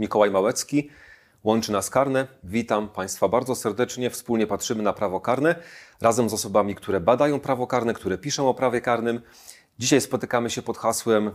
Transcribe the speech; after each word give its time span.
Mikołaj 0.00 0.30
Małecki, 0.30 0.90
Łączy 1.44 1.72
nas 1.72 1.90
karne. 1.90 2.26
Witam 2.44 2.88
Państwa 2.88 3.28
bardzo 3.28 3.54
serdecznie. 3.54 4.10
Wspólnie 4.10 4.46
patrzymy 4.46 4.82
na 4.82 4.92
prawo 4.92 5.20
karne 5.20 5.54
razem 6.00 6.30
z 6.30 6.32
osobami, 6.32 6.74
które 6.74 7.00
badają 7.00 7.40
prawo 7.40 7.66
karne, 7.66 7.94
które 7.94 8.18
piszą 8.18 8.48
o 8.48 8.54
prawie 8.54 8.80
karnym. 8.80 9.20
Dzisiaj 9.78 10.00
spotykamy 10.00 10.50
się 10.50 10.62
pod 10.62 10.78
hasłem 10.78 11.28
y, 11.28 11.32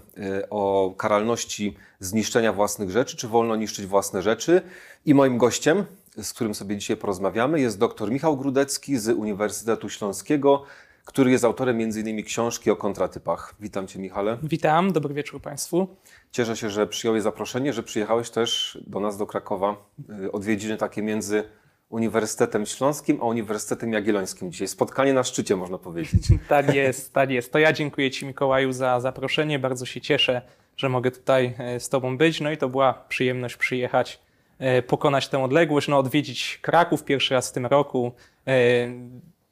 o 0.50 0.93
karalności 0.97 1.78
zniszczenia 2.00 2.54
własnych 2.54 2.91
rzeczy, 2.91 3.18
czy 3.18 3.28
wolno 3.28 3.55
niszczyć 3.55 3.86
własne 3.86 4.21
rzeczy. 4.21 4.61
I 5.05 5.13
moim 5.13 5.38
gościem, 5.38 5.86
z 6.21 6.34
którym 6.34 6.55
sobie 6.55 6.77
dzisiaj 6.77 6.97
porozmawiamy, 6.97 7.61
jest 7.61 7.79
dr 7.79 8.11
Michał 8.11 8.38
Grudecki 8.38 8.97
z 8.97 9.09
Uniwersytetu 9.09 9.89
Śląskiego, 9.89 10.63
który 11.05 11.31
jest 11.31 11.43
autorem 11.43 11.82
m.in. 11.82 12.23
książki 12.23 12.71
o 12.71 12.75
kontratypach. 12.75 13.55
Witam 13.59 13.87
Cię, 13.87 14.00
Michale. 14.00 14.37
Witam, 14.43 14.93
dobry 14.93 15.13
wieczór 15.13 15.41
Państwu. 15.41 15.87
Cieszę 16.32 16.57
się, 16.57 16.69
że 16.69 16.87
przyjąłeś 16.87 17.23
zaproszenie, 17.23 17.73
że 17.73 17.83
przyjechałeś 17.83 18.29
też 18.29 18.77
do 18.87 19.00
nas, 19.00 19.18
do 19.18 19.27
Krakowa. 19.27 19.75
Y, 20.23 20.32
odwiedziny 20.32 20.77
takie 20.77 21.01
między 21.01 21.43
Uniwersytetem 21.89 22.65
Śląskim 22.65 23.19
a 23.21 23.25
Uniwersytetem 23.25 23.93
Jagiellońskim 23.93 24.51
dzisiaj. 24.51 24.68
Spotkanie 24.68 25.13
na 25.13 25.23
szczycie, 25.23 25.55
można 25.55 25.77
powiedzieć. 25.77 26.23
tak 26.49 26.75
jest, 26.75 27.13
tak 27.13 27.29
jest. 27.29 27.51
To 27.51 27.60
ja 27.60 27.74
dziękuję 27.74 28.11
Ci, 28.11 28.25
Mikołaju, 28.25 28.71
za 28.71 28.99
zaproszenie. 28.99 29.60
Bardzo 29.60 29.85
się 29.85 30.01
cieszę, 30.01 30.41
że 30.77 30.89
mogę 30.89 31.11
tutaj 31.11 31.55
e, 31.57 31.79
z 31.79 31.89
Tobą 31.89 32.17
być. 32.17 32.41
No 32.41 32.52
i 32.52 32.58
to 32.58 32.69
była 32.69 32.94
przyjemność 32.94 33.58
przyjechać, 33.58 34.19
e, 34.59 34.81
pokonać 34.81 35.27
tę 35.27 35.44
odległość, 35.44 35.88
no 35.88 35.99
odwiedzić 35.99 36.59
Kraków 36.61 37.03
pierwszy 37.03 37.33
raz 37.33 37.49
w 37.49 37.53
tym 37.53 37.66
roku 37.66 38.11
e, 38.47 38.88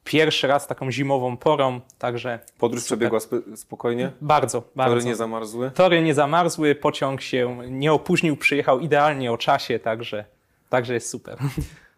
pierwszy 0.04 0.46
raz 0.46 0.66
taką 0.66 0.90
zimową 0.90 1.36
porą, 1.36 1.80
także... 1.98 2.38
Podróż 2.58 2.82
super. 2.82 2.98
przebiegła 2.98 3.20
spokojnie? 3.56 4.12
Bardzo, 4.20 4.62
bardzo. 4.76 4.94
Tory 4.94 5.04
nie 5.04 5.16
zamarzły? 5.16 5.70
Tory 5.70 6.02
nie 6.02 6.14
zamarzły, 6.14 6.74
pociąg 6.74 7.20
się 7.20 7.58
nie 7.70 7.92
opóźnił, 7.92 8.36
przyjechał 8.36 8.80
idealnie 8.80 9.32
o 9.32 9.38
czasie, 9.38 9.78
także, 9.78 10.24
także 10.68 10.94
jest 10.94 11.10
super. 11.10 11.38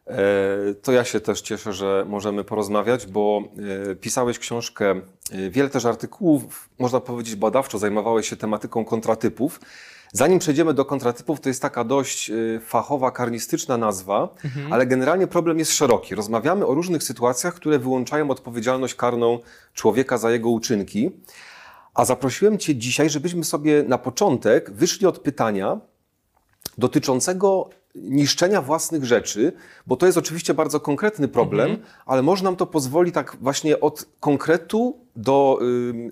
E, 0.07 0.75
to 0.83 0.93
ja 0.93 1.05
się 1.05 1.21
też 1.21 1.41
cieszę, 1.41 1.73
że 1.73 2.05
możemy 2.09 2.45
porozmawiać, 2.45 3.07
bo 3.07 3.43
e, 3.91 3.95
pisałeś 3.95 4.39
książkę, 4.39 5.01
e, 5.33 5.51
wiele 5.51 5.69
też 5.69 5.85
artykułów, 5.85 6.69
można 6.79 7.01
powiedzieć 7.01 7.37
badawczo, 7.37 7.79
zajmowałeś 7.79 8.29
się 8.29 8.37
tematyką 8.37 8.85
kontratypów. 8.85 9.61
Zanim 10.17 10.39
przejdziemy 10.39 10.75
do 10.75 10.85
kontratypów, 10.85 11.41
to 11.41 11.49
jest 11.49 11.63
taka 11.63 11.85
dość 11.85 12.31
y, 12.31 12.61
fachowa, 12.65 13.11
karnistyczna 13.11 13.77
nazwa, 13.77 14.29
mhm. 14.45 14.73
ale 14.73 14.87
generalnie 14.87 15.27
problem 15.27 15.59
jest 15.59 15.73
szeroki. 15.73 16.15
Rozmawiamy 16.15 16.67
o 16.67 16.75
różnych 16.75 17.03
sytuacjach, 17.03 17.55
które 17.55 17.79
wyłączają 17.79 18.31
odpowiedzialność 18.31 18.95
karną 18.95 19.39
człowieka 19.75 20.19
za 20.19 20.31
jego 20.31 20.51
uczynki. 20.51 21.11
A 21.95 22.05
zaprosiłem 22.05 22.59
Cię 22.59 22.77
dzisiaj, 22.77 23.11
żebyśmy 23.11 23.45
sobie 23.45 23.83
na 23.83 23.99
początek 23.99 24.71
wyszli 24.71 25.07
od 25.07 25.19
pytania 25.19 25.81
dotyczącego 26.79 27.71
niszczenia 28.03 28.63
własnych 28.63 29.05
rzeczy, 29.05 29.53
bo 29.87 29.97
to 29.97 30.07
jest 30.07 30.19
oczywiście 30.19 30.55
bardzo 30.55 30.81
konkretny 30.81 31.29
problem, 31.29 31.71
mhm. 31.71 31.89
ale 32.07 32.23
może 32.23 32.45
nam 32.45 32.57
to 32.57 32.67
pozwoli 32.67 33.13
tak 33.13 33.37
właśnie 33.41 33.81
od 33.81 34.07
konkretu 34.21 34.97
do 35.17 35.59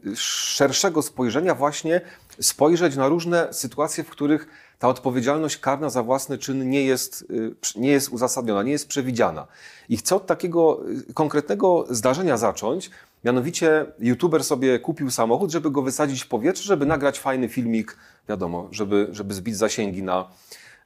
y, 0.07 0.17
szerszego 0.17 1.03
spojrzenia 1.03 1.55
właśnie 1.55 2.01
spojrzeć 2.41 2.97
na 2.97 3.09
różne 3.09 3.49
sytuacje, 3.53 4.05
w 4.05 4.11
których 4.11 4.49
ta 4.79 4.89
odpowiedzialność 4.89 5.59
karna 5.59 5.91
za 5.91 6.03
własny 6.03 6.39
czyn 6.39 6.71
nie 6.71 6.85
jest, 6.85 7.27
y, 7.31 7.55
nie 7.77 7.91
jest 7.91 8.09
uzasadniona, 8.09 8.63
nie 8.63 8.73
jest 8.73 8.89
przewidziana. 8.89 9.47
I 9.89 9.97
chcę 9.97 10.17
od 10.17 10.27
takiego 10.27 10.81
y, 11.11 11.15
konkretnego 11.15 11.87
zdarzenia 11.91 12.37
zacząć. 12.37 12.91
Mianowicie 13.25 13.87
YouTuber 13.99 14.45
sobie 14.45 14.79
kupił 14.79 15.11
samochód, 15.11 15.51
żeby 15.51 15.71
go 15.71 15.83
wysadzić 15.83 16.23
w 16.23 16.29
powietrze, 16.29 16.65
żeby 16.65 16.87
nagrać 16.87 17.21
fajny 17.21 17.49
filmik, 17.49 17.97
wiadomo, 18.29 18.69
żeby, 18.71 19.09
żeby 19.11 19.35
zbić 19.35 19.57
zasięgi 19.57 20.03
na, 20.03 20.29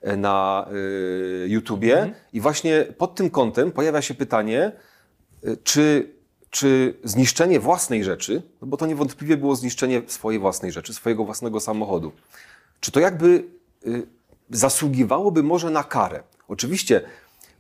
na 0.03 0.67
y, 1.45 1.49
YouTubie. 1.49 1.99
Mhm. 1.99 2.15
I 2.33 2.41
właśnie 2.41 2.85
pod 2.99 3.15
tym 3.15 3.31
kątem 3.31 3.73
pojawia 3.73 4.03
się 4.03 4.15
pytanie, 4.15 4.73
y, 5.45 5.57
czy, 5.65 6.13
czy 6.51 6.95
zniszczenie 7.05 7.61
własnej 7.61 8.05
rzeczy, 8.05 8.43
no 8.63 8.69
bo 8.69 8.77
to 8.77 8.87
niewątpliwie 8.87 9.37
było 9.37 9.57
zniszczenie 9.57 10.03
swojej 10.07 10.41
własnej 10.41 10.73
rzeczy, 10.73 10.95
swojego 10.95 11.25
własnego 11.25 11.61
samochodu, 11.61 12.13
czy 12.81 12.93
to 12.93 13.01
jakby 13.01 13.45
y, 13.87 14.07
zasługiwałoby 14.51 15.43
może 15.43 15.71
na 15.71 15.85
karę? 15.85 16.23
Oczywiście 16.49 17.01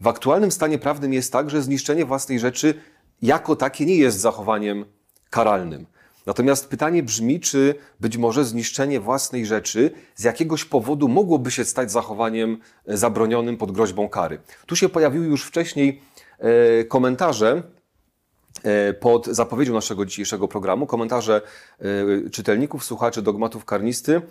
w 0.01 0.07
aktualnym 0.07 0.53
stanie 0.53 0.79
prawnym 0.79 1.13
jest 1.13 1.33
tak, 1.33 1.51
że 1.51 1.63
zniszczenie 1.63 2.05
własnej 2.05 2.39
rzeczy 2.39 2.75
jako 3.23 3.57
takie 3.57 3.87
nie 3.87 3.97
jest 3.97 4.19
zachowaniem 4.19 4.85
karalnym. 5.31 5.87
Natomiast 6.29 6.69
pytanie 6.69 7.03
brzmi, 7.03 7.41
czy 7.41 7.75
być 8.01 8.17
może 8.17 8.45
zniszczenie 8.45 9.01
własnej 9.01 9.47
rzeczy 9.47 9.91
z 10.15 10.25
jakiegoś 10.25 10.65
powodu 10.65 11.09
mogłoby 11.09 11.51
się 11.51 11.65
stać 11.65 11.93
zachowaniem 11.93 12.59
e, 12.87 12.97
zabronionym 12.97 13.57
pod 13.57 13.73
groźbą 13.73 14.09
kary. 14.09 14.39
Tu 14.67 14.77
się 14.77 14.89
pojawiły 14.89 15.27
już 15.27 15.45
wcześniej 15.45 16.03
e, 16.39 16.85
komentarze 16.85 17.63
e, 18.63 18.93
pod 18.93 19.27
zapowiedzią 19.27 19.75
naszego 19.75 20.07
dzisiejszego 20.07 20.49
programu, 20.49 20.87
komentarze 20.87 21.41
czytelników, 22.33 22.85
słuchaczy 22.85 23.23
dogmatów 23.23 23.65
karnisty. 23.65 24.23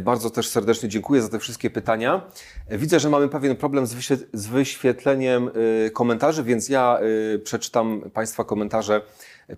Bardzo 0.00 0.30
też 0.30 0.48
serdecznie 0.48 0.88
dziękuję 0.88 1.22
za 1.22 1.28
te 1.28 1.38
wszystkie 1.38 1.70
pytania. 1.70 2.30
Widzę, 2.70 3.00
że 3.00 3.10
mamy 3.10 3.28
pewien 3.28 3.56
problem 3.56 3.86
z 4.32 4.46
wyświetleniem 4.46 5.50
komentarzy, 5.92 6.44
więc 6.44 6.68
ja 6.68 6.98
przeczytam 7.44 8.10
Państwa 8.14 8.44
komentarze 8.44 9.02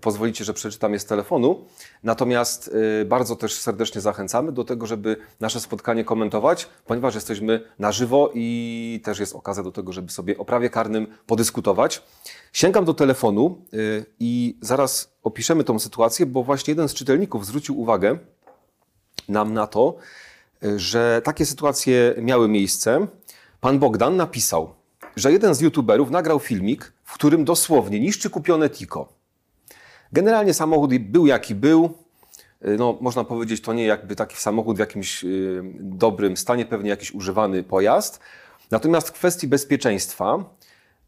pozwolicie, 0.01 0.45
że 0.45 0.53
przeczytam 0.53 0.93
je 0.93 0.99
z 0.99 1.05
telefonu. 1.05 1.65
Natomiast 2.03 2.71
y, 3.01 3.05
bardzo 3.05 3.35
też 3.35 3.53
serdecznie 3.53 4.01
zachęcamy 4.01 4.51
do 4.51 4.63
tego, 4.63 4.85
żeby 4.85 5.17
nasze 5.39 5.59
spotkanie 5.59 6.03
komentować, 6.03 6.69
ponieważ 6.85 7.15
jesteśmy 7.15 7.61
na 7.79 7.91
żywo 7.91 8.31
i 8.33 9.01
też 9.03 9.19
jest 9.19 9.35
okazja 9.35 9.63
do 9.63 9.71
tego, 9.71 9.93
żeby 9.93 10.11
sobie 10.11 10.37
o 10.37 10.45
prawie 10.45 10.69
karnym 10.69 11.07
podyskutować. 11.27 12.03
Sięgam 12.53 12.85
do 12.85 12.93
telefonu 12.93 13.61
y, 13.73 14.05
i 14.19 14.57
zaraz 14.61 15.15
opiszemy 15.23 15.63
tą 15.63 15.79
sytuację, 15.79 16.25
bo 16.25 16.43
właśnie 16.43 16.71
jeden 16.71 16.89
z 16.89 16.93
czytelników 16.93 17.45
zwrócił 17.45 17.79
uwagę 17.79 18.17
nam 19.29 19.53
na 19.53 19.67
to, 19.67 19.95
y, 20.63 20.79
że 20.79 21.21
takie 21.23 21.45
sytuacje 21.45 22.15
miały 22.21 22.47
miejsce. 22.47 23.07
Pan 23.61 23.79
Bogdan 23.79 24.15
napisał, 24.15 24.75
że 25.15 25.31
jeden 25.31 25.55
z 25.55 25.61
youtuberów 25.61 26.11
nagrał 26.11 26.39
filmik, 26.39 26.93
w 27.03 27.13
którym 27.13 27.45
dosłownie 27.45 27.99
niszczy 27.99 28.29
kupione 28.29 28.69
Tiko. 28.69 29.14
Generalnie 30.13 30.53
samochód 30.53 30.97
był 30.97 31.27
jaki 31.27 31.55
był. 31.55 31.89
Y, 32.67 32.77
no, 32.77 32.97
można 33.01 33.23
powiedzieć, 33.23 33.61
to 33.61 33.73
nie 33.73 33.85
jakby 33.85 34.15
taki 34.15 34.35
samochód 34.37 34.75
w 34.75 34.79
jakimś 34.79 35.23
y, 35.23 35.63
dobrym 35.79 36.37
stanie, 36.37 36.65
pewnie 36.65 36.89
jakiś 36.89 37.11
używany 37.11 37.63
pojazd. 37.63 38.19
Natomiast 38.71 39.09
w 39.09 39.11
kwestii 39.11 39.47
bezpieczeństwa 39.47 40.43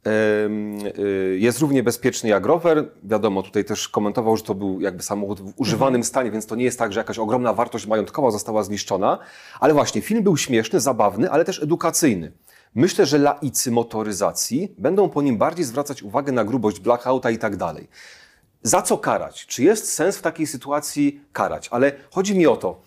y, 0.07 1.37
jest 1.39 1.59
równie 1.59 1.83
bezpieczny 1.83 2.29
jak 2.29 2.45
rower. 2.45 2.89
Wiadomo, 3.03 3.43
tutaj 3.43 3.65
też 3.65 3.89
komentował, 3.89 4.37
że 4.37 4.43
to 4.43 4.55
był 4.55 4.81
jakby 4.81 5.03
samochód 5.03 5.41
w 5.41 5.53
używanym 5.55 5.95
mhm. 5.95 6.03
stanie, 6.03 6.31
więc 6.31 6.45
to 6.45 6.55
nie 6.55 6.63
jest 6.63 6.79
tak, 6.79 6.93
że 6.93 6.99
jakaś 6.99 7.19
ogromna 7.19 7.53
wartość 7.53 7.87
majątkowa 7.87 8.31
została 8.31 8.63
zniszczona. 8.63 9.19
Ale 9.59 9.73
właśnie 9.73 10.01
film 10.01 10.23
był 10.23 10.37
śmieszny, 10.37 10.79
zabawny, 10.79 11.31
ale 11.31 11.45
też 11.45 11.63
edukacyjny. 11.63 12.31
Myślę, 12.75 13.05
że 13.05 13.17
laicy 13.17 13.71
motoryzacji 13.71 14.75
będą 14.77 15.09
po 15.09 15.21
nim 15.21 15.37
bardziej 15.37 15.65
zwracać 15.65 16.03
uwagę 16.03 16.31
na 16.31 16.45
grubość 16.45 16.79
blackouta 16.79 17.29
i 17.29 17.37
tak 17.37 17.55
dalej. 17.55 17.87
Za 18.63 18.81
co 18.81 18.97
karać? 18.97 19.45
Czy 19.45 19.63
jest 19.63 19.93
sens 19.93 20.17
w 20.17 20.21
takiej 20.21 20.47
sytuacji 20.47 21.21
karać? 21.33 21.67
Ale 21.71 21.91
chodzi 22.11 22.37
mi 22.37 22.47
o 22.47 22.57
to, 22.57 22.81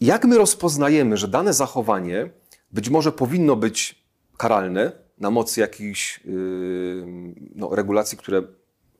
jak 0.00 0.24
my 0.24 0.38
rozpoznajemy, 0.38 1.16
że 1.16 1.28
dane 1.28 1.54
zachowanie 1.54 2.30
być 2.72 2.88
może 2.88 3.12
powinno 3.12 3.56
być 3.56 4.04
karalne 4.36 4.92
na 5.18 5.30
mocy 5.30 5.60
jakichś 5.60 6.20
yy, 6.24 7.06
no, 7.54 7.74
regulacji, 7.74 8.18
które 8.18 8.42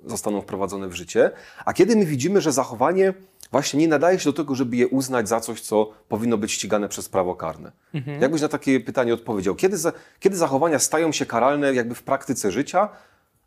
zostaną 0.05 0.41
wprowadzone 0.41 0.89
w 0.89 0.95
życie, 0.95 1.31
a 1.65 1.73
kiedy 1.73 1.97
my 1.97 2.05
widzimy, 2.07 2.41
że 2.41 2.53
zachowanie 2.53 3.15
właśnie 3.53 3.81
nie 3.81 3.89
nadaje 3.89 4.19
się 4.19 4.25
do 4.25 4.33
tego, 4.33 4.55
żeby 4.55 4.77
je 4.77 4.89
uznać 4.89 5.29
za 5.29 5.41
coś, 5.41 5.61
co 5.61 5.93
powinno 6.09 6.39
być 6.39 6.53
ścigane 6.53 6.89
przez 6.89 7.09
prawo 7.09 7.35
karne. 7.35 7.73
Mhm. 7.95 8.23
Jak 8.23 8.33
byś 8.33 8.43
na 8.43 8.49
takie 8.49 8.81
pytanie 8.81 9.15
odpowiedział? 9.15 9.55
Kiedy, 9.55 9.77
za, 9.77 9.93
kiedy 10.21 10.37
zachowania 10.37 10.79
stają 10.79 11.13
się 11.13 11.27
karalne 11.27 11.75
jakby 11.75 11.95
w 11.95 12.03
praktyce 12.03 12.53
życia, 12.53 12.89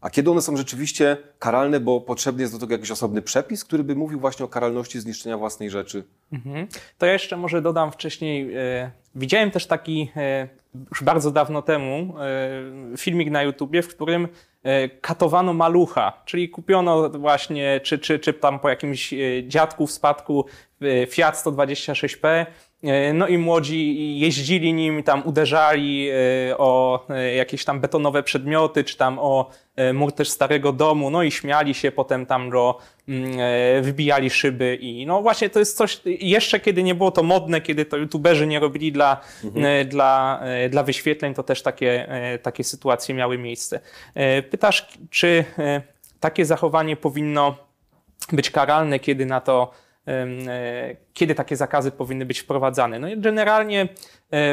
a 0.01 0.09
kiedy 0.09 0.31
one 0.31 0.41
są 0.41 0.57
rzeczywiście 0.57 1.17
karalne, 1.39 1.79
bo 1.79 2.01
potrzebny 2.01 2.41
jest 2.41 2.53
do 2.53 2.59
tego 2.59 2.73
jakiś 2.73 2.91
osobny 2.91 3.21
przepis, 3.21 3.65
który 3.65 3.83
by 3.83 3.95
mówił 3.95 4.19
właśnie 4.19 4.45
o 4.45 4.47
karalności 4.47 4.99
zniszczenia 4.99 5.37
własnej 5.37 5.69
rzeczy? 5.69 6.03
Mhm. 6.33 6.67
To 6.97 7.05
ja 7.05 7.13
jeszcze 7.13 7.37
może 7.37 7.61
dodam 7.61 7.91
wcześniej. 7.91 8.55
E, 8.55 8.91
widziałem 9.15 9.51
też 9.51 9.65
taki 9.65 10.11
e, 10.15 10.47
już 10.89 11.03
bardzo 11.03 11.31
dawno 11.31 11.61
temu 11.61 12.15
e, 12.93 12.97
filmik 12.97 13.31
na 13.31 13.43
YouTubie, 13.43 13.81
w 13.81 13.87
którym 13.87 14.27
katowano 15.01 15.53
malucha, 15.53 16.21
czyli 16.25 16.49
kupiono 16.49 17.09
właśnie, 17.09 17.79
czy, 17.83 17.99
czy, 17.99 18.19
czy 18.19 18.33
tam 18.33 18.59
po 18.59 18.69
jakimś 18.69 19.13
dziadku 19.47 19.87
w 19.87 19.91
spadku 19.91 20.45
Fiat 21.07 21.35
126P, 21.35 22.41
y, 22.41 22.45
no 23.13 23.27
i 23.27 23.37
młodzi 23.37 24.19
jeździli 24.19 24.73
nim, 24.73 25.03
tam 25.03 25.21
uderzali 25.25 26.09
y, 26.51 26.57
o 26.57 27.05
y, 27.09 27.33
jakieś 27.33 27.65
tam 27.65 27.79
betonowe 27.79 28.23
przedmioty, 28.23 28.83
czy 28.83 28.97
tam 28.97 29.19
o 29.19 29.49
mur 29.93 30.11
też 30.11 30.29
starego 30.29 30.73
domu, 30.73 31.09
no 31.09 31.23
i 31.23 31.31
śmiali 31.31 31.73
się, 31.73 31.91
potem 31.91 32.25
tam 32.25 32.49
go 32.49 32.77
mm, 33.07 33.31
wybijali 33.83 34.29
szyby 34.29 34.75
i 34.81 35.05
no 35.05 35.21
właśnie 35.21 35.49
to 35.49 35.59
jest 35.59 35.77
coś, 35.77 36.01
jeszcze 36.05 36.59
kiedy 36.59 36.83
nie 36.83 36.95
było 36.95 37.11
to 37.11 37.23
modne, 37.23 37.61
kiedy 37.61 37.85
to 37.85 37.97
youtuberzy 37.97 38.47
nie 38.47 38.59
robili 38.59 38.91
dla, 38.91 39.21
y, 39.81 39.85
dla, 39.85 40.41
dla 40.69 40.83
wyświetleń, 40.83 41.33
to 41.33 41.43
też 41.43 41.61
takie, 41.61 42.07
takie 42.41 42.63
sytuacje 42.63 43.15
miały 43.15 43.37
miejsce. 43.37 43.79
Pytasz, 44.49 44.87
czy 45.09 45.45
takie 46.19 46.45
zachowanie 46.45 46.95
powinno 46.95 47.55
być 48.31 48.51
karalne, 48.51 48.99
kiedy 48.99 49.25
na 49.25 49.41
to, 49.41 49.71
e, 49.71 49.80
kiedy 51.13 51.35
takie 51.35 51.55
zakazy 51.55 51.91
powinny 51.91 52.25
być 52.25 52.39
wprowadzane. 52.39 52.99
No 52.99 53.09
i 53.09 53.19
generalnie 53.19 53.81
e, 53.81 53.87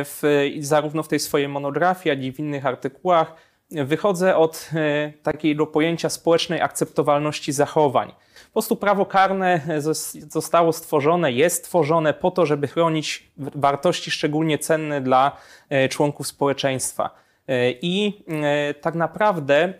w, 0.05 0.23
zarówno 0.61 1.03
w 1.03 1.09
tej 1.09 1.19
swojej 1.21 1.49
monografii, 1.49 2.09
jak 2.09 2.25
i 2.25 2.33
w 2.33 2.39
innych 2.39 2.67
artykułach 2.67 3.35
wychodzę 3.71 4.37
od 4.37 4.71
e, 4.75 5.13
takiego 5.23 5.67
pojęcia 5.67 6.09
społecznej 6.09 6.61
akceptowalności 6.61 7.53
zachowań. 7.53 8.09
Po 8.47 8.53
prostu 8.53 8.77
prawo 8.77 9.07
karne 9.07 9.61
zos- 9.79 10.31
zostało 10.31 10.73
stworzone, 10.73 11.33
jest 11.33 11.57
stworzone 11.57 12.15
po 12.15 12.31
to, 12.31 12.47
żeby 12.47 12.69
chronić 12.69 13.31
wartości 13.37 14.11
szczególnie 14.11 14.59
cenne 14.59 15.01
dla 15.01 15.37
e, 15.69 15.89
członków 15.89 16.27
społeczeństwa. 16.27 17.11
E, 17.49 17.71
I 17.71 18.25
e, 18.29 18.75
tak 18.75 18.95
naprawdę 18.95 19.57
e, 19.65 19.75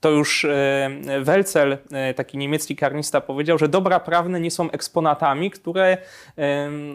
to 0.00 0.10
już 0.10 0.44
e, 0.44 0.90
Welcel, 1.20 1.78
e, 1.92 2.14
taki 2.14 2.38
niemiecki 2.38 2.76
karnista, 2.76 3.20
powiedział, 3.20 3.58
że 3.58 3.68
dobra 3.68 4.00
prawne 4.00 4.40
nie 4.40 4.50
są 4.50 4.70
eksponatami, 4.70 5.50
które 5.50 5.98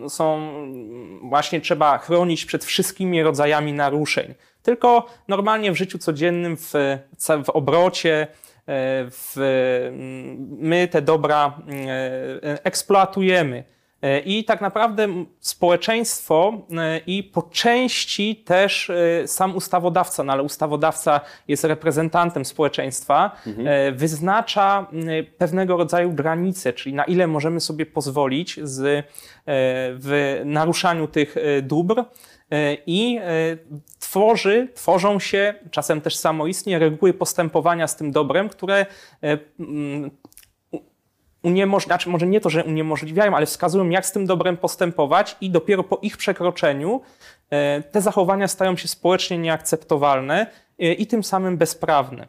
są 0.09 0.51
właśnie 1.21 1.61
trzeba 1.61 1.97
chronić 1.97 2.45
przed 2.45 2.65
wszystkimi 2.65 3.23
rodzajami 3.23 3.73
naruszeń. 3.73 4.33
Tylko 4.63 5.05
normalnie 5.27 5.71
w 5.71 5.75
życiu 5.75 5.97
codziennym, 5.97 6.57
w, 6.57 6.71
w 7.45 7.49
obrocie, 7.49 8.21
e, 8.21 8.27
w, 9.11 9.35
my 10.59 10.87
te 10.87 11.01
dobra 11.01 11.61
eksploatujemy. 12.63 13.63
E, 14.01 14.19
I 14.19 14.43
tak 14.43 14.61
naprawdę 14.61 15.07
społeczeństwo 15.39 16.53
e, 16.77 16.97
i 17.07 17.23
po 17.23 17.41
części 17.41 18.35
też 18.35 18.89
e, 18.89 19.27
sam 19.27 19.55
ustawodawca, 19.55 20.23
no 20.23 20.33
ale 20.33 20.43
ustawodawca 20.43 21.21
jest 21.47 21.63
reprezentantem 21.63 22.45
społeczeństwa, 22.45 23.31
e, 23.65 23.91
wyznacza 23.91 24.87
pewnego 25.37 25.77
rodzaju 25.77 26.11
granice, 26.11 26.73
czyli 26.73 26.95
na 26.95 27.03
ile 27.03 27.27
możemy 27.27 27.59
sobie 27.59 27.85
pozwolić 27.85 28.59
z, 28.63 29.05
w 29.99 30.41
naruszaniu 30.45 31.07
tych 31.07 31.35
dóbr 31.61 32.03
i 32.85 33.19
tworzy, 33.99 34.67
tworzą 34.75 35.19
się, 35.19 35.53
czasem 35.71 36.01
też 36.01 36.15
samoistnie, 36.15 36.79
reguły 36.79 37.13
postępowania 37.13 37.87
z 37.87 37.95
tym 37.95 38.11
dobrem, 38.11 38.49
które 38.49 38.85
uniemożliwiają, 41.45 41.97
znaczy 41.97 42.09
może 42.09 42.27
nie 42.27 42.41
to, 42.41 42.49
że 42.49 42.63
uniemożliwiają, 42.63 43.35
ale 43.35 43.45
wskazują, 43.45 43.89
jak 43.89 44.05
z 44.05 44.11
tym 44.11 44.25
dobrem 44.25 44.57
postępować 44.57 45.37
i 45.41 45.49
dopiero 45.49 45.83
po 45.83 45.99
ich 46.01 46.17
przekroczeniu 46.17 47.01
e, 47.49 47.81
te 47.83 48.01
zachowania 48.01 48.47
stają 48.47 48.77
się 48.77 48.87
społecznie 48.87 49.37
nieakceptowalne 49.37 50.47
e, 50.79 50.93
i 50.93 51.07
tym 51.07 51.23
samym 51.23 51.57
bezprawne. 51.57 52.27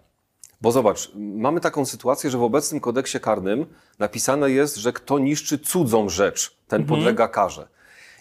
Bo 0.60 0.72
zobacz, 0.72 1.10
mamy 1.14 1.60
taką 1.60 1.84
sytuację, 1.86 2.30
że 2.30 2.38
w 2.38 2.42
obecnym 2.42 2.80
kodeksie 2.80 3.20
karnym 3.20 3.66
napisane 3.98 4.50
jest, 4.50 4.76
że 4.76 4.92
kto 4.92 5.18
niszczy 5.18 5.58
cudzą 5.58 6.08
rzecz, 6.08 6.56
ten 6.68 6.80
Mhm. 6.82 6.98
podlega 7.00 7.28
karze. 7.28 7.68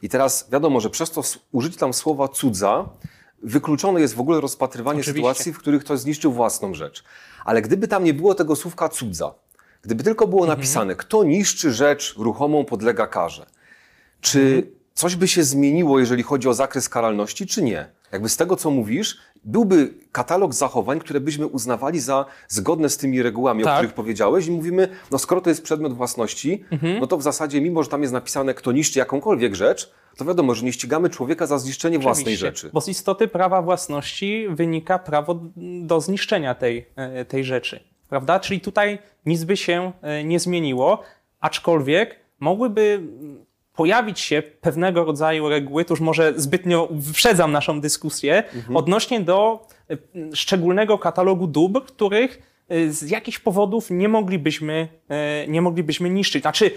I 0.02 0.10
teraz 0.10 0.50
wiadomo, 0.52 0.80
że 0.80 0.90
przez 0.90 1.12
to 1.12 1.22
użycie 1.52 1.78
tam 1.78 1.94
słowa 1.94 2.28
cudza 2.28 2.86
wykluczone 3.44 4.02
jest 4.02 4.16
w 4.16 4.20
ogóle 4.20 4.42
rozpatrywanie 4.42 5.00
Oczywiście. 5.00 5.20
sytuacji, 5.20 5.54
w 5.54 5.58
których 5.58 5.82
ktoś 5.84 6.00
zniszczył 6.00 6.32
własną 6.32 6.74
rzecz. 6.74 7.04
Ale 7.46 7.62
gdyby 7.62 7.88
tam 7.88 8.04
nie 8.04 8.14
było 8.14 8.36
tego 8.36 8.56
słówka 8.56 8.90
cudza, 8.90 9.34
gdyby 9.86 10.04
tylko 10.04 10.28
było 10.28 10.42
Mhm. 10.42 10.58
napisane, 10.60 10.96
kto 10.96 11.24
niszczy 11.24 11.72
rzecz 11.74 12.16
ruchomą, 12.18 12.66
podlega 12.66 13.08
karze, 13.08 13.46
czy 14.22 14.68
coś 14.94 15.16
by 15.16 15.28
się 15.28 15.44
zmieniło, 15.44 16.00
jeżeli 16.00 16.24
chodzi 16.24 16.48
o 16.48 16.54
zakres 16.54 16.90
karalności, 16.90 17.48
czy 17.48 17.62
nie? 17.64 17.88
Jakby 18.12 18.30
z 18.30 18.38
tego, 18.38 18.56
co 18.56 18.72
mówisz, 18.72 19.18
byłby 19.44 19.94
katalog 20.12 20.54
zachowań, 20.54 21.00
które 21.00 21.20
byśmy 21.20 21.48
uznawali 21.48 22.00
za 22.00 22.26
zgodne 22.48 22.90
z 22.90 22.98
tymi 22.98 23.22
regułami, 23.22 23.64
o 23.64 23.66
Tak. 23.66 23.76
których 23.78 23.94
powiedziałeś 23.94 24.48
i 24.48 24.52
mówimy, 24.52 24.88
no 25.12 25.18
skoro 25.20 25.42
to 25.42 25.50
jest 25.50 25.64
przedmiot 25.64 25.94
własności, 25.94 26.64
Mhm. 26.72 27.00
no 27.00 27.08
to 27.08 27.18
w 27.18 27.24
zasadzie, 27.24 27.62
mimo 27.62 27.84
że 27.84 27.90
tam 27.90 28.02
jest 28.02 28.14
napisane, 28.14 28.54
kto 28.54 28.72
niszczy 28.72 29.00
jakąkolwiek 29.00 29.56
rzecz, 29.56 29.92
to 30.18 30.26
wiadomo, 30.26 30.56
że 30.56 30.66
nie 30.66 30.74
ścigamy 30.74 31.10
człowieka 31.10 31.48
za 31.48 31.58
zniszczenie 31.60 32.00
własnej 32.00 32.24
Oczywiście, 32.24 32.46
rzeczy. 32.46 32.70
Bo 32.74 32.82
z 32.82 32.88
istoty 32.88 33.28
prawa 33.28 33.62
własności 33.62 34.46
wynika 34.50 35.00
prawo 35.00 35.40
do 35.82 36.02
zniszczenia 36.02 36.56
tej, 36.56 36.86
e, 36.96 37.26
tej 37.26 37.44
rzeczy. 37.44 37.80
Prawda? 38.16 38.40
Czyli 38.40 38.62
tutaj 38.62 39.00
nic 39.26 39.44
by 39.44 39.58
się 39.58 39.92
e, 40.02 40.24
nie 40.24 40.40
zmieniło, 40.40 41.04
aczkolwiek 41.40 42.20
mogłyby 42.40 42.82
mm, 42.82 43.46
pojawić 43.74 44.20
się 44.20 44.44
pewnego 44.62 45.04
rodzaju 45.04 45.50
reguły, 45.50 45.86
to 45.86 45.94
już 45.94 46.00
może 46.00 46.34
zbytnio 46.36 46.88
wyprzedzam 46.92 47.52
naszą 47.52 47.82
dyskusję, 47.82 48.44
odnośnie 48.74 49.20
do 49.22 49.68
e, 49.90 49.96
szczególnego 50.36 50.98
katalogu 50.98 51.48
dóbr, 51.48 51.82
których 51.86 52.42
e, 52.70 52.90
z 52.90 53.10
jakichś 53.10 53.40
powodów 53.40 53.88
nie 53.90 54.10
moglibyśmy, 54.10 54.88
nie 55.48 55.62
moglibyśmy 55.62 56.10
niszczyć. 56.10 56.42
Znaczy, 56.42 56.72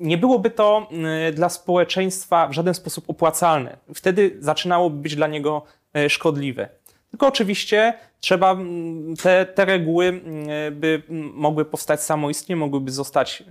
nie 0.00 0.18
byłoby 0.18 0.50
to 0.50 0.88
dla 1.32 1.48
społeczeństwa 1.48 2.48
w 2.48 2.52
żaden 2.52 2.74
sposób 2.74 3.04
opłacalne. 3.10 3.76
Wtedy 3.94 4.36
zaczynałoby 4.40 4.96
być 4.96 5.16
dla 5.16 5.26
niego 5.26 5.62
szkodliwe. 6.08 6.68
Tylko 7.14 7.26
oczywiście 7.26 7.94
trzeba, 8.20 8.52
m, 8.52 9.14
te, 9.22 9.46
te 9.46 9.64
reguły 9.64 10.06
m, 10.06 10.22
by 10.72 11.02
m, 11.10 11.30
mogły 11.34 11.64
powstać 11.64 12.02
samoistnie, 12.02 12.56
mogłyby 12.56 12.90
zostać 12.90 13.44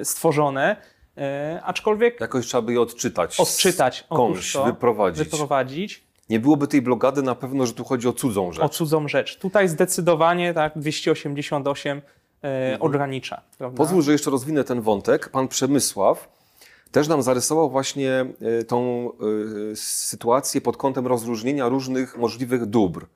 e, 0.00 0.04
stworzone, 0.04 0.76
e, 1.18 1.60
aczkolwiek 1.64 2.20
Jakoś 2.20 2.46
trzeba 2.46 2.62
by 2.62 2.72
je 2.72 2.80
odczytać. 2.80 3.40
odczytać, 3.40 4.04
skądś, 4.06 4.56
wyprowadzić. 4.64 5.28
wyprowadzić 5.28 6.02
Nie 6.30 6.40
byłoby 6.40 6.68
tej 6.68 6.82
blokady 6.82 7.22
na 7.22 7.34
pewno, 7.34 7.66
że 7.66 7.72
tu 7.72 7.84
chodzi 7.84 8.08
o 8.08 8.12
cudzą 8.12 8.52
rzecz. 8.52 8.64
o 8.64 8.68
cudzą 8.68 9.08
rzecz. 9.08 9.38
Tutaj 9.38 9.68
zdecydowanie 9.68 10.54
tak 10.54 10.72
288 10.78 12.02
e, 12.44 12.76
ogranicza. 12.80 13.40
Prawda? 13.58 13.76
Pozwól, 13.76 14.02
że 14.02 14.12
jeszcze 14.12 14.30
rozwinę 14.30 14.64
ten 14.64 14.80
wątek. 14.80 15.28
Pan 15.28 15.48
Przemysław 15.48 16.28
też 16.92 17.08
nam 17.08 17.22
zarysował 17.22 17.70
właśnie 17.70 18.26
e, 18.60 18.64
tą 18.64 19.10
e, 19.72 19.76
sytuację 19.76 20.60
pod 20.60 20.76
kątem 20.76 21.06
rozróżnienia 21.06 21.68
różnych 21.68 22.18
możliwych 22.18 22.66
dóbr. 22.66 23.06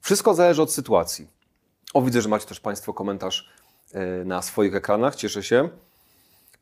Wszystko 0.00 0.34
zależy 0.34 0.62
od 0.62 0.72
sytuacji. 0.72 1.28
O, 1.94 2.02
widzę, 2.02 2.22
że 2.22 2.28
macie 2.28 2.46
też 2.46 2.60
Państwo 2.60 2.94
komentarz 2.94 3.48
e, 3.92 4.24
na 4.24 4.42
swoich 4.42 4.74
ekranach, 4.74 5.16
cieszę 5.16 5.42
się. 5.42 5.68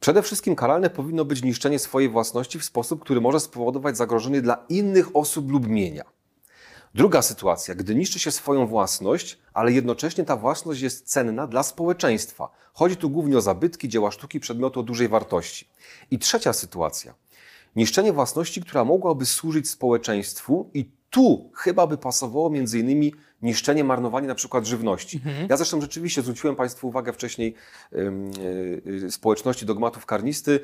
Przede 0.01 0.23
wszystkim 0.23 0.57
karalne 0.57 0.91
powinno 0.91 1.25
być 1.25 1.43
niszczenie 1.43 1.79
swojej 1.79 2.09
własności 2.09 2.59
w 2.59 2.65
sposób, 2.65 3.03
który 3.03 3.21
może 3.21 3.41
spowodować 3.41 3.97
zagrożenie 3.97 4.43
dla 4.43 4.65
innych 4.69 5.17
osób 5.17 5.51
lub 5.51 5.69
mienia. 5.69 6.05
Druga 6.97 7.23
sytuacja, 7.23 7.75
gdy 7.75 7.95
niszczy 7.95 8.19
się 8.19 8.31
swoją 8.31 8.67
własność, 8.67 9.39
ale 9.55 9.73
jednocześnie 9.73 10.25
ta 10.25 10.37
własność 10.37 10.81
jest 10.81 11.07
cenna 11.07 11.47
dla 11.47 11.63
społeczeństwa. 11.63 12.49
Chodzi 12.73 12.97
tu 12.97 13.11
głównie 13.11 13.39
o 13.39 13.41
zabytki, 13.41 13.89
dzieła 13.89 14.11
sztuki, 14.11 14.41
przedmioty 14.41 14.81
o 14.81 14.83
dużej 14.83 15.09
wartości. 15.09 15.69
I 16.11 16.19
trzecia 16.19 16.53
sytuacja, 16.53 17.15
niszczenie 17.77 18.13
własności, 18.13 18.61
która 18.61 18.85
mogłaby 18.85 19.27
służyć 19.27 19.71
społeczeństwu 19.71 20.71
i 20.75 20.91
tu 21.11 21.51
chyba 21.55 21.87
by 21.87 21.99
pasowało 21.99 22.51
między 22.51 22.79
innymi 22.79 23.15
niszczenie, 23.43 23.85
marnowanie 23.85 24.29
na 24.29 24.35
przykład 24.35 24.67
żywności. 24.67 25.21
Ja 25.49 25.57
zresztą 25.57 25.81
rzeczywiście 25.81 26.23
zwróciłem 26.23 26.57
Państwu 26.57 26.89
uwagę 26.89 27.13
wcześniej 27.13 27.55
ym, 27.93 28.31
y, 28.39 28.83
y, 29.05 29.11
społeczności 29.11 29.67
dogmatów 29.67 30.07
karnisty 30.07 30.61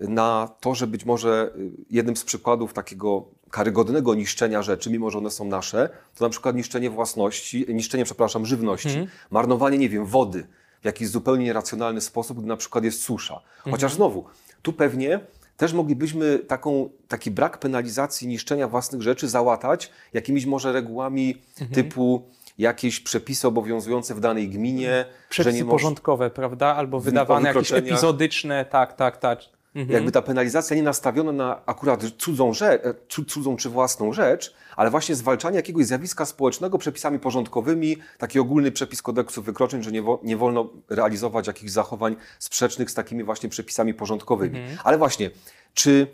na 0.00 0.48
to, 0.60 0.74
że 0.74 0.86
być 0.86 1.04
może 1.04 1.50
y, 1.56 1.70
jednym 1.90 2.16
z 2.16 2.24
przykładów 2.24 2.72
takiego 2.72 3.24
karygodnego 3.50 4.14
niszczenia 4.14 4.62
rzeczy, 4.62 4.90
mimo 4.90 5.10
że 5.10 5.18
one 5.18 5.30
są 5.30 5.44
nasze, 5.44 5.88
to 6.18 6.24
na 6.24 6.30
przykład 6.30 6.56
niszczenie 6.56 6.90
własności, 6.90 7.66
niszczenie, 7.68 8.04
przepraszam, 8.04 8.46
żywności, 8.46 9.08
marnowanie, 9.30 9.78
nie 9.78 9.88
wiem, 9.88 10.06
wody 10.06 10.46
w 10.82 10.84
jakiś 10.84 11.08
zupełnie 11.08 11.44
nieracjonalny 11.44 12.00
sposób, 12.00 12.38
gdy 12.38 12.46
na 12.46 12.56
przykład 12.56 12.84
jest 12.84 13.02
susza. 13.02 13.40
Chociaż 13.70 13.94
znowu, 13.94 14.24
tu 14.62 14.72
pewnie 14.72 15.20
też 15.56 15.72
moglibyśmy 15.72 16.38
taką, 16.38 16.88
taki 17.08 17.30
brak 17.30 17.58
penalizacji 17.58 18.28
niszczenia 18.28 18.68
własnych 18.68 19.02
rzeczy 19.02 19.28
załatać 19.28 19.90
jakimiś 20.12 20.46
może 20.46 20.72
regułami 20.72 21.42
typu 21.72 22.22
jakieś 22.58 23.00
przepisy 23.00 23.48
obowiązujące 23.48 24.14
w 24.14 24.20
danej 24.20 24.48
gminie, 24.48 25.04
że 25.08 25.12
Przepisy 25.28 25.56
nie 25.56 25.64
moż- 25.64 25.70
porządkowe, 25.70 26.30
prawda? 26.30 26.66
Albo 26.66 27.00
wydawane 27.00 27.48
jakieś 27.48 27.68
epizodyczne, 27.92 28.64
tak, 28.64 28.92
tak, 28.92 29.16
tak. 29.16 29.40
Jakby 29.88 30.12
ta 30.12 30.22
penalizacja 30.22 30.76
nie 30.76 30.82
nastawiona 30.82 31.32
na 31.32 31.66
akurat 31.66 32.04
cudzą, 32.18 32.52
rzecz, 32.52 32.82
cudzą 33.28 33.56
czy 33.56 33.68
własną 33.68 34.12
rzecz, 34.12 34.54
ale 34.76 34.90
właśnie 34.90 35.14
zwalczanie 35.14 35.56
jakiegoś 35.56 35.86
zjawiska 35.86 36.26
społecznego 36.26 36.78
przepisami 36.78 37.18
porządkowymi, 37.18 37.96
taki 38.18 38.38
ogólny 38.38 38.72
przepis 38.72 39.02
kodeksu 39.02 39.42
wykroczeń, 39.42 39.82
że 39.82 39.92
nie, 39.92 40.02
wo, 40.02 40.20
nie 40.22 40.36
wolno 40.36 40.70
realizować 40.88 41.46
jakichś 41.46 41.72
zachowań 41.72 42.16
sprzecznych 42.38 42.90
z 42.90 42.94
takimi 42.94 43.24
właśnie 43.24 43.48
przepisami 43.48 43.94
porządkowymi. 43.94 44.58
Ale 44.84 44.98
właśnie, 44.98 45.30
czy, 45.74 46.06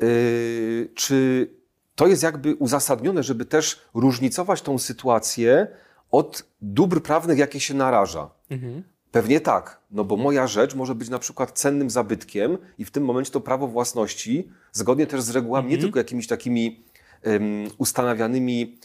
yy, 0.00 0.88
czy 0.94 1.48
to 1.94 2.06
jest 2.06 2.22
jakby 2.22 2.54
uzasadnione, 2.54 3.22
żeby 3.22 3.44
też 3.44 3.80
różnicować 3.94 4.62
tą 4.62 4.78
sytuację 4.78 5.66
od 6.10 6.44
dóbr 6.62 7.02
prawnych, 7.02 7.38
jakie 7.38 7.60
się 7.60 7.74
naraża? 7.74 8.30
Pewnie 9.14 9.40
tak, 9.40 9.80
no 9.90 10.04
bo 10.04 10.16
moja 10.16 10.46
rzecz 10.46 10.74
może 10.74 10.94
być 10.94 11.08
na 11.08 11.18
przykład 11.18 11.52
cennym 11.52 11.90
zabytkiem 11.90 12.58
i 12.78 12.84
w 12.84 12.90
tym 12.90 13.04
momencie 13.04 13.30
to 13.30 13.40
prawo 13.40 13.68
własności, 13.68 14.48
zgodnie 14.72 15.06
też 15.06 15.22
z 15.22 15.30
regułami, 15.30 15.70
nie 15.70 15.78
tylko 15.78 15.98
jakimiś 15.98 16.26
takimi 16.26 16.84
um, 17.24 17.64
ustanawianymi 17.78 18.78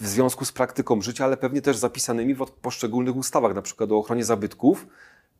w 0.00 0.06
związku 0.06 0.44
z 0.44 0.52
praktyką 0.52 1.02
życia, 1.02 1.24
ale 1.24 1.36
pewnie 1.36 1.62
też 1.62 1.76
zapisanymi 1.76 2.34
w 2.34 2.46
poszczególnych 2.46 3.16
ustawach, 3.16 3.54
na 3.54 3.62
przykład 3.62 3.92
o 3.92 3.98
ochronie 3.98 4.24
zabytków. 4.24 4.86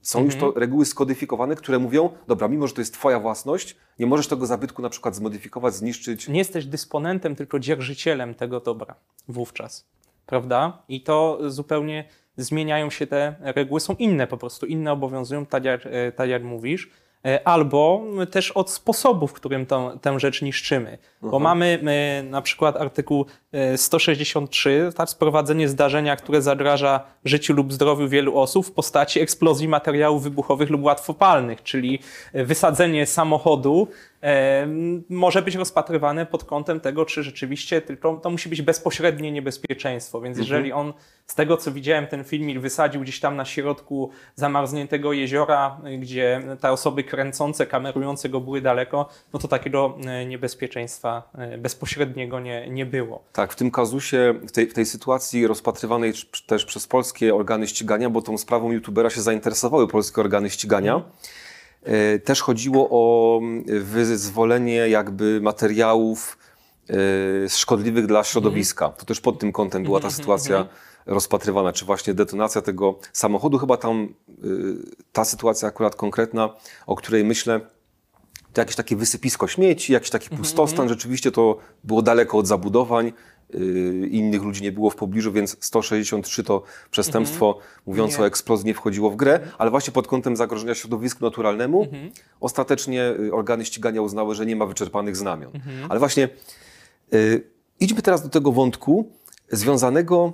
Są 0.02 0.24
już 0.24 0.36
to 0.36 0.52
reguły 0.56 0.86
skodyfikowane, 0.86 1.56
które 1.56 1.78
mówią, 1.78 2.10
dobra, 2.26 2.48
mimo 2.48 2.66
że 2.66 2.74
to 2.74 2.80
jest 2.80 2.94
twoja 2.94 3.20
własność, 3.20 3.76
nie 3.98 4.06
możesz 4.06 4.26
tego 4.26 4.46
zabytku 4.46 4.82
na 4.82 4.88
przykład 4.88 5.16
zmodyfikować, 5.16 5.74
zniszczyć. 5.74 6.28
Nie 6.28 6.38
jesteś 6.38 6.66
dysponentem, 6.66 7.36
tylko 7.36 7.58
dzierżycielem 7.58 8.34
tego 8.34 8.60
dobra 8.60 8.94
wówczas, 9.28 9.86
prawda? 10.26 10.82
I 10.88 11.02
to 11.02 11.38
zupełnie 11.46 12.08
zmieniają 12.36 12.90
się 12.90 13.06
te 13.06 13.34
reguły, 13.40 13.80
są 13.80 13.94
inne 13.94 14.26
po 14.26 14.36
prostu, 14.36 14.66
inne 14.66 14.92
obowiązują, 14.92 15.46
tak 15.46 15.64
jak, 15.64 15.88
tak 16.16 16.28
jak 16.28 16.42
mówisz. 16.42 16.90
Albo 17.44 18.04
też 18.30 18.50
od 18.50 18.70
sposobu, 18.70 19.26
w 19.26 19.32
którym 19.32 19.66
tą, 19.66 19.98
tę 19.98 20.20
rzecz 20.20 20.42
niszczymy. 20.42 20.98
Bo 21.22 21.38
mamy 21.38 21.80
na 22.30 22.42
przykład 22.42 22.76
artykuł 22.76 23.26
163, 23.76 24.90
tak, 24.96 25.10
sprowadzenie 25.10 25.68
zdarzenia, 25.68 26.16
które 26.16 26.42
zagraża 26.42 27.00
życiu 27.24 27.54
lub 27.54 27.72
zdrowiu 27.72 28.08
wielu 28.08 28.38
osób 28.38 28.66
w 28.66 28.72
postaci 28.72 29.20
eksplozji 29.20 29.68
materiałów 29.68 30.22
wybuchowych 30.22 30.70
lub 30.70 30.82
łatwopalnych, 30.82 31.62
czyli 31.62 31.98
wysadzenie 32.34 33.06
samochodu 33.06 33.88
e, 33.88 34.15
może 35.08 35.42
być 35.42 35.54
rozpatrywane 35.54 36.26
pod 36.26 36.44
kątem 36.44 36.80
tego, 36.80 37.04
czy 37.04 37.22
rzeczywiście 37.22 37.80
tylko 37.80 38.16
to 38.16 38.30
musi 38.30 38.48
być 38.48 38.62
bezpośrednie 38.62 39.32
niebezpieczeństwo. 39.32 40.20
Więc 40.20 40.38
jeżeli 40.38 40.72
on, 40.72 40.92
z 41.26 41.34
tego 41.34 41.56
co 41.56 41.72
widziałem, 41.72 42.06
ten 42.06 42.24
filmik 42.24 42.60
wysadził 42.60 43.00
gdzieś 43.00 43.20
tam 43.20 43.36
na 43.36 43.44
środku 43.44 44.10
zamarzniętego 44.34 45.12
jeziora, 45.12 45.80
gdzie 45.98 46.42
te 46.60 46.70
osoby 46.70 47.04
kręcące, 47.04 47.66
kamerujące 47.66 48.28
go 48.28 48.40
były 48.40 48.60
daleko, 48.60 49.08
no 49.32 49.38
to 49.38 49.48
takiego 49.48 49.98
e, 50.06 50.26
niebezpieczeństwa 50.26 51.30
e, 51.38 51.58
bezpośredniego 51.58 52.40
nie, 52.40 52.70
nie 52.70 52.86
było. 52.86 53.24
Tak, 53.32 53.52
w 53.52 53.56
tym 53.56 53.70
kazusie, 53.70 54.34
w 54.48 54.52
tej, 54.52 54.66
w 54.66 54.74
tej 54.74 54.86
sytuacji 54.86 55.46
rozpatrywanej 55.46 56.12
też 56.46 56.64
przez 56.64 56.86
polskie 56.86 57.34
organy 57.34 57.66
ścigania, 57.66 58.10
bo 58.10 58.22
tą 58.22 58.38
sprawą 58.38 58.72
youtubera 58.72 59.10
się 59.10 59.20
zainteresowały 59.20 59.88
polskie 59.88 60.20
organy 60.20 60.50
ścigania, 60.50 60.96
e, 60.96 61.02
też 62.24 62.40
chodziło 62.40 62.88
o 62.90 63.40
wyzwolenie 63.80 64.88
jakby 64.88 65.40
materiałów 65.40 66.38
e, 66.90 67.48
szkodliwych 67.48 68.06
dla 68.06 68.24
środowiska. 68.24 68.88
To 68.88 69.06
też 69.06 69.20
pod 69.20 69.38
tym 69.38 69.52
kątem 69.52 69.82
była 69.82 70.00
ta 70.00 70.10
sytuacja 70.10 70.68
rozpatrywana, 71.06 71.72
czy 71.72 71.84
właśnie 71.84 72.14
detonacja 72.14 72.62
tego 72.62 72.98
samochodu. 73.12 73.58
Chyba 73.58 73.76
tam 73.76 74.14
y, 74.44 74.76
ta 75.12 75.24
sytuacja 75.24 75.68
akurat 75.68 75.96
konkretna, 75.96 76.54
o 76.86 76.96
której 76.96 77.24
myślę, 77.24 77.60
to 78.52 78.60
jakieś 78.60 78.76
takie 78.76 78.96
wysypisko 78.96 79.48
śmieci, 79.48 79.92
jakiś 79.92 80.10
taki 80.10 80.30
pustostan. 80.36 80.88
Rzeczywiście 80.88 81.32
to 81.32 81.58
było 81.84 82.02
daleko 82.02 82.38
od 82.38 82.46
zabudowań. 82.46 83.12
Yy, 83.56 84.08
innych 84.08 84.42
ludzi 84.42 84.62
nie 84.62 84.72
było 84.72 84.90
w 84.90 84.96
pobliżu, 84.96 85.32
więc 85.32 85.56
163 85.60 86.44
to 86.44 86.62
przestępstwo 86.90 87.58
mówiące 87.86 88.18
Nie. 88.18 88.24
o 88.24 88.26
eksplozji 88.26 88.66
nie 88.66 88.74
wchodziło 88.74 89.10
w 89.10 89.16
grę, 89.16 89.40
ale 89.58 89.70
właśnie 89.70 89.92
pod 89.92 90.06
kątem 90.06 90.36
zagrożenia 90.36 90.74
środowisku 90.74 91.24
naturalnemu 91.24 91.86
ostatecznie 92.40 93.14
y, 93.20 93.34
organy 93.34 93.64
ścigania 93.64 94.02
uznały, 94.02 94.34
że 94.34 94.46
nie 94.46 94.56
ma 94.56 94.66
wyczerpanych 94.66 95.16
znamion. 95.16 95.52
Ale 95.88 95.98
właśnie 95.98 96.28
yy, 97.12 97.50
idźmy 97.80 98.02
teraz 98.02 98.22
do 98.22 98.28
tego 98.28 98.52
wątku 98.52 99.12
związanego 99.50 100.32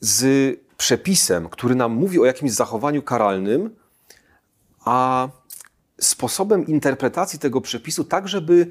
z 0.00 0.56
przepisem, 0.76 1.48
który 1.48 1.74
nam 1.74 1.92
mówi 1.92 2.20
o 2.20 2.24
jakimś 2.24 2.52
zachowaniu 2.52 3.02
karalnym, 3.02 3.76
a 4.84 5.28
sposobem 6.00 6.66
interpretacji 6.66 7.38
tego 7.38 7.60
przepisu, 7.60 8.04
tak 8.04 8.28
żeby 8.28 8.66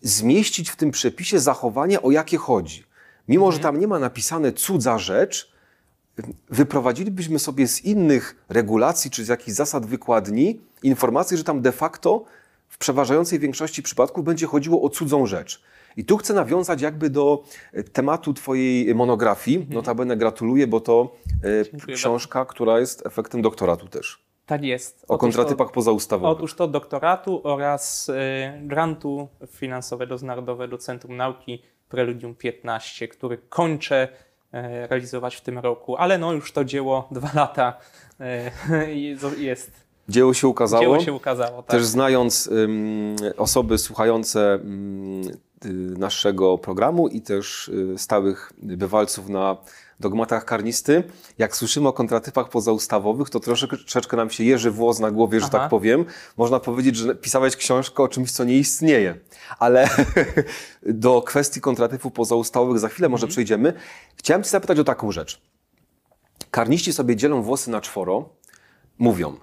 zmieścić 0.00 0.70
w 0.70 0.76
tym 0.76 0.90
przepisie 0.90 1.40
zachowanie, 1.40 2.02
o 2.02 2.10
jakie 2.10 2.36
chodzi. 2.36 2.84
Mimo, 3.28 3.52
że 3.52 3.58
tam 3.58 3.80
nie 3.80 3.86
ma 3.86 3.98
napisane 3.98 4.52
cudza 4.52 4.98
rzecz, 4.98 5.52
wyprowadzilibyśmy 6.50 7.38
sobie 7.38 7.68
z 7.68 7.84
innych 7.84 8.44
regulacji 8.48 9.10
czy 9.10 9.24
z 9.24 9.28
jakichś 9.28 9.56
zasad 9.56 9.86
wykładni 9.86 10.60
informację, 10.82 11.36
że 11.38 11.44
tam 11.44 11.60
de 11.60 11.72
facto 11.72 12.24
w 12.68 12.78
przeważającej 12.78 13.38
większości 13.38 13.82
przypadków 13.82 14.24
będzie 14.24 14.46
chodziło 14.46 14.82
o 14.82 14.88
cudzą 14.88 15.26
rzecz. 15.26 15.62
I 15.96 16.04
tu 16.04 16.16
chcę 16.16 16.34
nawiązać 16.34 16.82
jakby 16.82 17.10
do 17.10 17.42
e, 17.72 17.82
tematu 17.82 18.34
Twojej 18.34 18.94
monografii. 18.94 19.66
Notabene 19.70 20.16
gratuluję, 20.16 20.66
bo 20.66 20.80
to 20.80 21.16
e, 21.44 21.64
Dziękuję 21.64 21.96
książka, 21.96 22.44
która 22.44 22.80
jest 22.80 23.06
efektem 23.06 23.42
doktoratu 23.42 23.88
też. 23.88 24.24
Tak 24.46 24.64
jest. 24.64 25.04
O 25.08 25.14
Otóż 25.14 25.20
kontratypach 25.20 25.72
pozaustawowych. 25.72 26.38
Otóż 26.38 26.54
to 26.54 26.68
doktoratu 26.68 27.40
oraz 27.44 28.08
y, 28.08 28.12
grantu 28.62 29.28
finansowego 29.46 30.18
z 30.18 30.22
Narodowego 30.22 30.78
Centrum 30.78 31.16
Nauki 31.16 31.62
Preludium 31.92 32.34
15, 32.34 33.08
który 33.08 33.38
kończę 33.48 34.08
y, 34.54 34.58
realizować 34.86 35.36
w 35.36 35.40
tym 35.40 35.58
roku, 35.58 35.96
ale 35.96 36.18
no 36.18 36.32
już 36.32 36.52
to 36.52 36.64
dzieło 36.64 37.08
dwa 37.10 37.30
lata 37.34 37.78
y, 38.70 39.34
jest. 39.38 39.70
Dzieło 40.08 40.34
się 40.34 40.48
ukazało. 40.48 40.82
Dzieło 40.82 41.00
się 41.00 41.12
ukazało, 41.12 41.62
tak. 41.62 41.70
Też 41.70 41.84
znając 41.84 42.46
ym, 42.46 43.16
osoby 43.36 43.78
słuchające 43.78 44.58
y, 45.64 45.68
naszego 45.98 46.58
programu 46.58 47.08
i 47.08 47.20
też 47.20 47.68
y, 47.68 47.98
stałych 47.98 48.52
bywalców 48.62 49.28
na 49.28 49.56
dogmatach 50.02 50.44
karnisty, 50.44 51.04
jak 51.38 51.56
słyszymy 51.56 51.88
o 51.88 51.92
kontratypach 51.92 52.48
pozaustawowych, 52.48 53.30
to 53.30 53.40
troszeczkę, 53.40 54.16
nam 54.16 54.30
się 54.30 54.44
jeży 54.44 54.70
włos 54.70 54.98
na 54.98 55.10
głowie, 55.10 55.40
że 55.40 55.46
Aha. 55.46 55.58
tak 55.58 55.70
powiem. 55.70 56.04
Można 56.36 56.60
powiedzieć, 56.60 56.96
że 56.96 57.14
pisałeś 57.14 57.56
książkę 57.56 58.02
o 58.02 58.08
czymś, 58.08 58.32
co 58.32 58.44
nie 58.44 58.58
istnieje. 58.58 59.18
Ale 59.58 59.88
do 61.06 61.22
kwestii 61.22 61.60
kontratypów 61.60 62.12
pozaustawowych 62.12 62.78
za 62.78 62.88
chwilę 62.88 63.06
Mhm. 63.06 63.10
może 63.10 63.26
przejdziemy. 63.26 63.72
Chciałem 64.16 64.42
Cię 64.42 64.50
zapytać 64.50 64.78
o 64.78 64.84
taką 64.84 65.12
rzecz. 65.12 65.40
Karniści 66.50 66.92
sobie 66.92 67.16
dzielą 67.16 67.42
włosy 67.42 67.70
na 67.70 67.80
czworo, 67.80 68.28
mówią, 68.98 69.36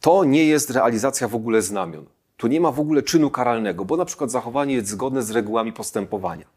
to 0.00 0.24
nie 0.24 0.44
jest 0.44 0.70
realizacja 0.70 1.28
w 1.28 1.34
ogóle 1.34 1.62
znamion. 1.62 2.06
Tu 2.36 2.46
nie 2.46 2.60
ma 2.60 2.70
w 2.72 2.80
ogóle 2.80 3.02
czynu 3.02 3.30
karalnego, 3.30 3.84
bo 3.84 3.96
na 3.96 4.04
przykład 4.04 4.30
zachowanie 4.30 4.74
jest 4.74 4.88
zgodne 4.88 5.22
z 5.22 5.30
regułami 5.30 5.72
postępowania. 5.72 6.55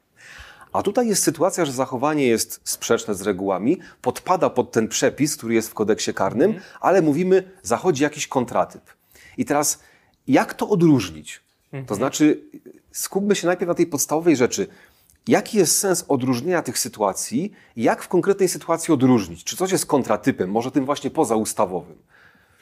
A 0.73 0.83
tutaj 0.83 1.07
jest 1.07 1.23
sytuacja, 1.23 1.65
że 1.65 1.71
zachowanie 1.71 2.27
jest 2.27 2.61
sprzeczne 2.63 3.15
z 3.15 3.21
regułami, 3.21 3.79
podpada 4.01 4.49
pod 4.49 4.71
ten 4.71 4.87
przepis, 4.87 5.37
który 5.37 5.53
jest 5.53 5.69
w 5.69 5.73
kodeksie 5.73 6.13
karnym, 6.13 6.59
ale 6.81 7.01
mówimy, 7.01 7.51
zachodzi 7.61 8.03
jakiś 8.03 8.27
kontratyp. 8.27 8.81
I 9.37 9.45
teraz, 9.45 9.79
jak 10.27 10.53
to 10.53 10.69
odróżnić? 10.69 11.41
To 11.87 11.95
znaczy, 11.95 12.41
skupmy 12.91 13.35
się 13.35 13.47
najpierw 13.47 13.67
na 13.67 13.75
tej 13.75 13.87
podstawowej 13.87 14.35
rzeczy. 14.35 14.67
Jaki 15.27 15.57
jest 15.57 15.77
sens 15.77 16.05
odróżnienia 16.07 16.61
tych 16.61 16.79
sytuacji? 16.79 17.51
Jak 17.75 18.03
w 18.03 18.07
konkretnej 18.07 18.49
sytuacji 18.49 18.93
odróżnić? 18.93 19.43
Czy 19.43 19.57
coś 19.57 19.71
jest 19.71 19.85
kontratypem, 19.85 20.51
może 20.51 20.71
tym 20.71 20.85
właśnie 20.85 21.09
pozaustawowym? 21.09 21.97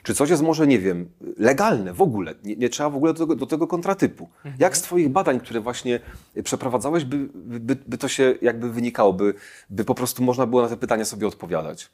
Czy 0.02 0.14
coś 0.14 0.30
jest 0.30 0.42
może, 0.42 0.66
nie 0.66 0.78
wiem, 0.78 1.10
legalne 1.38 1.92
w 1.92 2.02
ogóle? 2.02 2.34
Nie, 2.44 2.56
nie 2.56 2.68
trzeba 2.68 2.90
w 2.90 2.96
ogóle 2.96 3.12
do 3.12 3.18
tego, 3.18 3.36
do 3.36 3.46
tego 3.46 3.66
kontratypu. 3.66 4.28
Jak 4.58 4.76
z 4.76 4.82
Twoich 4.82 5.08
badań, 5.08 5.40
które 5.40 5.60
właśnie 5.60 6.00
przeprowadzałeś, 6.44 7.04
by, 7.04 7.28
by, 7.34 7.76
by 7.86 7.98
to 7.98 8.08
się 8.08 8.34
jakby 8.42 8.70
wynikało, 8.70 9.12
by, 9.12 9.34
by 9.70 9.84
po 9.84 9.94
prostu 9.94 10.22
można 10.22 10.46
było 10.46 10.62
na 10.62 10.68
te 10.68 10.76
pytania 10.76 11.04
sobie 11.04 11.26
odpowiadać? 11.26 11.90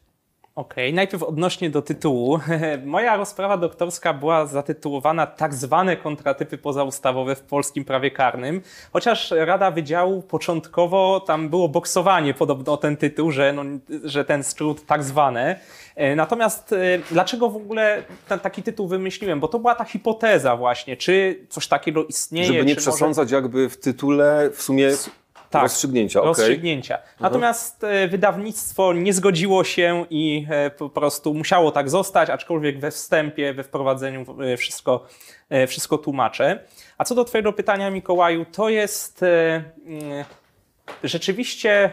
Okej, 0.55 0.95
najpierw 0.95 1.23
odnośnie 1.23 1.71
do 1.71 1.83
tytułu. 1.83 2.39
Moja 2.85 3.17
rozprawa 3.17 3.57
doktorska 3.57 4.15
była 4.15 4.47
zatytułowana 4.47 5.27
tak 5.27 5.55
zwane 5.55 5.97
kontratypy 5.97 6.59
pozaustawowe 6.59 7.37
w 7.37 7.41
polskim 7.41 7.85
prawie 7.85 8.11
karnym, 8.11 8.61
chociaż 8.93 9.31
Rada 9.31 9.71
Wydziału 9.71 10.23
początkowo 10.23 11.21
tam 11.21 11.49
było 11.49 11.69
boksowanie 11.69 12.35
podobno 12.35 12.73
o 12.73 12.77
ten 12.77 12.97
tytuł, 12.97 13.31
że, 13.31 13.53
no, 13.53 13.63
że 14.05 14.25
ten 14.25 14.45
skrót 14.45 14.87
tak 14.87 15.03
zwane. 15.05 15.61
E, 15.97 16.17
Natomiast 16.17 16.73
e, 16.73 16.77
dlaczego 17.11 17.51
w 17.51 17.57
ogóle 17.57 18.03
ten, 18.29 18.41
taki 18.41 18.63
tytuł 18.63 18.89
wymyśliłem? 18.89 19.41
Bo 19.41 19.49
to 19.49 19.59
była 19.59 19.75
ta 19.75 19.85
hipoteza 19.85 20.57
właśnie, 20.57 20.97
czy 20.97 21.47
coś 21.49 21.69
takiego 21.69 22.05
istnieje, 22.05 22.47
Żeby 22.47 22.65
nie 22.65 22.77
czy 22.77 22.81
może... 22.81 22.91
przesądzać 22.91 23.31
jakby 23.31 23.69
w 23.69 23.77
tytule 23.77 24.51
w 24.55 24.63
sumie 24.63 24.91
Tak. 25.51 25.63
Rozstrzygnięcia, 25.63 26.21
okej. 26.21 26.29
rozstrzygnięcia. 26.29 26.99
Natomiast 27.21 27.85
e, 27.85 28.09
wydawnictwo 28.09 28.93
nie 28.93 29.13
zgodziło 29.13 29.65
się 29.65 30.05
i 30.11 30.47
po 30.79 30.89
prostu 30.89 31.35
musiało 31.35 31.73
tak 31.73 31.91
zostać, 31.91 32.31
aczkolwiek 32.31 32.81
we 32.81 32.91
wstępie, 32.91 33.55
we 33.55 33.63
wprowadzeniu 33.65 34.25
wszystko, 34.57 35.07
wszystko 35.67 35.99
tłumaczę. 35.99 36.65
A 36.99 37.05
co 37.05 37.15
do 37.15 37.25
Twojego 37.25 37.53
pytania, 37.53 37.91
Mikołaju, 37.91 38.45
to 38.53 38.69
jest 38.69 39.25
rzeczywiście 41.05 41.93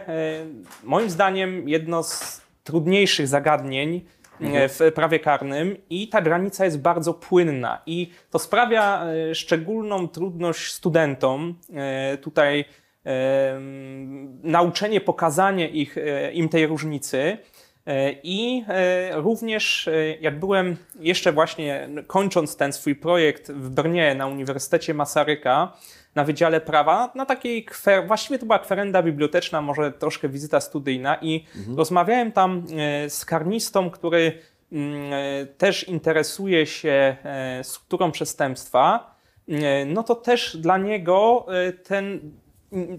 moim 0.84 1.10
zdaniem 1.10 1.68
jedno 1.68 2.02
z 2.02 2.41
trudniejszych 2.64 3.28
zagadnień 3.28 4.04
e, 4.40 4.68
w 4.68 4.80
prawie 4.94 5.20
karnym 5.20 5.76
i 5.90 6.08
ta 6.08 6.22
granica 6.22 6.64
jest 6.64 6.80
bardzo 6.80 7.14
płynna 7.14 7.82
i 7.86 8.10
to 8.30 8.38
sprawia 8.38 9.04
e, 9.04 9.34
szczególną 9.34 10.08
trudność 10.08 10.72
studentom 10.72 11.58
e, 11.74 12.18
tutaj 12.18 12.64
nauczenie, 14.42 15.00
pokazanie 15.00 15.68
ich, 15.68 15.96
im 16.32 16.48
tej 16.48 16.66
różnicy. 16.66 17.38
I 18.22 18.64
również 19.12 19.88
jak 20.20 20.38
byłem 20.38 20.76
jeszcze 21.00 21.32
właśnie 21.32 21.88
kończąc 22.06 22.56
ten 22.56 22.72
swój 22.72 22.94
projekt 22.96 23.52
w 23.52 23.70
Brnie 23.70 24.14
na 24.14 24.26
Uniwersytecie 24.26 24.94
Masaryka 24.94 25.72
na 26.14 26.24
Wydziale 26.24 26.60
Prawa, 26.60 27.12
na 27.14 27.26
takiej 27.26 27.64
kwer, 27.64 28.06
właściwie 28.06 28.38
to 28.38 28.46
była 28.46 28.58
kwerenda 28.58 29.02
biblioteczna, 29.02 29.62
może 29.62 29.92
troszkę 29.92 30.28
wizyta 30.28 30.60
studyjna 30.60 31.16
i 31.22 31.44
rozmawiałem 31.76 32.32
tam 32.32 32.66
e, 32.78 33.10
z 33.10 33.24
karnistą, 33.24 33.90
który 33.90 34.38
mm, 34.72 35.12
e, 35.12 35.46
też 35.46 35.88
interesuje 35.88 36.66
się 36.66 37.16
e, 37.24 37.64
strukturą 37.64 38.12
przestępstwa, 38.12 39.12
no 39.86 40.02
to 40.02 40.14
też 40.14 40.56
dla 40.56 40.78
niego 40.78 41.46
ten 41.84 42.32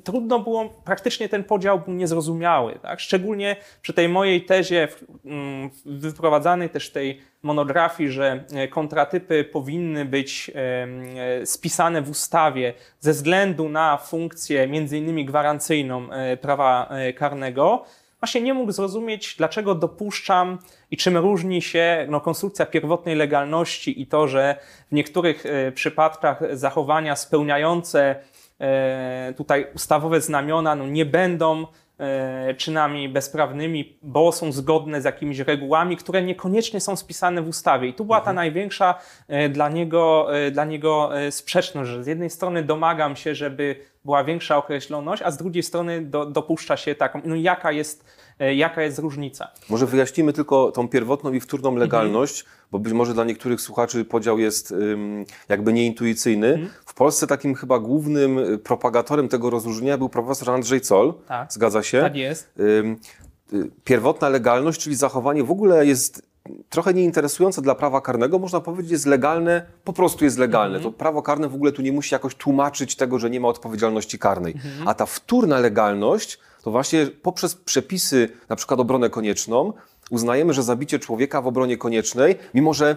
trudno 0.04 0.40
było, 0.40 0.70
praktycznie 0.86 1.30
ten 1.30 1.44
podział 1.44 1.80
był 1.80 1.94
niezrozumiały. 1.94 2.80
Tak? 2.82 3.00
Szczególnie 3.00 3.56
przy 3.82 3.94
tej 3.94 4.10
mojej 4.10 4.46
tezie, 4.46 4.88
mm, 5.26 5.70
wyprowadzanej 5.86 6.70
też 6.70 6.92
tej 6.92 7.22
monografii, 7.44 8.10
że 8.10 8.44
e, 8.54 8.68
kontratypy 8.68 9.44
powinny 9.44 10.06
być 10.06 10.52
e, 10.56 11.46
spisane 11.46 12.02
w 12.02 12.10
ustawie 12.10 12.74
ze 13.00 13.12
względu 13.12 13.70
na 13.70 13.98
funkcję 13.98 14.68
między 14.68 14.98
innymi 14.98 15.26
gwarancyjną 15.26 16.12
e, 16.12 16.38
prawa 16.38 16.90
karnego, 17.16 17.86
właśnie 18.20 18.42
nie 18.42 18.54
mógł 18.54 18.72
zrozumieć, 18.72 19.36
dlaczego 19.38 19.76
dopuszczam 19.76 20.60
i 20.92 20.98
czym 20.98 21.18
różni 21.18 21.62
się 21.62 22.06
no, 22.10 22.22
konstrukcja 22.22 22.66
pierwotnej 22.66 23.16
legalności 23.16 24.02
i 24.02 24.08
to, 24.08 24.28
że 24.28 24.56
w 24.92 24.96
niektórych 24.96 25.44
przypadkach 25.74 26.58
zachowania 26.58 27.16
spełniające 27.16 28.16
tutaj 29.38 29.68
ustawowe 29.76 30.22
znamiona 30.22 30.76
no, 30.76 30.88
nie 30.88 31.06
będą 31.06 31.68
e, 32.00 32.54
czynami 32.54 33.10
bezprawnymi, 33.10 33.98
bo 34.02 34.32
są 34.32 34.52
zgodne 34.52 35.02
z 35.02 35.06
jakimiś 35.06 35.40
regułami, 35.40 35.98
które 35.98 36.22
niekoniecznie 36.22 36.80
są 36.80 36.96
spisane 36.96 37.42
w 37.42 37.48
ustawie. 37.48 37.88
I 37.88 37.94
tu 37.94 38.06
była 38.06 38.22
ta 38.22 38.34
największa 38.34 38.96
e, 39.28 39.50
dla 39.50 39.70
niego, 39.70 40.28
e, 40.38 40.52
dla 40.52 40.66
niego 40.66 41.20
e, 41.22 41.32
sprzeczność, 41.32 41.92
że 41.92 42.04
z 42.04 42.08
jednej 42.08 42.30
strony 42.30 42.64
domagam 42.64 43.16
się, 43.16 43.36
żeby 43.36 43.76
była 44.06 44.24
większa 44.24 44.58
określoność, 44.58 45.22
a 45.22 45.32
z 45.32 45.38
drugiej 45.38 45.64
strony 45.64 46.02
do, 46.02 46.26
dopuszcza 46.26 46.78
się 46.78 46.96
taką, 46.96 47.22
no 47.26 47.36
jaka 47.36 47.72
jest, 47.72 48.06
e, 48.06 48.23
jaka 48.40 48.82
jest 48.82 49.00
różnica. 49.00 49.48
Może 49.70 49.86
wyjaśnimy 49.86 50.34
tylko 50.34 50.72
tą 50.72 50.88
pierwotną 50.88 51.34
i 51.34 51.40
wtórną 51.40 51.76
legalność, 51.76 52.46
bo 52.72 52.80
być 52.80 52.94
może 52.94 53.14
dla 53.14 53.24
niektórych 53.24 53.62
słuchaczy 53.62 54.06
podział 54.06 54.40
jest 54.40 54.74
jakby 55.50 55.74
nieintuicyjny. 55.74 56.70
W 56.86 56.94
Polsce 56.94 57.28
takim 57.28 57.56
chyba 57.56 57.80
głównym 57.80 58.40
y, 58.40 58.58
propagatorem 58.58 59.28
tego 59.28 59.50
rozróżnienia 59.50 59.98
był 59.98 60.10
profesor 60.10 60.52
Andrzej 60.52 60.84
Zoll. 60.84 61.14
Tak. 61.28 61.54
Zgadza 61.54 61.84
się? 61.84 62.02
Tak 62.02 62.16
jest. 62.16 62.60
Y, 62.60 62.98
Pierwotna 63.84 64.30
legalność, 64.30 64.82
czyli 64.82 64.96
zachowanie 64.96 65.44
w 65.44 65.52
ogóle 65.52 65.86
jest 65.86 66.22
trochę 66.70 66.94
nieinteresujące 66.94 67.62
dla 67.62 67.76
prawa 67.76 68.02
karnego, 68.02 68.40
można 68.40 68.62
powiedzieć 68.62 68.92
jest 68.92 69.06
legalne, 69.06 69.66
po 69.84 69.94
prostu 69.94 70.26
jest 70.26 70.38
legalne. 70.38 70.80
To 70.80 70.92
prawo 70.92 71.22
karne 71.22 71.50
w 71.50 71.56
ogóle 71.56 71.72
tu 71.72 71.82
nie 71.82 71.92
musi 71.92 72.16
jakoś 72.16 72.36
tłumaczyć 72.36 72.96
tego, 72.96 73.20
że 73.20 73.30
nie 73.30 73.40
ma 73.40 73.48
odpowiedzialności 73.48 74.20
karnej. 74.20 74.54
A 74.86 74.94
ta 74.94 75.06
wtórna 75.06 75.60
legalność 75.60 76.40
to 76.64 76.72
właśnie 76.72 77.08
poprzez 77.22 77.56
przepisy, 77.56 78.30
na 78.50 78.56
przykład 78.56 78.80
obronę 78.80 79.10
konieczną, 79.10 79.74
uznajemy, 80.10 80.54
że 80.54 80.64
zabicie 80.64 81.00
człowieka 81.00 81.42
w 81.42 81.48
obronie 81.48 81.78
koniecznej, 81.78 82.36
mimo 82.54 82.74
że 82.74 82.96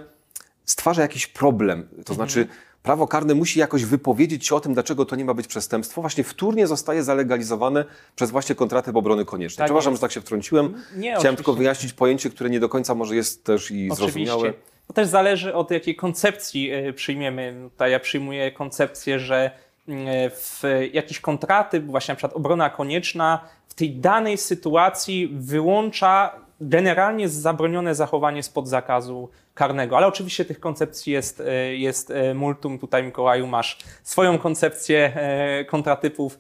stwarza 0.65 1.03
jakiś 1.03 1.27
problem, 1.27 1.89
to 2.05 2.15
znaczy 2.15 2.47
prawo 2.83 3.07
karne 3.07 3.35
musi 3.35 3.59
jakoś 3.59 3.85
wypowiedzieć 3.85 4.47
się 4.47 4.55
o 4.55 4.61
tym, 4.61 4.75
dlaczego 4.75 5.05
to 5.05 5.17
nie 5.17 5.25
ma 5.25 5.35
być 5.35 5.47
przestępstwo, 5.47 6.01
właśnie 6.01 6.25
wtórnie 6.25 6.67
zostaje 6.67 7.03
zalegalizowane 7.03 7.85
przez 8.17 8.31
właśnie 8.31 8.55
kontratyp 8.55 8.97
obrony 8.97 9.25
koniecznej. 9.25 9.57
Tak 9.57 9.67
Przepraszam, 9.67 9.93
jest. 9.93 10.01
że 10.01 10.07
tak 10.07 10.13
się 10.13 10.21
wtrąciłem. 10.21 10.67
Nie, 10.67 10.73
Chciałem 10.75 11.13
oczywiście. 11.13 11.37
tylko 11.37 11.53
wyjaśnić 11.55 11.93
pojęcie, 11.93 12.31
które 12.31 12.51
nie 12.51 12.61
do 12.61 12.69
końca 12.69 12.95
może 12.95 13.17
jest 13.17 13.45
też 13.45 13.71
i 13.71 13.91
zrozumiałe. 13.95 14.41
Oczywiście. 14.41 14.63
To 14.87 14.93
też 14.93 15.09
zależy 15.09 15.55
od 15.55 15.71
jakiej 15.71 15.97
koncepcji 15.97 16.71
e, 16.71 16.93
przyjmiemy. 16.93 17.69
Tutaj 17.73 17.91
ja 17.91 18.01
przyjmuję 18.01 18.53
koncepcję, 18.53 19.19
że 19.19 19.51
mm, 19.89 20.07
w 20.31 20.63
jakiś 20.93 21.21
kontratyp, 21.21 21.85
właśnie 21.85 22.13
na 22.13 22.17
przykład 22.17 22.37
obrona 22.37 22.71
konieczna, 22.71 23.41
tej 23.77 23.97
danej 23.97 24.39
sytuacji 24.39 25.29
wyłącza 25.33 26.47
generalnie 26.61 27.29
zabronione 27.29 27.95
zachowanie 27.95 28.43
spod 28.43 28.69
zakazu 28.69 29.29
karnego. 29.55 29.97
Ale 29.97 30.07
oczywiście 30.07 30.45
tych 30.45 30.61
koncepcji 30.61 31.13
jest, 31.13 31.41
e, 31.41 31.77
jest 31.77 32.11
e, 32.11 32.35
multum. 32.35 32.79
Tutaj, 32.79 33.03
Mikołaju, 33.03 33.47
masz 33.47 33.79
swoją 34.03 34.39
koncepcję 34.39 35.13
e, 35.17 35.65
kontratypów, 35.65 36.39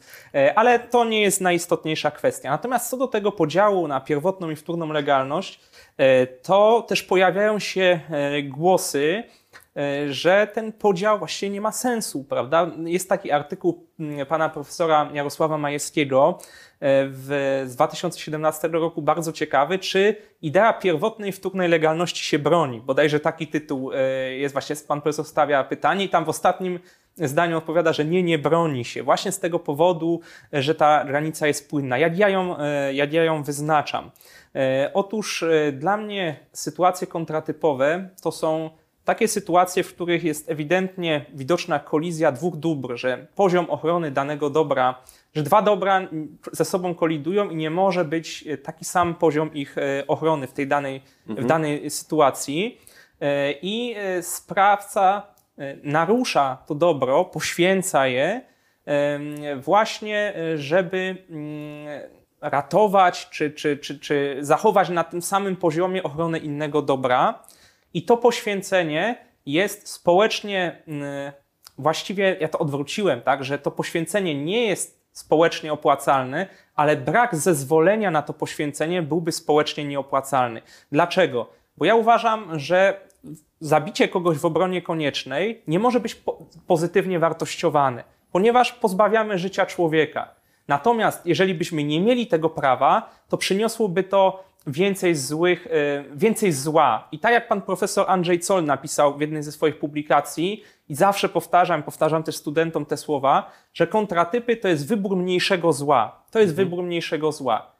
ale 0.54 0.78
to 0.78 1.04
nie 1.04 1.22
jest 1.22 1.40
najistotniejsza 1.40 2.10
kwestia. 2.10 2.50
Natomiast 2.50 2.90
co 2.90 2.96
do 2.96 3.06
tego 3.06 3.32
podziału 3.32 3.88
na 3.88 4.00
pierwotną 4.00 4.50
i 4.50 4.56
wtórną 4.56 4.92
legalność, 4.92 5.60
to 6.42 6.84
też 6.88 7.02
pojawiają 7.02 7.58
się 7.58 8.00
głosy, 8.44 9.22
że 10.10 10.46
ten 10.54 10.72
podział 10.72 11.18
właściwie 11.18 11.50
nie 11.50 11.60
ma 11.60 11.72
sensu, 11.72 12.24
prawda? 12.24 12.70
Jest 12.84 13.08
taki 13.08 13.30
artykuł 13.30 13.86
mm, 14.00 14.26
pana 14.26 14.48
profesora 14.48 15.10
Jarosława 15.12 15.58
Majewskiego 15.58 16.38
w, 16.80 17.62
z 17.66 17.74
2017 17.74 18.68
roku, 18.68 19.02
bardzo 19.02 19.32
ciekawy, 19.32 19.78
czy 19.78 20.16
idea 20.42 20.72
pierwotnej 20.72 21.32
wtórnej 21.32 21.68
legalności 21.68 22.24
się 22.24 22.38
broni. 22.38 22.80
Bodajże 22.80 23.20
taki 23.20 23.46
tytuł 23.46 23.92
e, 23.92 23.98
jest 24.36 24.52
właśnie, 24.52 24.76
pan 24.88 25.00
profesor 25.00 25.24
stawia 25.24 25.64
pytanie 25.64 26.04
i 26.04 26.08
tam 26.08 26.24
w 26.24 26.28
ostatnim 26.28 26.78
zdaniu 27.16 27.58
odpowiada, 27.58 27.92
że 27.92 28.04
nie, 28.04 28.22
nie 28.22 28.38
broni 28.38 28.84
się. 28.84 29.02
Właśnie 29.02 29.32
z 29.32 29.40
tego 29.40 29.58
powodu, 29.58 30.20
e, 30.54 30.62
że 30.62 30.74
ta 30.74 31.04
granica 31.04 31.46
jest 31.46 31.70
płynna. 31.70 31.98
Jak 31.98 32.18
ja 32.18 32.28
ją, 32.28 32.58
e, 32.58 32.94
jak 32.94 33.12
ja 33.12 33.24
ją 33.24 33.42
wyznaczam? 33.42 34.10
E, 34.54 34.90
Otóż 34.94 35.42
e, 35.42 35.72
dla 35.72 35.96
mnie 35.96 36.36
sytuacje 36.52 37.06
kontratypowe 37.06 38.08
to 38.22 38.32
są 38.32 38.70
takie 39.06 39.28
sytuacje, 39.28 39.82
w 39.82 39.94
których 39.94 40.24
jest 40.24 40.50
ewidentnie 40.50 41.24
widoczna 41.34 41.78
kolizja 41.78 42.32
dwóch 42.32 42.56
dóbr, 42.56 42.96
że 42.96 43.26
poziom 43.34 43.70
ochrony 43.70 44.10
danego 44.10 44.50
dobra, 44.50 45.02
że 45.36 45.42
dwa 45.42 45.62
dobra 45.62 46.08
ze 46.52 46.64
sobą 46.64 46.94
kolidują 46.94 47.50
i 47.50 47.56
nie 47.56 47.70
może 47.70 48.04
być 48.04 48.44
e, 48.46 48.58
taki 48.58 48.84
sam 48.84 49.14
poziom 49.14 49.54
ich 49.54 49.78
e, 49.78 50.06
ochrony 50.06 50.46
w 50.46 50.52
tej 50.52 50.66
danej, 50.66 51.02
w 51.26 51.46
danej 51.46 51.90
sytuacji. 51.90 52.80
E, 53.20 53.52
I 53.52 53.94
sprawca 54.22 55.22
narusza 55.82 56.58
to 56.66 56.74
dobro, 56.74 57.24
poświęca 57.24 58.06
je 58.06 58.40
właśnie, 59.56 60.34
żeby 60.54 61.16
mm, 61.30 61.86
ratować 62.40 63.28
czy, 63.30 63.50
czy, 63.50 63.76
czy, 63.76 63.98
czy 63.98 64.38
zachować 64.40 64.88
na 64.88 65.04
tym 65.04 65.22
samym 65.22 65.56
poziomie 65.56 66.02
ochronę 66.02 66.38
innego 66.38 66.82
dobra. 66.82 67.42
I 67.94 68.02
to 68.02 68.16
poświęcenie 68.16 69.16
jest 69.46 69.88
społecznie, 69.88 70.82
mm, 70.88 71.32
właściwie 71.78 72.36
ja 72.40 72.48
to 72.48 72.58
odwróciłem, 72.58 73.20
tak, 73.22 73.44
że 73.44 73.58
to 73.58 73.70
poświęcenie 73.70 74.44
nie 74.44 74.66
jest 74.66 75.05
społecznie 75.18 75.72
opłacalne, 75.72 76.46
ale 76.74 76.96
brak 76.96 77.36
zezwolenia 77.36 78.10
na 78.10 78.22
to 78.22 78.32
poświęcenie 78.32 79.02
byłby 79.02 79.32
społecznie 79.32 79.84
nieopłacalny. 79.84 80.62
Dlaczego? 80.92 81.46
Bo 81.76 81.84
ja 81.84 81.94
uważam, 81.94 82.58
że 82.58 83.00
zabicie 83.60 84.08
kogoś 84.08 84.38
w 84.38 84.44
obronie 84.44 84.82
koniecznej 84.82 85.62
nie 85.66 85.78
może 85.78 86.00
być 86.00 86.14
po 86.14 86.38
pozytywnie 86.66 87.18
wartościowane, 87.18 88.04
ponieważ 88.32 88.72
pozbawiamy 88.72 89.38
życia 89.38 89.66
człowieka. 89.66 90.28
Natomiast 90.68 91.26
jeżeli 91.26 91.54
byśmy 91.54 91.84
nie 91.84 92.00
mieli 92.00 92.26
tego 92.26 92.50
prawa, 92.50 93.10
to 93.28 93.36
przyniosłoby 93.36 94.02
to 94.02 94.44
więcej 94.66 95.14
złych, 95.14 95.66
e, 95.66 96.04
więcej 96.16 96.52
zła. 96.52 97.08
I 97.12 97.18
tak 97.18 97.32
jak 97.32 97.48
pan 97.48 97.62
profesor 97.62 98.04
Andrzej 98.08 98.42
Zoll 98.42 98.64
napisał 98.64 99.16
w 99.16 99.20
jednej 99.20 99.42
ze 99.42 99.52
swoich 99.52 99.78
publikacji, 99.78 100.62
i 100.88 100.94
zawsze 100.94 101.28
powtarzam, 101.28 101.82
powtarzam 101.82 102.22
też 102.22 102.36
studentom 102.36 102.86
te 102.86 102.96
słowa, 102.96 103.50
że 103.74 103.86
kontratypy 103.86 104.56
to 104.56 104.68
jest 104.68 104.88
wybór 104.88 105.16
mniejszego 105.16 105.72
zła. 105.72 106.22
To 106.30 106.40
jest 106.40 106.54
wybór 106.54 106.84
mniejszego 106.84 107.32
zła. 107.32 107.70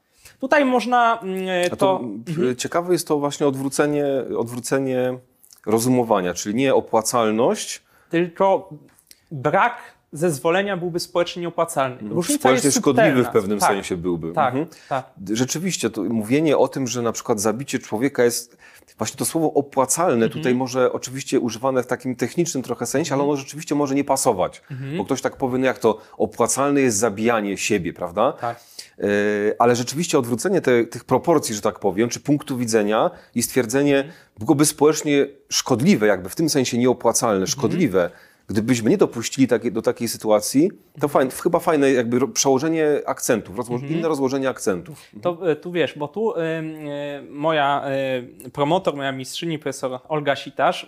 Tutaj 0.40 0.64
można 0.64 1.20
mm, 1.22 1.44
A 1.66 1.70
to, 1.70 1.76
to 1.76 2.00
mm, 2.38 2.56
ciekawe 2.56 2.92
jest 2.92 3.08
to 3.08 3.18
właśnie 3.18 3.46
odwrócenie, 3.46 4.06
odwrócenie 4.38 5.18
rozumowania, 5.66 6.34
czyli 6.34 6.54
nie 6.54 6.74
opłacalność, 6.74 7.82
tylko 8.10 8.70
brak 9.30 9.95
zezwolenia 10.16 10.76
byłby 10.76 11.00
społecznie 11.00 11.40
nieopłacalny. 11.42 11.96
Różnica 11.96 12.16
Mhm. 12.32 12.38
Społecznie 12.38 12.66
jest 12.66 12.78
szkodliwy 12.78 13.08
subtelna. 13.08 13.30
w 13.30 13.32
pewnym 13.32 13.58
tak, 13.58 13.68
sensie 13.68 13.96
byłby. 13.96 14.32
Tak, 14.32 14.54
Mhm. 14.54 14.66
tak. 14.88 15.06
Rzeczywiście, 15.32 15.90
to 15.90 16.02
mówienie 16.02 16.58
o 16.58 16.68
tym, 16.68 16.86
że 16.86 17.02
na 17.02 17.12
przykład 17.12 17.40
zabicie 17.40 17.78
człowieka 17.78 18.24
jest, 18.24 18.56
właśnie 18.98 19.16
to 19.18 19.24
słowo 19.24 19.52
opłacalne 19.54 20.26
tutaj 20.28 20.38
Mhm. 20.52 20.56
może 20.56 20.92
oczywiście 20.92 21.40
używane 21.40 21.82
w 21.82 21.86
takim 21.86 22.16
technicznym 22.16 22.62
trochę 22.62 22.86
sensie, 22.86 23.14
ale 23.14 23.22
ono 23.22 23.36
rzeczywiście 23.36 23.74
może 23.74 23.94
nie 23.94 24.04
pasować. 24.04 24.62
Mhm. 24.70 24.96
Bo 24.96 25.04
ktoś 25.04 25.20
tak 25.22 25.36
powie, 25.36 25.58
no 25.58 25.66
jak 25.66 25.78
to 25.78 25.98
opłacalne 26.18 26.80
jest 26.80 26.96
zabijanie 26.98 27.56
siebie, 27.56 27.92
prawda? 27.92 28.32
tak. 28.32 28.60
Yy, 28.98 29.06
ale 29.58 29.76
rzeczywiście 29.76 30.18
odwrócenie 30.18 30.60
te, 30.60 30.84
tych 30.84 31.04
proporcji, 31.04 31.54
że 31.54 31.60
tak 31.60 31.78
powiem, 31.78 32.08
czy 32.08 32.20
punktu 32.20 32.56
widzenia 32.56 33.10
i 33.34 33.42
stwierdzenie 33.42 34.04
byłoby 34.38 34.64
społecznie 34.66 35.26
szkodliwe, 35.48 36.06
jakby 36.06 36.28
w 36.28 36.34
tym 36.34 36.48
sensie 36.50 36.78
nieopłacalne, 36.78 37.46
szkodliwe. 37.46 38.10
Gdybyśmy 38.48 38.90
nie 38.90 38.96
dopuścili 38.98 39.48
takie, 39.48 39.70
do 39.70 39.82
takiej 39.82 40.08
sytuacji, 40.08 40.70
to 41.00 41.08
fajne, 41.08 41.30
chyba 41.30 41.58
fajne 41.58 41.92
jakby 41.92 42.28
przełożenie 42.28 42.88
akcentów, 43.06 43.56
rozło- 43.56 43.90
inne 43.90 44.08
rozłożenie 44.08 44.48
akcentów. 44.48 45.02
To 45.22 45.50
e, 45.50 45.56
tu 45.56 45.72
wiesz, 45.72 45.98
bo 45.98 46.08
tu 46.08 46.34
e, 46.36 46.62
moja 47.30 47.82
e, 48.44 48.50
promotor, 48.50 48.96
moja 48.96 49.12
mistrzyni, 49.12 49.58
profesor 49.58 50.00
Olga 50.08 50.36
Sitarz, 50.36 50.86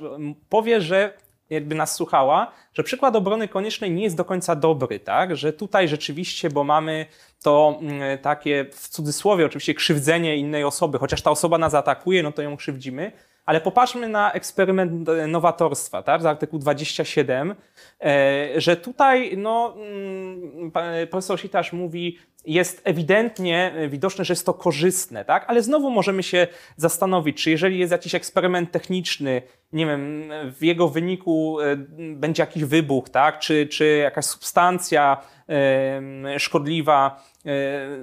powie, 0.48 0.80
że 0.80 1.12
jakby 1.50 1.74
nas 1.74 1.94
słuchała, 1.94 2.52
że 2.74 2.82
przykład 2.82 3.16
obrony 3.16 3.48
koniecznej 3.48 3.90
nie 3.90 4.02
jest 4.02 4.16
do 4.16 4.24
końca 4.24 4.56
dobry, 4.56 5.00
tak? 5.00 5.36
Że 5.36 5.52
tutaj 5.52 5.88
rzeczywiście, 5.88 6.50
bo 6.50 6.64
mamy 6.64 7.06
to 7.42 7.80
takie 8.22 8.66
w 8.72 8.88
cudzysłowie 8.88 9.46
oczywiście 9.46 9.74
krzywdzenie 9.74 10.36
innej 10.36 10.64
osoby, 10.64 10.98
chociaż 10.98 11.22
ta 11.22 11.30
osoba 11.30 11.58
nas 11.58 11.74
atakuje, 11.74 12.22
no 12.22 12.32
to 12.32 12.42
ją 12.42 12.56
krzywdzimy, 12.56 13.12
ale 13.48 13.60
popatrzmy 13.60 14.08
na 14.08 14.32
eksperyment 14.32 15.08
e, 15.08 15.26
nowatorstwa, 15.26 16.02
tak? 16.02 16.22
Z 16.22 16.26
artykuł 16.26 16.58
27, 16.58 17.54
e, 18.00 18.60
że 18.60 18.76
tutaj, 18.76 19.36
no, 19.36 19.74
mm, 19.76 20.70
pa- 20.70 20.92
profesor 21.10 21.40
Sitarz 21.40 21.72
mówi, 21.72 22.18
jest 22.44 22.80
ewidentnie 22.84 23.72
e, 23.74 23.88
widoczne, 23.88 24.24
że 24.24 24.32
jest 24.32 24.46
to 24.46 24.54
korzystne, 24.54 25.24
tak? 25.24 25.44
Ale 25.48 25.62
znowu 25.62 25.90
możemy 25.90 26.22
się 26.22 26.46
zastanowić, 26.76 27.42
czy 27.42 27.50
jeżeli 27.50 27.78
jest 27.78 27.92
jakiś 27.92 28.14
eksperyment 28.14 28.70
techniczny, 28.70 29.42
nie 29.72 29.86
wiem, 29.86 30.30
w 30.58 30.62
jego 30.62 30.88
wyniku 30.88 31.60
e, 31.60 31.76
będzie 32.14 32.42
jakiś 32.42 32.64
wybuch, 32.64 33.08
tak? 33.08 33.38
Czy, 33.38 33.66
czy 33.66 33.86
jakaś 33.96 34.24
substancja 34.24 35.22
e, 35.48 36.38
szkodliwa 36.38 37.22
e, 37.26 37.37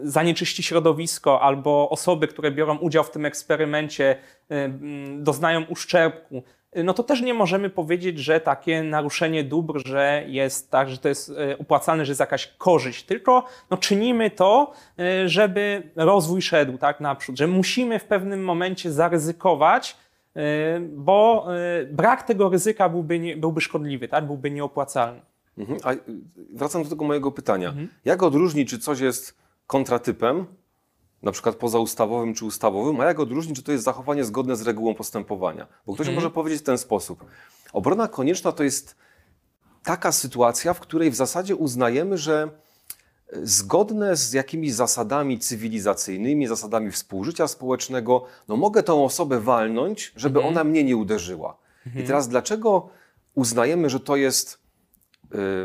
zanieczyści 0.03 0.63
środowisko, 0.63 1.41
albo 1.41 1.89
osoby, 1.89 2.27
które 2.27 2.51
biorą 2.51 2.77
udział 2.77 3.03
w 3.03 3.12
tym 3.12 3.25
eksperymencie, 3.25 4.15
e, 4.51 4.55
m, 4.63 5.23
doznają 5.23 5.63
uszczerbku, 5.63 6.43
no 6.84 6.93
to 6.93 7.03
też 7.03 7.21
nie 7.21 7.34
możemy 7.34 7.69
powiedzieć, 7.69 8.19
że 8.19 8.39
takie 8.39 8.84
naruszenie 8.84 9.43
dóbr, 9.43 9.81
że 9.88 10.23
jest 10.27 10.71
tak, 10.71 10.89
że 10.89 10.97
to 10.97 11.10
jest 11.10 11.29
e, 11.29 11.58
opłacalne, 11.58 12.05
że 12.05 12.12
jest 12.12 12.19
jakaś 12.19 12.47
korzyść, 12.58 13.03
tylko 13.03 13.45
no, 13.69 13.77
czynimy 13.77 14.31
to, 14.31 14.73
e, 14.99 15.29
żeby 15.29 15.91
rozwój 15.95 16.41
szedł 16.41 16.77
tak 16.77 16.99
naprzód, 16.99 17.38
że 17.38 17.47
musimy 17.47 17.99
w 17.99 18.05
pewnym 18.05 18.43
momencie 18.43 18.91
zaryzykować, 18.91 19.97
e, 20.36 20.79
bo 20.79 21.47
e, 21.81 21.86
brak 21.86 22.23
tego 22.23 22.49
ryzyka 22.49 22.89
byłby, 22.89 23.36
byłby 23.38 23.62
szkodliwy, 23.62 24.08
tak? 24.08 24.25
byłby 24.25 24.51
nieopłacalny. 24.51 25.21
Mhm. 25.57 25.79
A 25.83 25.93
y, 25.93 25.99
wracam 26.53 26.83
do 26.83 26.89
tego 26.89 27.05
mojego 27.05 27.31
pytania. 27.31 27.73
Jak 28.05 28.23
odróżnić, 28.23 28.69
czy 28.69 28.79
coś 28.79 28.99
jest 28.99 29.35
kontratypem, 29.67 30.45
na 31.23 31.31
przykład 31.31 31.55
pozaustawowym 31.55 32.33
czy 32.33 32.45
ustawowym, 32.45 32.99
a 32.99 33.05
jak 33.05 33.19
odróżnić, 33.19 33.55
czy 33.55 33.63
to 33.63 33.71
jest 33.71 33.83
zachowanie 33.83 34.25
zgodne 34.25 34.55
z 34.55 34.61
regułą 34.61 34.93
postępowania? 34.95 35.67
Bo 35.85 35.93
ktoś 35.93 36.09
może 36.09 36.31
powiedzieć 36.31 36.59
w 36.59 36.63
ten 36.63 36.77
sposób. 36.77 37.25
Obrona 37.73 38.07
konieczna 38.07 38.51
to 38.51 38.63
jest 38.63 38.95
taka 39.83 40.11
sytuacja, 40.11 40.73
w 40.73 40.79
której 40.79 41.11
w 41.11 41.15
zasadzie 41.15 41.55
uznajemy, 41.55 42.17
że 42.17 42.49
y, 43.33 43.47
zgodne 43.47 44.15
z 44.15 44.33
jakimiś 44.33 44.73
zasadami 44.73 45.39
cywilizacyjnymi, 45.39 46.47
zasadami 46.47 46.91
współżycia 46.91 47.47
społecznego, 47.47 48.25
no 48.47 48.57
mogę 48.57 48.83
tą 48.83 49.05
osobę 49.05 49.39
walnąć, 49.39 50.13
żeby 50.15 50.41
ona 50.41 50.63
mnie 50.63 50.83
nie 50.83 50.97
uderzyła. 50.97 51.57
I 51.95 52.03
teraz 52.03 52.27
dlaczego 52.27 52.89
uznajemy, 53.35 53.89
że 53.89 53.99
to 53.99 54.15
jest 54.15 54.64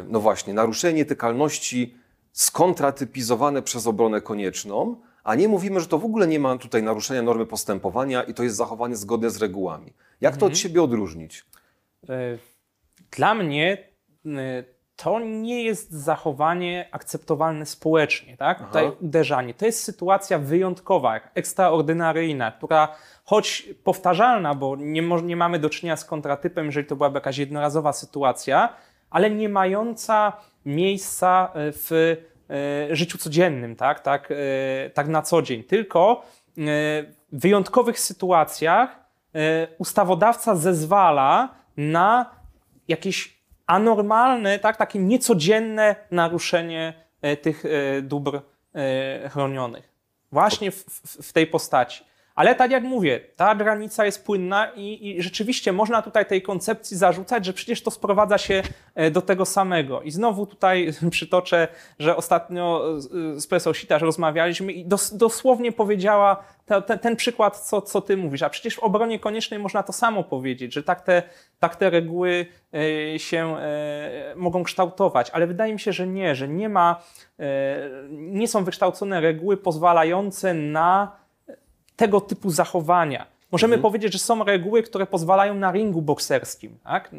no 0.09 0.21
właśnie, 0.21 0.55
naruszenie 0.55 0.95
nietykalności 0.95 1.95
skontratypizowane 2.33 3.63
przez 3.63 3.87
obronę 3.87 4.21
konieczną, 4.21 4.97
a 5.25 5.35
nie 5.35 5.49
mówimy, 5.49 5.81
że 5.81 5.87
to 5.87 5.99
w 5.99 6.05
ogóle 6.05 6.27
nie 6.27 6.41
ma 6.41 6.59
tutaj 6.59 6.83
naruszenia 6.83 7.23
normy 7.23 7.47
postępowania 7.47 8.23
i 8.23 8.35
to 8.35 8.43
jest 8.43 8.57
zachowanie 8.57 8.97
zgodne 8.97 9.31
z 9.31 9.37
regułami. 9.37 9.93
Jak 10.21 10.37
to 10.37 10.47
od 10.47 10.59
siebie 10.59 10.83
odróżnić? 10.83 11.45
E, 12.09 12.39
Dla 13.11 13.35
mnie 13.35 13.79
e, 14.27 14.65
to 14.97 15.21
nie 15.21 15.63
jest 15.63 15.93
zachowanie 15.93 16.89
akceptowalne 16.93 17.67
społecznie, 17.67 18.37
tak? 18.37 18.67
Tutaj 18.67 18.93
uderzanie. 19.01 19.55
To 19.55 19.67
jest 19.67 19.83
sytuacja 19.83 20.39
wyjątkowa, 20.39 21.21
ekstraordynaryjna, 21.35 22.53
która 22.53 22.97
choć 23.25 23.69
powtarzalna, 23.85 24.55
bo 24.55 24.77
nie, 24.77 25.03
nie 25.03 25.37
mamy 25.37 25.59
do 25.59 25.71
czynienia 25.71 25.97
z 25.97 26.05
kontratypem, 26.05 26.67
jeżeli 26.67 26.87
to 26.87 26.97
byłaby 26.97 27.17
jakaś 27.17 27.39
jednorazowa 27.39 27.93
sytuacja, 27.93 28.75
ale 29.11 29.31
nie 29.31 29.49
mająca 29.49 30.33
miejsca 30.65 31.51
e, 31.55 31.73
w 31.73 32.17
e, 32.91 32.97
życiu 32.97 33.19
codziennym, 33.19 33.77
tak? 33.77 34.01
Tak, 34.01 34.29
e, 34.31 34.91
tak 34.91 35.09
na 35.09 35.23
co 35.23 35.43
dzień. 35.43 35.65
Tylko 35.65 36.25
w 36.57 37.05
wyjątkowych 37.33 38.01
sytuacjach 38.01 39.01
ustawodawca 39.79 40.57
zezwala 40.57 41.49
na 41.77 42.31
jakieś 42.89 43.41
anormalne, 43.67 44.59
tak, 44.59 44.77
takie 44.77 44.99
niecodzienne 44.99 45.97
naruszenie 46.11 46.95
tych 47.43 47.65
dóbr 48.03 48.41
chronionych. 49.31 49.93
Właśnie 50.33 50.71
w, 50.71 50.85
w, 50.85 51.29
w 51.29 51.33
tej 51.33 51.47
postaci. 51.47 52.05
Ale 52.41 52.55
tak 52.55 52.71
jak 52.71 52.83
mówię, 52.83 53.21
ta 53.37 53.55
granica 53.55 54.05
jest 54.05 54.25
płynna 54.25 54.71
i, 54.77 55.09
i 55.09 55.23
rzeczywiście 55.23 55.73
można 55.73 56.03
tutaj 56.03 56.27
tej 56.27 56.43
koncepcji 56.43 56.97
zarzucać, 56.97 57.47
że 57.47 57.53
przecież 57.53 57.83
to 57.83 57.91
sprowadza 57.91 58.39
się 58.39 58.63
e, 58.95 59.11
do 59.11 59.23
tego 59.23 59.45
samego. 59.45 60.03
I 60.03 60.11
znowu 60.11 60.47
tutaj 60.47 60.93
przytoczę, 61.11 61.69
że 61.99 62.17
ostatnio 62.17 62.85
z- 63.01 63.47
profesor 63.47 63.77
Sitarz 63.77 64.03
rozmawialiśmy 64.03 64.73
i 64.73 64.85
dos, 64.85 65.17
dosłownie 65.17 65.73
powiedziała 65.73 66.45
te, 66.67 66.83
te, 66.83 66.99
ten 66.99 67.17
przykład, 67.17 67.59
co, 67.59 67.83
co 67.83 68.01
ty 68.01 68.17
mówisz. 68.17 68.43
A 68.43 68.51
przecież 68.51 68.75
w 68.75 68.79
obronie 68.79 69.19
koniecznej 69.19 69.61
można 69.61 69.83
to 69.83 69.93
samo 69.93 70.25
powiedzieć, 70.25 70.75
że 70.75 70.83
tak 70.83 71.01
te, 71.01 71.23
tak 71.59 71.77
te 71.77 71.91
reguły 71.91 72.47
e, 73.15 73.19
się 73.19 73.57
e, 73.59 74.35
mogą 74.37 74.63
kształtować. 74.65 75.31
Ale 75.31 75.47
wydaje 75.47 75.73
mi 75.73 75.81
się, 75.81 75.93
że 75.93 76.07
nie, 76.07 76.35
że 76.35 76.49
nie 76.49 76.69
ma, 76.69 77.03
nie 78.11 78.49
są 78.49 78.65
wykształcone 78.65 79.21
reguły 79.21 79.57
pozwalające 79.57 80.55
na 80.55 81.20
tego 82.01 82.21
typu 82.21 82.51
zachowania. 82.51 83.27
Możemy 83.53 83.79
powiedzieć, 83.79 84.13
że 84.13 84.19
są 84.19 84.45
reguły, 84.45 84.83
które 84.83 85.07
pozwalają 85.07 85.55
na 85.55 85.73
ringu 85.73 86.03
bokserskim 86.03 86.79
tak? 86.85 87.11
e, 87.13 87.17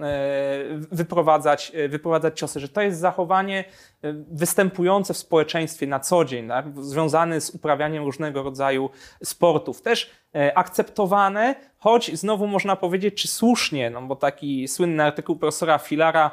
wyprowadzać, 0.92 1.72
e, 1.76 1.90
wyprowadzać 1.90 2.40
ciosy, 2.40 2.60
że 2.60 2.70
to 2.70 2.82
jest 2.82 3.00
zachowanie 3.00 3.64
e, 4.04 4.14
występujące 4.32 5.14
w 5.14 5.18
społeczeństwie 5.18 5.88
na 5.88 6.00
co 6.00 6.26
dzień, 6.26 6.48
tak? 6.48 6.66
związane 6.84 7.42
z 7.42 7.50
uprawianiem 7.50 8.04
różnego 8.04 8.44
rodzaju 8.44 8.90
sportów. 9.24 9.82
Też 9.82 10.12
akceptowane, 10.56 11.56
choć 11.78 12.20
znowu 12.20 12.48
można 12.48 12.76
powiedzieć, 12.76 13.22
czy 13.22 13.28
słusznie, 13.28 13.90
no 13.90 14.02
bo 14.02 14.16
taki 14.16 14.68
słynny 14.68 15.04
artykuł 15.04 15.36
profesora 15.36 15.78
Filara 15.78 16.32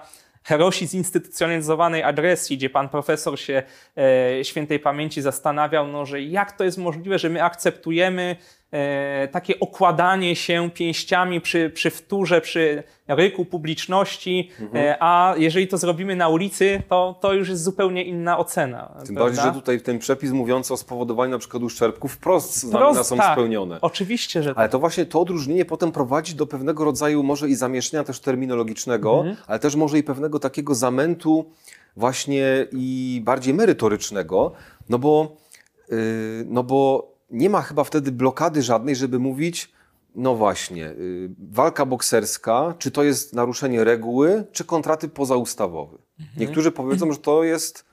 Herosi 0.48 0.86
zinstytucjonalizowanej 0.86 2.02
agresji, 2.02 2.56
gdzie 2.56 2.70
pan 2.70 2.88
profesor 2.88 3.40
się 3.40 3.62
e, 3.96 4.44
świętej 4.44 4.80
pamięci 4.80 5.22
zastanawiał, 5.22 5.86
no, 5.86 6.06
że 6.06 6.22
jak 6.22 6.52
to 6.52 6.64
jest 6.64 6.78
możliwe, 6.78 7.18
że 7.18 7.28
my 7.28 7.44
akceptujemy 7.44 8.36
takie 9.32 9.60
okładanie 9.60 10.36
się 10.36 10.70
pięściami 10.74 11.40
przy, 11.40 11.70
przy 11.70 11.90
wtórze, 11.90 12.40
przy 12.40 12.82
ryku 13.08 13.44
publiczności, 13.44 14.50
e, 14.74 14.96
a 15.00 15.34
jeżeli 15.38 15.68
to 15.68 15.78
zrobimy 15.78 16.16
na 16.16 16.28
ulicy, 16.28 16.82
to, 16.88 17.18
to 17.20 17.32
już 17.32 17.48
jest 17.48 17.62
zupełnie 17.62 18.04
inna 18.04 18.38
ocena. 18.38 18.86
Tym 19.06 19.14
prawda? 19.14 19.20
bardziej, 19.20 19.44
że 19.44 19.52
tutaj 19.52 19.80
ten 19.80 19.98
przepis 19.98 20.30
mówiący 20.30 20.74
o 20.74 20.76
spowodowaniu 20.76 21.30
na 21.30 21.38
przykład 21.38 21.62
uszczerbków 21.62 22.12
wprost 22.12 22.66
Wprost, 22.68 23.08
są 23.08 23.16
tak. 23.16 23.32
spełnione. 23.32 23.78
Oczywiście, 23.80 24.42
że 24.42 24.50
tak. 24.50 24.58
Ale 24.58 24.68
to 24.68 24.78
właśnie 24.78 25.06
to 25.06 25.20
odróżnienie 25.20 25.64
potem 25.64 25.92
prowadzi 25.92 26.34
do 26.34 26.46
pewnego 26.46 26.84
rodzaju 26.84 27.22
może 27.22 27.48
i 27.48 27.54
zamieszania 27.54 28.04
też 28.04 28.20
terminologicznego, 28.20 29.18
Mhm. 29.18 29.36
ale 29.46 29.58
też 29.58 29.76
może 29.76 29.98
i 29.98 30.02
pewnego 30.02 30.38
takiego 30.38 30.74
zamętu 30.74 31.44
właśnie 31.96 32.66
i 32.72 33.20
bardziej 33.24 33.54
merytorycznego, 33.54 34.52
no 34.88 34.98
bo, 34.98 35.36
yy, 35.90 35.96
no 36.46 36.62
bo 36.62 37.08
nie 37.30 37.50
ma 37.50 37.62
chyba 37.62 37.84
wtedy 37.84 38.12
blokady 38.12 38.62
żadnej, 38.62 38.96
żeby 38.96 39.18
mówić, 39.18 39.72
no 40.14 40.34
właśnie, 40.34 40.82
yy, 40.82 41.30
walka 41.50 41.86
bokserska, 41.86 42.74
czy 42.78 42.90
to 42.90 43.02
jest 43.02 43.34
naruszenie 43.34 43.84
reguły, 43.84 44.44
czy 44.52 44.64
kontratyp 44.64 45.12
pozaustawowy. 45.12 45.98
Mhm. 46.20 46.40
Niektórzy 46.40 46.72
powiedzą, 46.72 47.12
że 47.12 47.18
to 47.18 47.44
jest 47.44 47.84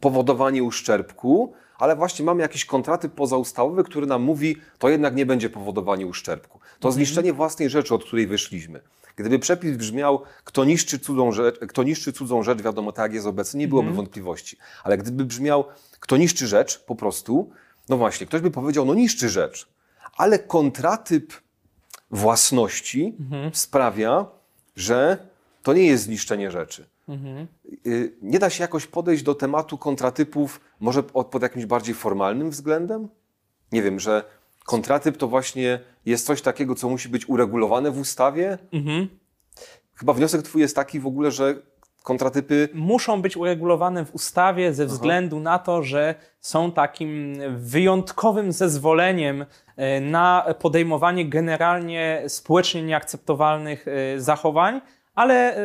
powodowanie 0.00 0.62
uszczerbku, 0.62 1.52
ale 1.78 1.96
właśnie 1.96 2.24
mamy 2.24 2.42
jakiś 2.42 2.64
kontratyp 2.64 3.12
pozaustawowy, 3.12 3.84
który 3.84 4.06
nam 4.06 4.22
mówi, 4.22 4.56
to 4.78 4.88
jednak 4.88 5.16
nie 5.16 5.26
będzie 5.26 5.50
powodowanie 5.50 6.06
uszczerbku. 6.06 6.60
To 6.80 6.92
zniszczenie 6.92 7.32
własnej 7.32 7.70
rzeczy, 7.70 7.94
od 7.94 8.04
której 8.04 8.26
wyszliśmy. 8.26 8.80
Gdyby 9.16 9.38
przepis 9.38 9.76
brzmiał, 9.76 10.22
kto 10.44 10.64
niszczy 10.64 10.98
cudzą 10.98 11.32
rzecz, 11.32 11.58
kto 11.58 11.82
niszczy 11.82 12.12
cudzą 12.12 12.42
rzecz 12.42 12.62
wiadomo, 12.62 12.92
tak 12.92 13.02
jak 13.02 13.14
jest 13.14 13.26
obecnie, 13.26 13.60
nie 13.60 13.68
byłoby 13.68 13.90
wątpliwości. 13.90 14.56
Ale 14.84 14.98
gdyby 14.98 15.24
brzmiał, 15.24 15.64
kto 16.00 16.16
niszczy 16.16 16.46
rzecz 16.46 16.84
po 16.84 16.94
prostu, 16.94 17.50
no 17.88 17.96
właśnie, 17.96 18.26
ktoś 18.26 18.40
by 18.40 18.50
powiedział, 18.50 18.84
no 18.84 18.94
niszczy 18.94 19.28
rzecz, 19.28 19.68
ale 20.16 20.38
kontratyp 20.38 21.32
własności 22.10 23.14
sprawia, 23.52 24.26
że 24.76 25.18
to 25.62 25.72
nie 25.72 25.86
jest 25.86 26.04
zniszczenie 26.04 26.50
rzeczy. 26.50 26.86
Y, 27.86 28.12
Nie 28.22 28.38
da 28.38 28.50
się 28.50 28.64
jakoś 28.64 28.86
podejść 28.86 29.22
do 29.22 29.34
tematu 29.34 29.78
kontratypów 29.78 30.60
może 30.80 31.02
pod, 31.02 31.26
pod 31.26 31.42
jakimś 31.42 31.66
bardziej 31.66 31.94
formalnym 31.94 32.50
względem? 32.50 33.08
Nie 33.72 33.82
wiem, 33.82 34.00
że 34.00 34.24
kontratyp 34.64 35.16
to 35.16 35.28
właśnie 35.28 35.80
jest 36.06 36.26
coś 36.26 36.42
takiego, 36.42 36.74
co 36.74 36.88
musi 36.88 37.08
być 37.08 37.28
uregulowane 37.28 37.90
w 37.90 37.98
ustawie? 37.98 38.58
Mhm. 38.72 39.08
Chyba 39.94 40.12
wniosek 40.12 40.42
twój 40.42 40.60
jest 40.60 40.76
taki 40.76 41.00
w 41.00 41.06
ogóle, 41.06 41.30
że 41.30 41.62
kontratypy. 42.06 42.68
Muszą 42.74 43.22
być 43.22 43.36
uregulowane 43.36 44.04
w 44.04 44.14
ustawie 44.14 44.74
ze 44.74 44.86
względu 44.86 45.40
na 45.40 45.58
to, 45.58 45.82
że 45.82 46.14
są 46.40 46.72
takim 46.72 47.38
wyjątkowym 47.56 48.52
zezwoleniem 48.52 49.46
e, 49.76 50.00
na 50.00 50.54
podejmowanie 50.58 51.28
generalnie 51.28 52.22
społecznie 52.28 52.82
nieakceptowalnych 52.82 53.86
e, 53.88 54.20
zachowań, 54.20 54.80
ale 55.14 55.56
e, 55.56 55.60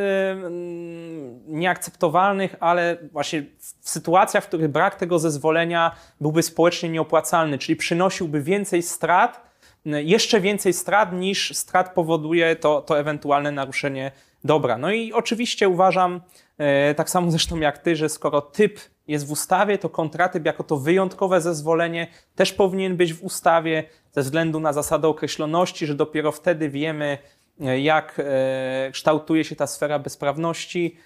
nieakceptowalnych, 1.47 2.55
ale 2.59 2.97
właśnie 3.11 3.43
w 3.81 3.89
sytuacjach, 3.89 4.43
w 4.43 4.47
których 4.47 4.67
brak 4.67 4.95
tego 4.95 5.19
zezwolenia 5.19 5.91
byłby 6.21 6.43
społecznie 6.43 6.89
nieopłacalny, 6.89 7.57
czyli 7.57 7.75
przynosiłby 7.75 8.41
więcej 8.41 8.83
strat, 8.83 9.51
jeszcze 9.85 10.41
więcej 10.41 10.73
strat 10.73 11.13
niż 11.13 11.57
strat 11.57 11.93
powoduje 11.93 12.55
to, 12.55 12.81
to 12.81 12.99
ewentualne 12.99 13.51
naruszenie 13.51 14.11
dobra. 14.43 14.77
No 14.77 14.91
i 14.91 15.13
oczywiście 15.13 15.69
uważam, 15.69 16.21
e, 16.57 16.95
tak 16.95 17.09
samo 17.09 17.31
zresztą 17.31 17.59
jak 17.59 17.77
ty, 17.77 17.95
że 17.95 18.09
skoro 18.09 18.41
typ 18.41 18.79
jest 19.07 19.27
w 19.27 19.31
ustawie, 19.31 19.77
to 19.77 19.89
kontratyp 19.89 20.45
jako 20.45 20.63
to 20.63 20.77
wyjątkowe 20.77 21.41
zezwolenie 21.41 22.07
też 22.35 22.53
powinien 22.53 22.97
być 22.97 23.13
w 23.13 23.23
ustawie 23.23 23.83
ze 24.11 24.21
względu 24.21 24.59
na 24.59 24.73
zasadę 24.73 25.07
określoności, 25.07 25.85
że 25.85 25.95
dopiero 25.95 26.31
wtedy 26.31 26.69
wiemy, 26.69 27.17
e, 27.61 27.79
jak 27.79 28.19
e, 28.19 28.91
kształtuje 28.91 29.43
się 29.43 29.55
ta 29.55 29.67
sfera 29.67 29.99
bezprawności 29.99 30.97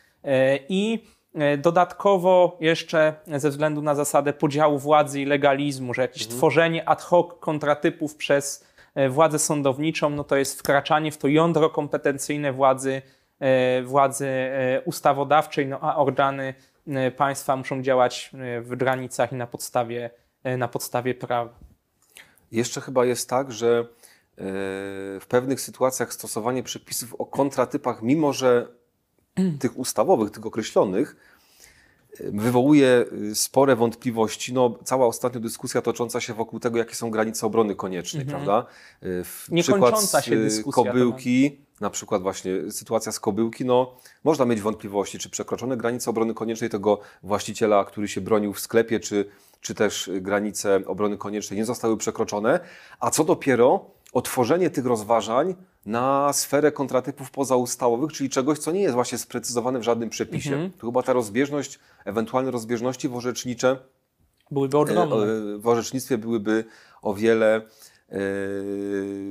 i 0.70 1.04
Dodatkowo 1.58 2.58
jeszcze 2.60 3.14
ze 3.28 3.50
względu 3.50 3.82
na 3.82 3.96
zasadę 3.96 4.34
podziału 4.34 4.80
władzy 4.80 5.22
i 5.22 5.26
legalizmu, 5.26 5.94
że 5.94 6.02
jakieś 6.02 6.28
tworzenie 6.28 6.90
ad 6.90 7.02
hoc 7.02 7.28
kontratypów 7.40 8.16
przez 8.16 8.68
władzę 9.10 9.40
sądowniczą, 9.40 10.10
no 10.10 10.24
to 10.24 10.36
jest 10.36 10.60
wkraczanie 10.60 11.12
w 11.12 11.18
to 11.18 11.28
jądro 11.28 11.70
kompetencyjne 11.70 12.54
władzy, 12.54 13.02
władzy 13.86 14.28
e, 14.28 14.82
ustawodawczej, 14.86 15.68
no 15.68 15.80
a 15.82 15.96
organy 15.96 16.54
e, 16.88 17.12
państwa 17.12 17.56
muszą 17.56 17.82
działać 17.82 18.32
e, 18.34 18.62
w 18.62 18.76
granicach 18.76 19.32
i 19.32 19.36
na 19.36 19.48
podstawie, 19.48 20.10
e, 20.44 20.58
na 20.58 20.68
podstawie 20.68 21.14
prawa. 21.16 21.54
Jeszcze 22.52 22.82
chyba 22.82 23.06
jest 23.06 23.30
tak, 23.30 23.52
że 23.52 23.80
e, 23.80 23.86
w 25.20 25.26
pewnych 25.28 25.62
sytuacjach 25.62 26.14
stosowanie 26.14 26.64
przepisów 26.64 27.14
o 27.16 27.26
kontratypach, 27.26 28.02
mimo 28.02 28.34
że 28.34 28.68
tych 29.62 29.78
ustawowych, 29.78 30.32
tych 30.32 30.46
określonych, 30.46 31.16
e, 32.20 32.32
wywołuje 32.32 33.06
e, 33.32 33.36
spore 33.36 33.76
wątpliwości. 33.76 34.54
No, 34.54 34.80
cała 34.84 35.06
ostatnia 35.08 35.40
dyskusja 35.40 35.82
tocząca 35.82 36.22
się 36.22 36.34
wokół 36.34 36.60
tego, 36.60 36.78
jakie 36.78 36.96
są 36.96 37.10
granice 37.12 37.46
obrony 37.48 37.76
koniecznej, 37.76 38.26
prawda? 38.26 38.66
E, 39.02 39.24
w- 39.24 39.48
Niekończąca 39.52 39.98
przykład 40.22 40.26
się 40.26 40.32
z, 40.32 40.34
e, 40.34 40.44
dyskusja 40.44 40.84
Kobyłki, 40.92 41.65
na 41.82 41.90
przykład 41.90 42.22
właśnie 42.22 42.72
sytuacja 42.72 43.12
z 43.12 43.20
Kobyłki, 43.20 43.66
no 43.66 43.96
można 44.24 44.46
mieć 44.46 44.62
wątpliwości, 44.62 45.20
czy 45.20 45.30
przekroczone 45.30 45.78
granice 45.78 46.10
obrony 46.10 46.34
koniecznej 46.34 46.70
tego 46.70 47.00
właściciela, 47.24 47.86
który 47.86 48.08
się 48.08 48.22
bronił 48.22 48.54
w 48.54 48.60
sklepie, 48.60 49.00
czy, 49.00 49.26
czy 49.62 49.76
też 49.76 50.10
granice 50.22 50.82
obrony 50.86 51.18
koniecznej 51.18 51.60
nie 51.60 51.66
zostały 51.66 51.98
przekroczone, 51.98 52.60
a 53.00 53.12
co 53.12 53.24
dopiero 53.24 53.86
otworzenie 54.14 54.70
tych 54.70 54.86
rozważań 54.86 55.56
na 55.86 56.34
sferę 56.34 56.72
kontratypów 56.72 57.32
pozaustawowych, 57.32 58.14
czyli 58.14 58.30
czegoś, 58.30 58.60
co 58.60 58.72
nie 58.72 58.82
jest 58.82 58.94
właśnie 58.94 59.18
sprecyzowane 59.18 59.80
w 59.80 59.84
żadnym 59.84 60.10
przepisie. 60.10 60.54
Mhm. 60.54 60.72
Tu 60.72 60.88
chyba 60.88 61.04
ta 61.04 61.14
rozbieżność, 61.14 61.80
ewentualne 62.06 62.52
rozbieżności 62.52 63.10
w 63.10 63.16
orzecznicze 63.16 63.78
Byłyby 64.52 64.78
e, 64.78 64.80
ogromne. 64.80 65.16
e, 65.16 65.58
w 65.58 65.68
orzecznictwie 65.68 66.18
byłyby 66.18 66.66
o 67.02 67.14
wiele 67.14 67.56
e, 67.56 67.62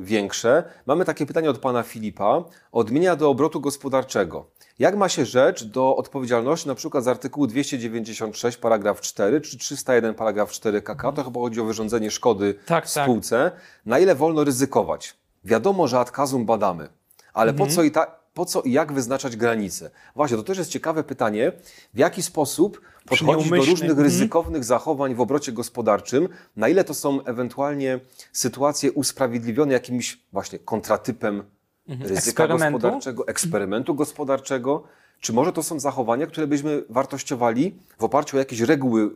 większe. 0.02 0.64
Mamy 0.86 1.04
takie 1.04 1.26
pytanie 1.26 1.50
od 1.50 1.58
pana 1.58 1.82
Filipa. 1.82 2.44
Odmienia 2.72 3.16
do 3.16 3.30
obrotu 3.30 3.60
gospodarczego. 3.60 4.46
Jak 4.78 4.96
ma 4.96 5.08
się 5.08 5.24
rzecz 5.24 5.64
do 5.64 5.96
odpowiedzialności 5.96 6.68
na 6.68 6.74
przykład 6.74 7.04
z 7.04 7.08
artykułu 7.08 7.46
296 7.46 8.56
paragraf 8.58 9.00
4 9.00 9.40
czy 9.40 9.58
301 9.58 10.14
paragraf 10.14 10.50
4 10.52 10.82
KK? 10.82 11.02
To 11.12 11.24
chyba 11.24 11.40
chodzi 11.40 11.60
o 11.60 11.64
wyrządzenie 11.64 12.10
szkody 12.10 12.54
Tak, 12.66 12.90
tak. 12.90 13.04
spółce. 13.04 13.50
Na 13.86 13.98
ile 13.98 14.14
wolno 14.14 14.44
ryzykować? 14.44 15.14
Wiadomo, 15.44 15.88
że 15.88 15.98
ad 15.98 16.10
casum 16.10 16.46
badamy, 16.46 16.88
ale 17.34 17.50
Mhm. 17.52 17.68
po 17.68 17.74
co 17.74 17.82
i 17.82 17.90
ta, 17.90 18.06
po 18.34 18.44
co 18.44 18.62
i 18.62 18.72
jak 18.72 18.92
wyznaczać 18.92 19.36
granice? 19.36 19.90
Właśnie, 20.16 20.36
to 20.36 20.42
też 20.42 20.58
jest 20.58 20.70
ciekawe 20.70 21.04
pytanie, 21.04 21.52
w 21.94 21.98
jaki 21.98 22.22
sposób 22.22 22.80
podchodzić 23.08 23.50
do 23.50 23.56
różnych 23.56 23.90
Mhm. 23.90 24.00
ryzykownych 24.06 24.64
zachowań 24.64 25.14
w 25.14 25.20
obrocie 25.20 25.52
gospodarczym, 25.52 26.28
na 26.56 26.68
ile 26.68 26.84
to 26.84 26.94
są 26.94 27.24
ewentualnie 27.24 28.00
sytuacje 28.32 28.92
usprawiedliwione 28.92 29.72
jakimś 29.72 30.20
właśnie 30.32 30.58
kontratypem 30.58 31.42
ryzyka 31.88 31.94
Mhm. 31.98 32.18
Eksperymentu? 32.18 32.78
gospodarczego, 32.78 33.26
eksperymentu 33.28 33.94
gospodarczego, 33.94 34.82
czy 35.20 35.32
może 35.32 35.52
to 35.52 35.62
są 35.62 35.80
zachowania, 35.80 36.26
które 36.26 36.46
byśmy 36.46 36.82
wartościowali 36.88 37.74
w 37.98 38.04
oparciu 38.04 38.36
o 38.36 38.38
jakieś 38.38 38.60
reguły 38.60 39.10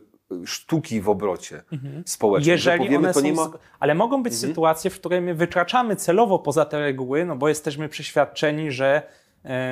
sztuki 0.45 1.01
w 1.01 1.09
obrocie 1.09 1.63
społecznym, 2.05 2.45
że 2.45 2.51
Jeżeli 2.51 2.85
powiemy, 2.85 3.13
one 3.13 3.13
są. 3.13 3.33
ma... 3.33 3.51
Ale 3.79 3.95
mogą 3.95 4.23
być 4.23 4.35
sytuacje, 4.35 4.91
w 4.91 4.99
których 4.99 5.23
my 5.23 5.35
wykraczamy 5.35 5.95
celowo 5.95 6.39
poza 6.39 6.65
te 6.65 6.79
reguły, 6.79 7.25
no 7.25 7.35
bo 7.35 7.49
jesteśmy 7.49 7.89
przeświadczeni, 7.89 8.71
że 8.71 9.01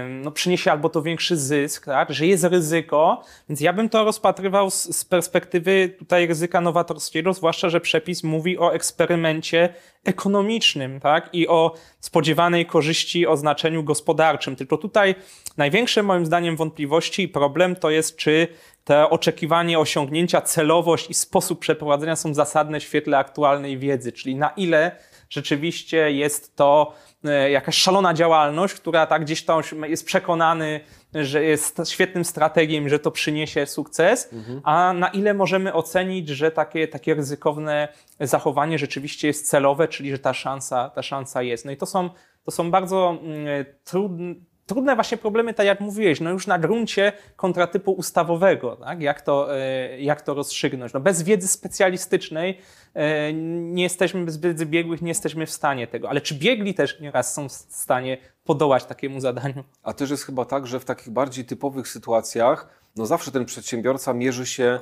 no, 0.10 0.32
przyniesie 0.32 0.72
albo 0.72 0.90
to 0.90 1.02
większy 1.02 1.38
zysk, 1.38 1.86
tak? 1.86 2.14
że 2.14 2.26
jest 2.26 2.44
ryzyko, 2.44 3.22
więc 3.50 3.62
ja 3.62 3.74
bym 3.74 3.90
to 3.90 4.04
rozpatrywał 4.04 4.72
z, 4.72 4.98
z 4.98 5.06
perspektywy 5.06 5.96
tutaj 6.00 6.28
ryzyka 6.28 6.62
nowatorskiego, 6.62 7.34
zwłaszcza, 7.34 7.70
że 7.70 7.82
przepis 7.82 8.24
mówi 8.24 8.60
o 8.60 8.74
eksperymencie 8.74 9.74
ekonomicznym 10.06 11.00
tak? 11.00 11.30
i 11.34 11.48
o 11.48 11.74
spodziewanej 12.00 12.66
korzyści 12.66 13.28
o 13.28 13.38
znaczeniu 13.38 13.84
gospodarczym. 13.84 14.56
Tylko 14.56 14.78
tutaj 14.78 15.16
największe 15.58 16.04
moim 16.04 16.26
zdaniem 16.26 16.56
wątpliwości 16.56 17.24
i 17.24 17.28
problem 17.28 17.76
to 17.76 17.90
jest, 17.90 18.16
czy 18.16 18.48
te 18.84 19.10
oczekiwanie 19.10 19.80
osiągnięcia, 19.80 20.42
celowość 20.42 21.10
i 21.10 21.14
sposób 21.14 21.60
przeprowadzenia 21.60 22.16
są 22.16 22.34
zasadne 22.34 22.80
w 22.80 22.84
świetle 22.84 23.18
aktualnej 23.18 23.78
wiedzy, 23.78 24.12
czyli 24.12 24.36
na 24.36 24.50
ile 24.50 24.92
rzeczywiście 25.30 26.12
jest 26.12 26.56
to 26.56 26.94
e, 27.24 27.52
jakaś 27.52 27.78
szalona 27.78 28.14
działalność, 28.14 28.74
która 28.74 29.06
tak 29.06 29.22
gdzieś 29.22 29.46
tam 29.46 29.62
jest 29.88 30.06
przekonany, 30.06 30.80
że 31.14 31.44
jest 31.44 31.82
świetnym 31.90 32.26
strategiem, 32.26 32.90
że 32.90 33.00
to 33.00 33.12
przyniesie 33.12 33.66
sukces, 33.66 34.30
a 34.64 34.94
na 34.94 35.08
ile 35.08 35.34
możemy 35.34 35.74
ocenić, 35.74 36.30
że 36.30 36.52
takie, 36.52 36.88
takie 36.88 37.14
ryzykowne 37.14 37.88
zachowanie 38.20 38.80
rzeczywiście 38.80 39.28
jest 39.28 39.50
celowe, 39.50 39.88
czyli 39.88 40.12
że 40.12 40.20
ta 40.20 40.34
szansa, 40.34 40.90
ta 40.90 41.02
szansa 41.02 41.42
jest. 41.42 41.66
No 41.66 41.72
i 41.72 41.78
to 41.78 41.86
są, 41.86 42.10
to 42.44 42.52
są 42.52 42.72
bardzo 42.72 43.20
mm, 43.22 43.66
trudne, 43.84 44.36
trudne 44.68 44.96
właśnie 44.96 45.18
problemy, 45.18 45.54
tak 45.54 45.66
jak 45.66 45.80
mówiłeś, 45.80 46.20
no 46.20 46.30
już 46.30 46.48
na 46.48 46.60
gruncie 46.60 47.14
kontratypu 47.36 47.92
ustawowego, 47.92 48.76
tak? 48.76 49.02
jak, 49.02 49.22
to, 49.22 49.58
e, 49.58 50.02
jak 50.02 50.22
to 50.22 50.34
rozstrzygnąć. 50.34 50.94
No 50.94 51.00
bez 51.00 51.24
wiedzy 51.24 51.48
specjalistycznej 51.48 52.58
e, 52.94 53.34
nie 53.34 53.84
jesteśmy, 53.84 54.26
bez 54.26 54.38
wiedzy 54.38 54.66
biegłych 54.66 55.02
nie 55.02 55.10
jesteśmy 55.10 55.46
w 55.46 55.52
stanie 55.52 55.88
tego, 55.88 56.10
ale 56.10 56.22
czy 56.22 56.36
biegli 56.36 56.74
też 56.74 57.00
nieraz 57.00 57.34
są 57.34 57.50
w 57.50 57.52
stanie 57.52 58.18
podołać 58.44 58.86
takiemu 58.86 59.20
zadaniu? 59.20 59.64
A 59.84 59.94
też 59.94 60.10
jest 60.10 60.24
chyba 60.24 60.46
tak, 60.46 60.68
że 60.68 60.80
w 60.80 60.86
takich 60.86 61.10
bardziej 61.14 61.46
typowych 61.46 61.88
sytuacjach, 61.88 62.68
no 62.96 63.06
zawsze 63.06 63.32
ten 63.32 63.46
przedsiębiorca 63.46 64.14
mierzy 64.14 64.46
się 64.46 64.80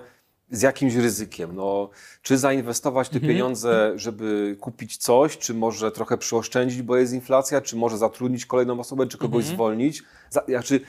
z 0.51 0.62
jakimś 0.62 0.95
ryzykiem. 0.95 1.55
No, 1.55 1.89
czy 2.21 2.38
zainwestować 2.38 3.10
te 3.10 3.19
pieniądze, 3.27 3.93
żeby 3.95 4.58
kupić 4.60 4.97
coś, 4.97 5.38
czy 5.38 5.53
może 5.53 5.91
trochę 5.91 6.17
przyoszczędzić, 6.17 6.81
bo 6.81 6.97
jest 6.97 7.13
inflacja, 7.13 7.62
czy 7.62 7.75
może 7.75 7.97
zatrudnić 7.97 8.45
kolejną 8.45 8.79
osobę, 8.79 9.08
czy 9.08 9.17
kogoś 9.17 9.43
zwolnić. 9.53 10.03
Za, 10.29 10.43
znaczy, 10.47 10.79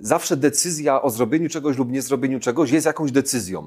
zawsze 0.00 0.36
decyzja 0.36 1.02
o 1.02 1.10
zrobieniu 1.10 1.48
czegoś 1.48 1.78
lub 1.78 1.90
nie 1.90 2.02
zrobieniu 2.02 2.40
czegoś 2.40 2.70
jest 2.70 2.86
jakąś 2.86 3.12
decyzją 3.12 3.66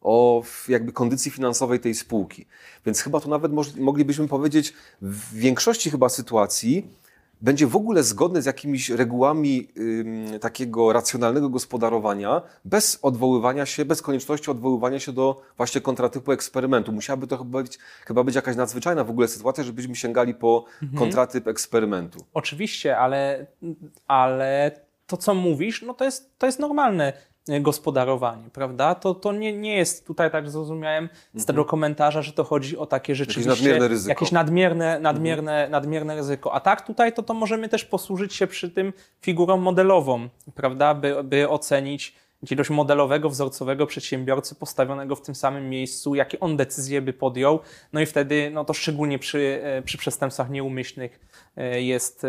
o 0.00 0.42
w- 0.44 0.68
jakby 0.68 0.92
kondycji 0.92 1.30
finansowej 1.30 1.80
tej 1.80 1.94
spółki. 1.94 2.46
Więc 2.86 3.00
chyba 3.00 3.20
tu 3.20 3.28
nawet 3.30 3.52
moglibyśmy 3.78 4.28
powiedzieć, 4.28 4.72
w 5.02 5.34
większości 5.34 5.90
chyba 5.90 6.08
sytuacji 6.08 6.86
będzie 7.40 7.66
w 7.66 7.76
ogóle 7.76 8.02
zgodny 8.02 8.42
z 8.42 8.46
jakimiś 8.46 8.90
regułami 8.90 9.68
ym, 9.78 10.38
takiego 10.40 10.92
racjonalnego 10.92 11.48
gospodarowania, 11.48 12.42
bez 12.64 12.98
odwoływania 13.02 13.66
się, 13.66 13.84
bez 13.84 14.02
konieczności 14.02 14.50
odwoływania 14.50 15.00
się 15.00 15.12
do 15.12 15.42
właśnie 15.56 15.80
kontratypu 15.80 16.32
eksperymentu. 16.32 16.92
Musiałaby 16.92 17.26
to 17.26 17.36
chyba 17.36 17.62
być, 17.62 17.78
chyba 18.06 18.24
być 18.24 18.34
jakaś 18.34 18.56
nadzwyczajna 18.56 19.04
w 19.04 19.10
ogóle 19.10 19.28
sytuacja, 19.28 19.64
żebyśmy 19.64 19.96
sięgali 19.96 20.34
po 20.34 20.64
kontratyp 20.96 21.48
eksperymentu. 21.48 22.24
Oczywiście, 22.34 22.98
ale, 22.98 23.46
ale 24.06 24.70
to, 25.06 25.16
co 25.16 25.34
mówisz, 25.34 25.82
no 25.82 25.94
to 25.94 26.04
jest, 26.04 26.38
to 26.38 26.46
jest 26.46 26.58
normalne 26.58 27.12
gospodarowanie, 27.60 28.50
prawda? 28.52 28.94
To, 28.94 29.14
to 29.14 29.32
nie, 29.32 29.52
nie 29.52 29.76
jest 29.76 30.06
tutaj, 30.06 30.30
tak 30.30 30.50
zrozumiałem 30.50 31.08
z 31.34 31.44
tego 31.44 31.64
komentarza, 31.64 32.22
że 32.22 32.32
to 32.32 32.44
chodzi 32.44 32.76
o 32.76 32.86
takie 32.86 33.14
rzeczywiście... 33.14 33.50
nadmierne 33.50 33.88
ryzyko. 33.88 34.08
Jakieś 34.10 34.32
nadmierne, 34.32 35.00
nadmierne, 35.00 35.68
nadmierne 35.70 36.16
ryzyko. 36.16 36.52
A 36.52 36.60
tak 36.60 36.86
tutaj 36.86 37.12
to, 37.12 37.22
to 37.22 37.34
możemy 37.34 37.68
też 37.68 37.84
posłużyć 37.84 38.34
się 38.34 38.46
przy 38.46 38.70
tym 38.70 38.92
figurą 39.20 39.56
modelową, 39.56 40.28
prawda? 40.54 40.94
By, 40.94 41.24
by 41.24 41.48
ocenić 41.48 42.14
jakiegoś 42.42 42.70
modelowego, 42.70 43.30
wzorcowego 43.30 43.86
przedsiębiorcy 43.86 44.54
postawionego 44.54 45.16
w 45.16 45.22
tym 45.22 45.34
samym 45.34 45.70
miejscu, 45.70 46.14
jakie 46.14 46.40
on 46.40 46.56
decyzje 46.56 47.02
by 47.02 47.12
podjął. 47.12 47.60
No 47.92 48.00
i 48.00 48.06
wtedy, 48.06 48.50
no 48.54 48.64
to 48.64 48.74
szczególnie 48.74 49.18
przy, 49.18 49.60
e, 49.62 49.82
przy 49.82 49.98
przestępstwach 49.98 50.50
nieumyślnych 50.50 51.20
e, 51.56 51.82
jest, 51.82 52.24
e, 52.24 52.28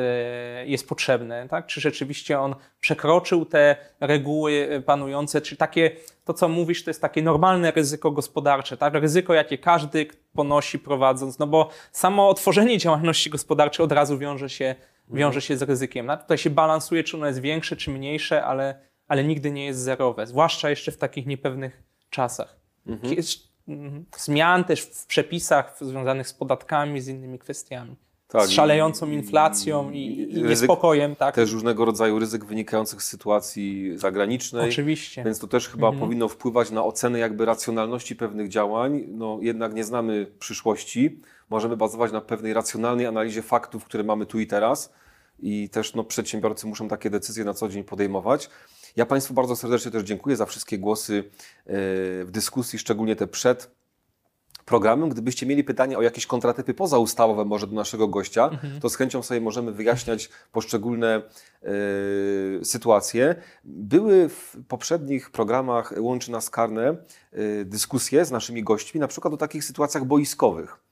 jest 0.66 0.90
potrzebne. 0.90 1.48
Tak? 1.50 1.66
Czy 1.66 1.82
rzeczywiście 1.82 2.40
on 2.40 2.56
przekroczył 2.80 3.46
te 3.46 3.76
reguły 4.00 4.84
panujące, 4.86 5.42
czy 5.42 5.58
takie, 5.58 5.92
to 6.26 6.34
co 6.34 6.50
mówisz, 6.50 6.84
to 6.84 6.90
jest 6.90 7.02
takie 7.02 7.22
normalne 7.22 7.72
ryzyko 7.72 8.12
gospodarcze, 8.12 8.78
tak? 8.78 8.94
ryzyko, 8.94 9.34
jakie 9.34 9.58
każdy 9.58 10.08
ponosi 10.34 10.80
prowadząc, 10.80 11.40
no 11.40 11.48
bo 11.48 11.70
samo 11.92 12.30
otworzenie 12.30 12.78
działalności 12.78 13.30
gospodarczej 13.30 13.84
od 13.84 13.92
razu 13.92 14.18
wiąże 14.18 14.50
się, 14.50 14.76
wiąże 15.10 15.42
się 15.42 15.58
z 15.58 15.62
ryzykiem. 15.62 16.06
No, 16.06 16.18
tutaj 16.18 16.38
się 16.38 16.50
balansuje, 16.50 17.04
czy 17.04 17.18
ono 17.18 17.28
jest 17.28 17.42
większe, 17.42 17.76
czy 17.76 17.92
mniejsze, 17.92 18.46
ale 18.46 18.89
ale 19.10 19.24
nigdy 19.24 19.52
nie 19.52 19.66
jest 19.66 19.80
zerowe, 19.80 20.28
zwłaszcza 20.28 20.70
jeszcze 20.70 20.92
w 20.92 20.98
takich 20.98 21.26
niepewnych 21.26 21.84
czasach. 22.10 22.60
Jest, 23.04 23.40
mhm. 23.68 24.06
Zmian 24.18 24.64
też 24.64 24.82
w 24.82 25.06
przepisach 25.06 25.78
związanych 25.82 26.28
z 26.28 26.34
podatkami, 26.34 27.02
z 27.02 27.08
innymi 27.08 27.40
kwestiami. 27.40 27.96
Tak, 28.28 28.48
z 28.48 28.52
szalejącą 28.52 29.12
inflacją 29.12 29.92
i, 29.92 30.28
i 30.32 30.44
niespokojem, 30.44 31.16
tak? 31.16 31.36
Też 31.36 31.52
różnego 31.52 31.86
rodzaju 31.86 32.20
ryzyk 32.20 32.46
wynikających 32.46 33.04
z 33.04 33.08
sytuacji 33.08 33.98
zagranicznej. 33.98 34.70
Oczywiście. 34.70 35.24
Więc 35.24 35.40
to 35.40 35.48
też 35.48 35.70
chyba 35.70 35.92
powinno 35.92 36.28
wpływać 36.28 36.72
na 36.72 36.84
ocenę 36.84 37.20
jakby 37.20 37.46
racjonalności 37.46 38.16
pewnych 38.16 38.50
działań. 38.50 39.04
No 39.08 39.40
jednak 39.42 39.74
nie 39.74 39.84
znamy 39.84 40.32
przyszłości. 40.40 41.22
Możemy 41.50 41.78
bazować 41.78 42.12
na 42.12 42.22
pewnej 42.22 42.54
racjonalnej 42.54 43.06
analizie 43.06 43.42
faktów, 43.42 43.86
które 43.86 44.04
mamy 44.04 44.26
tu 44.26 44.40
i 44.40 44.48
teraz. 44.48 44.94
I 45.40 45.70
też 45.70 45.96
no, 45.96 46.04
przedsiębiorcy 46.04 46.68
muszą 46.68 46.88
takie 46.88 47.10
decyzje 47.10 47.44
na 47.44 47.54
co 47.54 47.70
dzień 47.70 47.84
podejmować. 47.84 48.50
Ja 48.96 49.06
Państwu 49.06 49.34
bardzo 49.34 49.56
serdecznie 49.56 49.92
też 49.92 50.04
dziękuję 50.04 50.36
za 50.36 50.46
wszystkie 50.46 50.78
głosy 50.78 51.24
e, 51.24 51.72
w 52.26 52.28
dyskusji, 52.32 52.80
szczególnie 52.80 53.16
te 53.16 53.28
przed 53.28 53.80
programem. 54.70 55.10
Gdybyście 55.10 55.46
mieli 55.46 55.64
pytania 55.64 55.98
o 55.98 56.02
jakieś 56.02 56.26
kontratypy 56.26 56.74
pozaustawowe 56.74 57.46
może 57.46 57.68
do 57.68 57.76
naszego 57.76 58.08
gościa, 58.08 58.50
to 58.82 58.90
z 58.90 58.96
chęcią 58.96 59.24
sobie 59.24 59.42
możemy 59.42 59.72
wyjaśniać 59.72 60.30
poszczególne 60.52 61.22
e, 61.64 61.70
sytuacje. 62.66 63.36
Były 63.64 64.30
w 64.30 64.58
poprzednich 64.68 65.32
programach 65.32 65.94
Łączy 66.00 66.32
Nas 66.32 66.50
Karne 66.50 66.88
e, 66.88 66.96
dyskusje 67.66 68.26
z 68.26 68.32
naszymi 68.32 68.64
gośćmi, 68.64 69.00
na 69.00 69.08
przykład 69.08 69.34
o 69.34 69.38
takich 69.38 69.64
sytuacjach 69.64 70.06
boiskowych. 70.06 70.89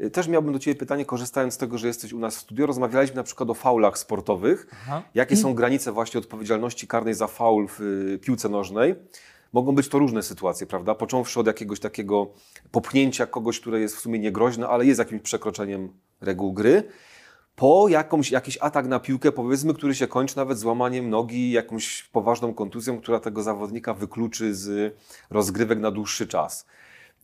E, 0.00 0.10
Też 0.10 0.28
miałbym 0.28 0.52
do 0.52 0.58
Ciebie 0.58 0.74
pytanie, 0.74 1.04
korzystając 1.04 1.54
z 1.54 1.56
tego, 1.56 1.78
że 1.78 1.86
jesteś 1.86 2.12
u 2.12 2.18
nas 2.18 2.36
w 2.36 2.40
studio. 2.40 2.66
Rozmawialiśmy 2.66 3.16
na 3.16 3.22
przykład 3.22 3.50
o 3.50 3.54
faulach 3.54 3.98
sportowych. 3.98 4.66
Aha. 4.72 5.02
Jakie 5.14 5.36
są 5.36 5.54
granice 5.54 5.92
właśnie 5.92 6.20
odpowiedzialności 6.20 6.86
karnej 6.86 7.14
za 7.14 7.26
faul 7.26 7.68
w 7.68 7.80
y, 7.80 8.18
piłce 8.18 8.48
nożnej? 8.48 8.94
Mogą 9.52 9.74
być 9.74 9.88
to 9.88 9.98
różne 9.98 10.22
sytuacje, 10.22 10.66
prawda? 10.66 10.94
Począwszy 10.94 11.40
od 11.40 11.46
jakiegoś 11.46 11.80
takiego 11.80 12.30
popchnięcia 12.70 13.26
kogoś, 13.26 13.60
które 13.60 13.80
jest 13.80 13.96
w 13.96 14.00
sumie 14.00 14.18
niegroźne, 14.18 14.68
ale 14.68 14.86
jest 14.86 14.98
jakimś 14.98 15.22
przekroczeniem 15.22 15.92
reguł 16.20 16.52
gry, 16.52 16.82
po 17.56 17.88
jakąś, 17.88 18.30
jakiś 18.30 18.58
atak 18.60 18.86
na 18.86 19.00
piłkę, 19.00 19.32
powiedzmy, 19.32 19.74
który 19.74 19.94
się 19.94 20.06
kończy 20.06 20.36
nawet 20.36 20.58
złamaniem 20.58 21.10
nogi, 21.10 21.50
jakąś 21.50 22.02
poważną 22.02 22.54
kontuzją, 22.54 23.00
która 23.00 23.20
tego 23.20 23.42
zawodnika 23.42 23.94
wykluczy 23.94 24.54
z 24.54 24.96
rozgrywek 25.30 25.78
na 25.78 25.90
dłuższy 25.90 26.26
czas. 26.26 26.66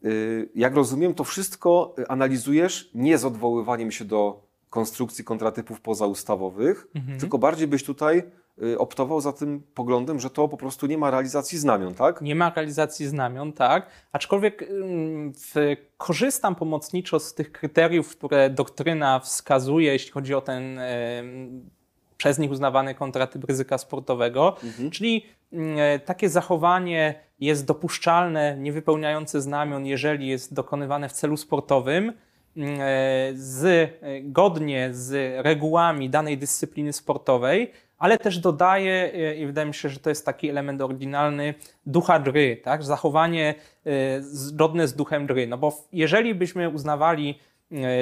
Y, 0.04 0.48
Jak 0.54 0.74
rozumiem, 0.74 1.14
to 1.14 1.24
wszystko 1.24 1.94
y, 1.98 2.09
analizujesz 2.09 2.90
nie 2.94 3.18
z 3.18 3.24
odwoływaniem 3.24 3.90
się 3.90 4.04
do 4.04 4.46
konstrukcji 4.70 5.24
kontratypów 5.24 5.80
pozaustawowych, 5.80 6.87
tylko 7.20 7.38
bardziej 7.38 7.66
byś 7.68 7.85
tutaj 7.85 8.22
y, 8.62 8.78
optował 8.78 9.20
za 9.20 9.32
tym 9.32 9.62
poglądem, 9.74 10.20
że 10.20 10.30
to 10.30 10.48
po 10.48 10.56
prostu 10.56 10.87
nie 10.87 10.98
ma 10.98 11.11
realizacji 11.11 11.59
znamion, 11.59 11.94
tak? 11.94 12.20
Nie 12.20 12.35
ma 12.35 12.52
realizacji 12.56 13.06
znamion, 13.06 13.52
tak. 13.52 13.90
Aczkolwiek 14.12 14.68
w, 15.54 15.76
korzystam 15.98 16.54
pomocniczo 16.54 17.20
z 17.20 17.35
tych 17.35 17.52
kryteriów, 17.52 18.16
które 18.16 18.50
doktryna 18.50 19.20
wskazuje, 19.20 19.92
jeśli 19.92 20.12
chodzi 20.12 20.35
o 20.35 20.40
ten 20.40 20.80
przez 22.16 22.38
nich 22.38 22.50
uznawany 22.50 22.94
kontratyp 22.94 23.44
ryzyka 23.44 23.78
sportowego, 23.78 24.56
czyli 24.92 25.16
ym, 25.16 25.36
takie 26.04 26.28
zachowanie 26.28 27.14
jest 27.40 27.66
dopuszczalne, 27.66 28.56
niewypełniające 28.59 29.40
znamion, 29.40 29.87
jeżeli 29.87 30.28
jest 30.28 30.54
dokonywane 30.54 31.09
w 31.09 31.12
celu 31.12 31.37
sportowym, 31.37 32.12
ym, 32.56 32.78
z, 33.35 33.90
godnie 34.22 34.88
z 34.92 35.38
regułami 35.44 36.11
danej 36.11 36.38
dyscypliny 36.38 36.92
sportowej, 36.92 37.72
ale 37.98 38.18
też 38.18 38.38
dodaje, 38.38 39.12
e, 39.14 39.35
i 39.35 39.46
wydaje 39.46 39.66
mi 39.66 39.74
się, 39.74 39.88
że 39.88 40.00
to 40.00 40.09
jest 40.11 40.26
taki 40.26 40.48
element 40.48 40.82
oryginalny, 40.82 41.54
ducha 41.87 42.18
gry, 42.18 42.61
tak? 42.64 42.82
zachowanie 42.82 43.54
e, 43.87 44.22
zgodne 44.22 44.88
z 44.88 44.94
duchem 44.94 45.26
gry. 45.26 45.46
No 45.46 45.59
bo 45.59 45.72
jeżeli 45.92 46.35
byśmy 46.35 46.68
uznawali, 46.68 47.30
e, 47.30 47.55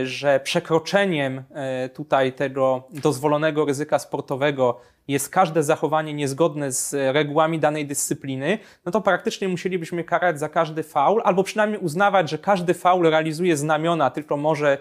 że 0.05 0.41
przekroczeniem 0.41 1.43
e, 1.55 1.89
tutaj 1.89 2.33
tego 2.33 2.89
dozwolonego 2.91 3.65
ryzyka 3.65 3.99
sportowego 3.99 4.81
jest 5.09 5.29
każde 5.29 5.63
zachowanie 5.63 6.15
niezgodne 6.15 6.73
z 6.73 6.95
regułami 7.15 7.59
danej 7.59 7.87
dyscypliny, 7.87 8.59
no 8.85 8.93
to 8.93 9.01
praktycznie 9.01 9.49
musielibyśmy 9.49 10.05
karać 10.05 10.39
za 10.39 10.49
każdy 10.49 10.83
faul, 10.83 11.23
albo 11.25 11.45
przynajmniej 11.45 11.81
uznawać, 11.81 12.31
że 12.31 12.39
każdy 12.39 12.75
faul 12.75 13.11
realizuje 13.11 13.57
znamiona, 13.57 14.11
tylko 14.11 14.37
może 14.37 14.79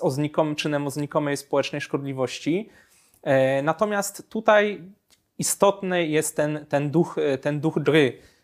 o 0.00 0.10
znikom, 0.10 0.54
czynem 0.54 0.86
o 0.86 0.90
znikomej 0.90 1.36
społecznej 1.36 1.80
szkodliwości. 1.80 2.68
E, 3.22 3.62
Natomiast 3.62 4.30
tutaj 4.30 4.82
istotny 5.38 6.06
jest 6.06 6.36
ten, 6.36 6.66
ten, 6.68 6.90
duch, 6.90 7.18
e, 7.18 7.38
ten 7.38 7.60
duch 7.60 7.78
gry, 7.78 8.12
e, 8.18 8.35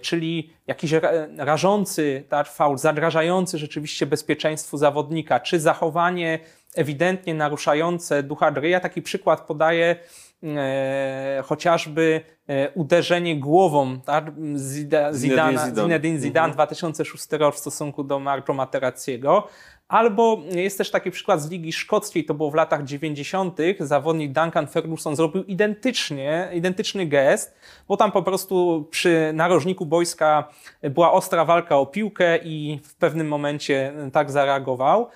czyli 0.00 0.52
jakiś 0.66 0.92
ra- 0.92 1.10
rażący 1.36 2.24
tak, 2.28 2.46
faul, 2.48 2.78
zagrażający 2.78 3.58
rzeczywiście 3.58 4.06
bezpieczeństwu 4.06 4.78
zawodnika, 4.78 5.40
czy 5.40 5.60
zachowanie 5.60 6.38
ewidentnie 6.74 7.34
naruszające 7.34 8.22
ducha 8.22 8.50
gry. 8.50 8.68
Ja 8.68 8.80
taki 8.80 9.02
przykład 9.02 9.40
podaję 9.40 9.96
e, 10.42 11.42
chociażby 11.46 12.20
e, 12.48 12.70
uderzenie 12.70 13.40
głową 13.40 14.00
tak, 14.00 14.32
Zida, 14.56 15.12
Zidana, 15.12 15.66
Zidane. 15.66 15.82
Zinedine 15.82 16.18
Zidane 16.18 16.52
2006 16.52 17.32
rok 17.32 17.54
w 17.54 17.58
stosunku 17.58 18.04
do 18.04 18.18
Marco 18.18 18.54
Materazziego. 18.54 19.48
Albo 19.94 20.42
jest 20.50 20.78
też 20.78 20.90
taki 20.90 21.10
przykład 21.10 21.42
z 21.42 21.50
Ligi 21.50 21.72
Szkockiej, 21.72 22.24
to 22.24 22.34
było 22.34 22.50
w 22.50 22.54
latach 22.54 22.84
90. 22.84 23.58
Zawodnik 23.80 24.32
Duncan 24.32 24.66
Ferguson 24.66 25.16
zrobił 25.16 25.44
identycznie, 25.44 26.50
identyczny 26.52 27.06
gest, 27.06 27.54
bo 27.88 27.96
tam 27.96 28.12
po 28.12 28.22
prostu 28.22 28.88
przy 28.90 29.30
narożniku 29.34 29.86
boiska 29.86 30.48
była 30.82 31.12
ostra 31.12 31.44
walka 31.44 31.78
o 31.78 31.86
piłkę 31.86 32.38
i 32.44 32.80
w 32.84 32.94
pewnym 32.94 33.28
momencie 33.28 33.92
tak 34.12 34.30
zareagował. 34.30 35.08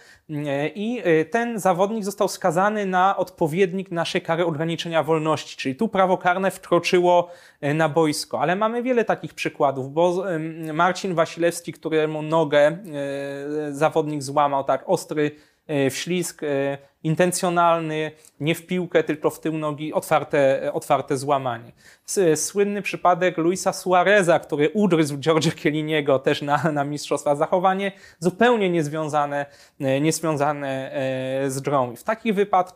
I 0.74 1.02
ten 1.30 1.58
zawodnik 1.58 2.04
został 2.04 2.28
skazany 2.28 2.86
na 2.86 3.16
odpowiednik 3.16 3.90
naszej 3.90 4.22
kary 4.22 4.46
ograniczenia 4.46 5.02
wolności, 5.02 5.56
czyli 5.56 5.76
tu 5.76 5.88
prawo 5.88 6.18
karne 6.18 6.50
wkroczyło 6.50 7.30
na 7.74 7.88
boisko. 7.88 8.40
Ale 8.40 8.56
mamy 8.56 8.82
wiele 8.82 9.04
takich 9.04 9.34
przykładów, 9.34 9.92
bo 9.92 10.24
Marcin 10.72 11.14
Wasilewski, 11.14 11.72
któremu 11.72 12.22
nogę 12.22 12.58
e, 12.66 12.78
zawodnik 13.72 14.22
złamał, 14.22 14.64
tak, 14.64 14.84
ostry 14.86 15.30
e, 15.66 15.90
wślizg, 15.90 16.42
e, 16.42 16.78
intencjonalny, 17.02 18.10
nie 18.40 18.54
w 18.54 18.66
piłkę, 18.66 19.04
tylko 19.04 19.30
w 19.30 19.40
tył 19.40 19.58
nogi, 19.58 19.92
otwarte, 19.92 20.70
otwarte 20.72 21.16
złamanie. 21.16 21.72
Słynny 22.34 22.82
przypadek 22.82 23.38
Luisa 23.38 23.72
Suareza, 23.72 24.38
który 24.38 24.70
ugryzł 24.70 25.18
Georgia 25.18 25.52
Kieliniego 25.52 26.18
też 26.18 26.42
na, 26.42 26.72
na 26.72 26.84
mistrzostwa. 26.84 27.36
Zachowanie 27.36 27.92
zupełnie 28.18 28.70
niezwiązane, 28.70 29.46
e, 29.80 30.00
niezwiązane 30.00 30.92
e, 30.92 31.50
z 31.50 31.60
grą. 31.60 31.96
W 31.96 32.02
takich 32.02 32.34
wypadkach, 32.34 32.68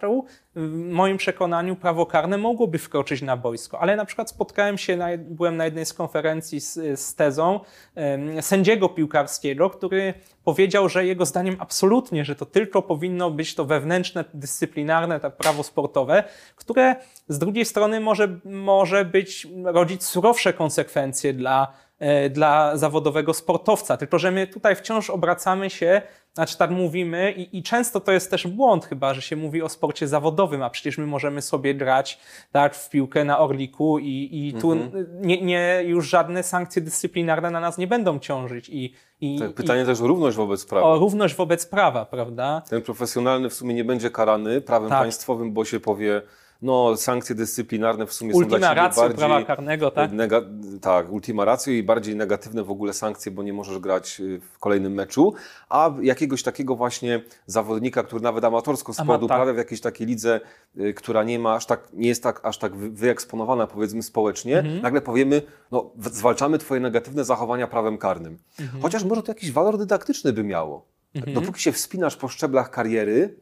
w 0.56 0.78
moim 0.90 1.16
przekonaniu, 1.16 1.76
prawo 1.76 2.06
karne 2.06 2.38
mogłoby 2.38 2.78
wkroczyć 2.78 3.22
na 3.22 3.36
boisko, 3.36 3.80
ale 3.80 3.96
na 3.96 4.04
przykład 4.04 4.30
spotkałem 4.30 4.78
się, 4.78 4.96
na, 4.96 5.08
byłem 5.18 5.56
na 5.56 5.64
jednej 5.64 5.86
z 5.86 5.94
konferencji 5.94 6.60
z, 6.60 7.00
z 7.00 7.14
tezą 7.14 7.60
sędziego 8.40 8.88
piłkarskiego, 8.88 9.70
który 9.70 10.14
powiedział, 10.44 10.88
że 10.88 11.06
jego 11.06 11.26
zdaniem 11.26 11.56
absolutnie, 11.58 12.24
że 12.24 12.36
to 12.36 12.46
tylko 12.46 12.82
powinno 12.82 13.30
być 13.30 13.54
to 13.54 13.64
wewnętrzne 13.64 14.11
wewnętrzne, 14.12 14.24
dyscyplinarne, 14.40 15.20
tak 15.20 15.36
prawo 15.36 15.62
sportowe, 15.62 16.24
które 16.56 16.96
z 17.28 17.38
drugiej 17.38 17.64
strony 17.64 18.00
może, 18.00 18.28
może 18.44 19.04
być, 19.04 19.48
rodzić 19.64 20.04
surowsze 20.04 20.52
konsekwencje 20.52 21.34
dla, 21.34 21.72
e, 21.98 22.30
dla 22.30 22.76
zawodowego 22.76 23.34
sportowca. 23.34 23.96
Tylko, 23.96 24.18
że 24.18 24.30
my 24.30 24.46
tutaj 24.46 24.76
wciąż 24.76 25.10
obracamy 25.10 25.70
się, 25.70 26.02
znaczy 26.34 26.58
tak 26.58 26.70
mówimy 26.70 27.32
i, 27.32 27.58
i 27.58 27.62
często 27.62 28.00
to 28.00 28.12
jest 28.12 28.30
też 28.30 28.46
błąd 28.46 28.84
chyba, 28.86 29.14
że 29.14 29.22
się 29.22 29.36
mówi 29.36 29.62
o 29.62 29.68
sporcie 29.68 30.08
zawodowym, 30.08 30.62
a 30.62 30.70
przecież 30.70 30.98
my 30.98 31.06
możemy 31.06 31.42
sobie 31.42 31.74
grać 31.74 32.18
tak 32.52 32.74
w 32.74 32.90
piłkę 32.90 33.24
na 33.24 33.38
Orliku 33.38 33.98
i, 33.98 34.28
i 34.32 34.60
tu 34.60 34.74
nie, 35.20 35.42
nie, 35.42 35.82
już 35.86 36.08
żadne 36.08 36.42
sankcje 36.42 36.82
dyscyplinarne 36.82 37.50
na 37.50 37.60
nas 37.60 37.78
nie 37.78 37.86
będą 37.86 38.18
ciążyć 38.18 38.68
i, 38.68 38.94
i, 39.20 39.38
Tak, 39.38 39.54
pytanie 39.54 39.84
też 39.84 40.00
o 40.00 40.06
równość 40.06 40.36
wobec 40.36 40.66
prawa. 40.66 40.86
o 40.86 40.98
równość 40.98 41.34
wobec 41.34 41.66
prawa, 41.66 42.04
prawda? 42.04 42.62
Ten 42.70 42.82
profesjonalny 42.82 43.50
w 43.50 43.54
sumie 43.54 43.74
nie 43.74 43.84
będzie 43.84 44.10
karany 44.10 44.60
prawem 44.60 44.88
Tak. 44.88 44.98
państwowym, 44.98 45.52
bo 45.52 45.64
się 45.64 45.80
powie, 45.80 46.22
no 46.62 46.96
sankcje 46.96 47.34
dyscyplinarne 47.34 48.06
w 48.06 48.12
sumie 48.12 48.32
są 48.32 48.38
Ultima 48.38 48.58
dla 48.58 48.68
ciebie 48.68 48.80
ratio 48.80 49.00
bardziej... 49.00 49.18
prawa 49.18 49.44
karnego, 49.44 49.90
tak? 49.90 50.12
Nega, 50.12 50.42
tak, 50.80 51.12
ultima 51.12 51.44
ratio 51.44 51.70
i 51.70 51.82
bardziej 51.82 52.16
negatywne 52.16 52.64
w 52.64 52.70
ogóle 52.70 52.92
sankcje, 52.92 53.32
bo 53.32 53.42
nie 53.42 53.52
możesz 53.52 53.78
grać 53.78 54.20
y, 54.20 54.40
w 54.52 54.58
kolejnym 54.58 54.92
meczu, 54.92 55.34
a 55.68 55.90
jakiegoś 56.02 56.42
takiego 56.42 56.76
właśnie 56.76 57.22
zawodnika, 57.46 58.02
który 58.02 58.22
nawet 58.22 58.44
amatorsko 58.44 58.92
sport 58.94 59.22
Ama- 59.22 59.28
tak. 59.28 59.54
w 59.54 59.58
jakiejś 59.58 59.80
takiej 59.80 60.06
lidze, 60.06 60.40
y, 60.80 60.94
która 60.94 61.22
nie 61.22 61.38
ma 61.38 61.54
aż 61.54 61.66
tak, 61.66 61.88
nie 61.92 62.08
jest 62.08 62.22
tak, 62.22 62.40
aż 62.44 62.58
tak 62.58 62.76
wy- 62.76 62.90
wyeksponowana 62.90 63.66
powiedzmy 63.66 64.02
społecznie, 64.02 64.58
Mhm. 64.58 64.82
nagle 64.82 65.00
powiemy, 65.00 65.42
no 65.72 65.90
zwalczamy 66.00 66.58
twoje 66.58 66.80
negatywne 66.80 67.24
zachowania 67.24 67.66
prawem 67.66 67.98
karnym. 67.98 68.38
Mhm. 68.60 68.82
Chociaż 68.82 69.04
może 69.04 69.22
to 69.22 69.30
jakiś 69.32 69.52
walor 69.52 69.78
dydaktyczny 69.78 70.32
by 70.32 70.44
miało. 70.44 70.86
Dopóki 71.34 71.60
się 71.62 71.72
wspinasz 71.72 72.16
po 72.16 72.28
szczeblach 72.28 72.70
kariery, 72.70 73.34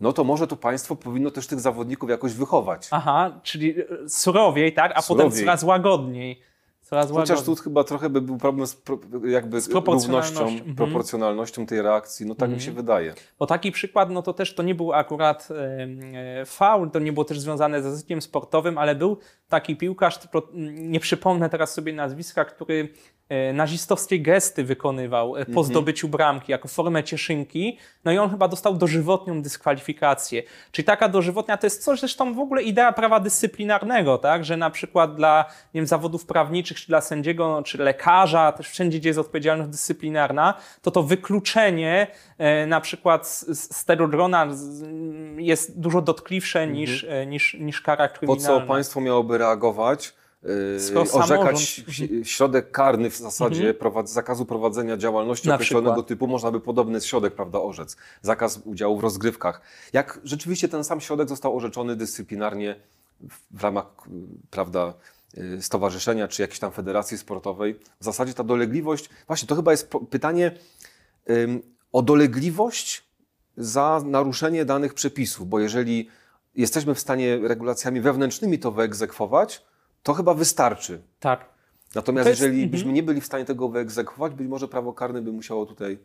no 0.00 0.12
to 0.12 0.24
może 0.24 0.46
to 0.46 0.56
państwo 0.56 0.96
powinno 0.96 1.30
też 1.30 1.46
tych 1.46 1.60
zawodników 1.60 2.10
jakoś 2.10 2.32
wychować. 2.32 2.88
Aha, 2.90 3.40
czyli 3.42 3.80
e, 3.80 3.84
surowiej, 4.08 4.72
tak? 4.72 4.90
A 4.92 4.94
potem 4.94 5.06
Surowiej. 5.26 5.40
coraz 5.40 5.62
łagodniej. 5.62 6.40
Coraz 6.82 7.10
Chociaż 7.10 7.36
łagodniej. 7.38 7.56
tu 7.56 7.62
chyba 7.62 7.84
trochę 7.84 8.10
by 8.10 8.20
był 8.20 8.38
problem 8.38 8.66
z 8.66 8.74
pro, 8.76 8.98
jakby 9.26 9.60
Z 9.60 9.68
proporcjonalnością. 9.68 10.34
równością, 10.40 10.58
Mhm. 10.58 10.76
proporcjonalnością 10.76 11.66
tej 11.66 11.82
reakcji. 11.82 12.26
No 12.26 12.34
tak 12.34 12.50
mi 12.50 12.60
się 12.60 12.72
wydaje. 12.72 13.14
Bo 13.38 13.46
taki 13.46 13.72
przykład, 13.72 14.10
no 14.10 14.22
to 14.22 14.32
też 14.32 14.54
to 14.54 14.62
nie 14.62 14.74
był 14.74 14.92
akurat 14.92 15.48
e, 16.40 16.44
faul, 16.46 16.90
to 16.90 16.98
nie 16.98 17.12
było 17.12 17.24
też 17.24 17.40
związane 17.40 17.82
ze 17.82 17.96
zykiem 17.96 18.22
sportowym, 18.22 18.78
ale 18.78 18.94
był 18.94 19.18
taki 19.48 19.76
piłkarz, 19.76 20.18
mm, 20.54 20.92
nie 20.92 21.00
przypomnę 21.00 21.50
teraz 21.50 21.74
sobie 21.74 21.92
nazwiska, 21.92 22.44
który 22.44 22.88
nazistowskie 23.54 24.20
gesty 24.20 24.64
wykonywał 24.64 25.36
e, 25.36 25.44
po 25.44 25.48
Mhm. 25.50 25.64
zdobyciu 25.66 26.08
bramki 26.08 26.52
jako 26.52 26.68
formę 26.68 27.04
cieszynki, 27.04 27.78
no 28.04 28.12
i 28.12 28.18
on 28.18 28.30
chyba 28.30 28.48
dostał 28.48 28.74
dożywotnią 28.74 29.42
dyskwalifikację. 29.42 30.42
Czyli 30.72 30.86
taka 30.86 31.08
dożywotnia 31.08 31.56
to 31.56 31.66
jest 31.66 31.84
coś, 31.84 32.00
zresztą 32.00 32.34
w 32.34 32.38
ogóle 32.38 32.62
idea 32.62 32.92
prawa 32.92 33.20
dyscyplinarnego, 33.20 34.18
tak, 34.18 34.44
że 34.44 34.56
na 34.56 34.70
przykład 34.70 35.14
dla 35.16 35.44
nie 35.74 35.80
wiem, 35.80 35.86
zawodów 35.86 36.26
prawniczych, 36.26 36.80
czy 36.80 36.86
dla 36.88 37.00
sędziego, 37.00 37.62
czy 37.64 37.78
lekarza, 37.78 38.52
też 38.52 38.68
wszędzie, 38.68 38.98
gdzie 38.98 39.08
jest 39.08 39.18
odpowiedzialność 39.18 39.70
dyscyplinarna, 39.70 40.54
to 40.82 40.90
to 40.90 41.02
wykluczenie 41.02 42.06
e, 42.38 42.66
na 42.66 42.80
przykład 42.80 43.26
z, 43.28 43.72
z 43.76 43.84
tego 43.84 44.08
grona 44.08 44.46
jest 45.36 45.80
dużo 45.80 46.02
dotkliwsze 46.02 46.66
niż, 46.66 47.04
e, 47.04 47.26
niż, 47.26 47.54
niż 47.60 47.80
kara 47.80 48.04
Mhm. 48.04 48.14
Po 48.14 48.18
kryminalna. 48.34 48.60
co 48.60 48.66
państwo 48.66 49.00
miałoby 49.00 49.38
reagować? 49.38 50.14
Yy, 50.42 50.80
Skoro 50.80 51.00
orzekać 51.12 51.58
samorząd- 51.58 52.02
Mhm. 52.02 52.24
środek 52.24 52.70
karny 52.70 53.10
w 53.10 53.16
zasadzie 53.16 53.74
prowadz, 53.74 54.10
zakazu 54.10 54.46
prowadzenia 54.46 54.96
działalności 54.96 55.48
Na 55.48 55.54
określonego 55.54 55.90
przykład. 55.92 56.06
typu, 56.06 56.26
można 56.26 56.50
by 56.50 56.60
podobny 56.60 57.00
środek 57.00 57.34
prawda, 57.34 57.58
orzec. 57.60 57.96
Zakaz 58.22 58.60
udziału 58.64 58.98
w 58.98 59.02
rozgrywkach. 59.02 59.60
Jak 59.92 60.20
rzeczywiście 60.24 60.68
ten 60.68 60.84
sam 60.84 61.00
środek 61.00 61.28
został 61.28 61.56
orzeczony 61.56 61.96
dyscyplinarnie 61.96 62.76
w, 63.50 63.62
ramach 63.62 63.86
y, 64.06 64.10
prawda, 64.50 64.94
y, 65.38 65.62
stowarzyszenia 65.62 66.28
czy 66.28 66.42
jakiejś 66.42 66.58
tam 66.58 66.72
federacji 66.72 67.18
sportowej, 67.18 67.74
w 68.00 68.04
zasadzie 68.04 68.34
ta 68.34 68.44
dolegliwość, 68.44 69.10
właśnie 69.26 69.48
to 69.48 69.56
chyba 69.56 69.70
jest 69.70 69.90
pytanie 70.10 70.52
o 71.92 72.02
dolegliwość 72.02 73.04
za 73.56 74.02
naruszenie 74.04 74.64
danych 74.64 74.94
przepisów, 74.94 75.48
bo 75.48 75.60
jeżeli 75.60 76.08
jesteśmy 76.54 76.94
w 76.94 77.00
stanie 77.00 77.38
regulacjami 77.48 78.00
wewnętrznymi 78.00 78.58
to 78.58 78.72
wyegzekwować, 78.72 79.64
to 80.02 80.14
chyba 80.14 80.34
wystarczy. 80.34 81.02
Tak. 81.20 81.48
Natomiast 81.94 82.24
To 82.24 82.28
jest- 82.28 82.40
jeżeli 82.40 82.58
mhm. 82.58 82.70
byśmy 82.70 82.92
nie 82.92 83.02
byli 83.02 83.20
w 83.20 83.26
stanie 83.26 83.44
tego 83.44 83.68
wyegzekwować, 83.68 84.34
być 84.34 84.48
może 84.48 84.68
prawo 84.68 84.92
karne 84.92 85.22
by 85.22 85.32
musiało 85.32 85.66
tutaj 85.66 85.98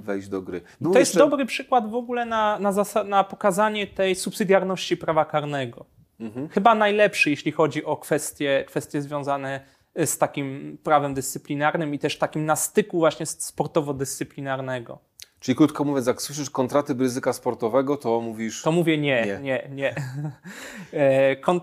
wejść 0.00 0.28
do 0.28 0.42
gry. 0.42 0.58
Mhm. 0.58 0.92
To 0.92 0.98
jest 0.98 1.10
jeszcze- 1.14 1.30
dobry 1.30 1.46
przykład 1.46 1.90
w 1.90 1.94
ogóle 1.94 2.26
na, 2.26 2.58
na, 2.58 2.72
na 3.04 3.24
pokazanie 3.24 3.86
tej 3.86 4.14
subsydiarności 4.14 4.96
prawa 4.96 5.24
karnego. 5.24 5.84
Mhm. 6.20 6.48
Chyba 6.48 6.74
najlepszy, 6.74 7.30
jeśli 7.30 7.52
chodzi 7.52 7.84
o 7.84 7.96
kwestie, 7.96 8.64
kwestie 8.68 9.02
związane 9.02 9.60
z 10.04 10.18
takim 10.18 10.78
prawem 10.82 11.14
dyscyplinarnym 11.14 11.94
i 11.94 11.98
też 11.98 12.18
takim 12.18 12.46
na 12.46 12.56
styku 12.56 12.98
właśnie 12.98 13.26
sportowo-dyscyplinarnego. 13.26 14.98
Czyli 15.46 15.56
krótko 15.56 15.84
mówiąc, 15.84 16.06
jak 16.06 16.22
słyszysz 16.22 16.50
kontratyp 16.50 17.00
ryzyka 17.00 17.32
sportowego, 17.32 17.96
to 17.96 18.20
mówisz... 18.20 18.62
To 18.62 18.72
mówię 18.72 18.98
nie, 18.98 19.26
Nie. 19.26 19.38
nie, 19.40 19.68
nie. 19.70 19.94
E, 20.92 21.36
kon- 21.36 21.60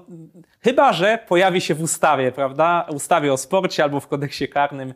Chyba, 0.62 0.94
że 0.94 1.20
pojawi 1.28 1.62
się 1.62 1.76
w 1.76 1.82
ustawie, 1.82 2.32
prawda? 2.32 2.86
Ustawie 2.90 3.34
o 3.34 3.38
sporcie 3.38 3.84
albo 3.84 4.00
w 4.00 4.08
kodeksie 4.08 4.48
karnym, 4.50 4.94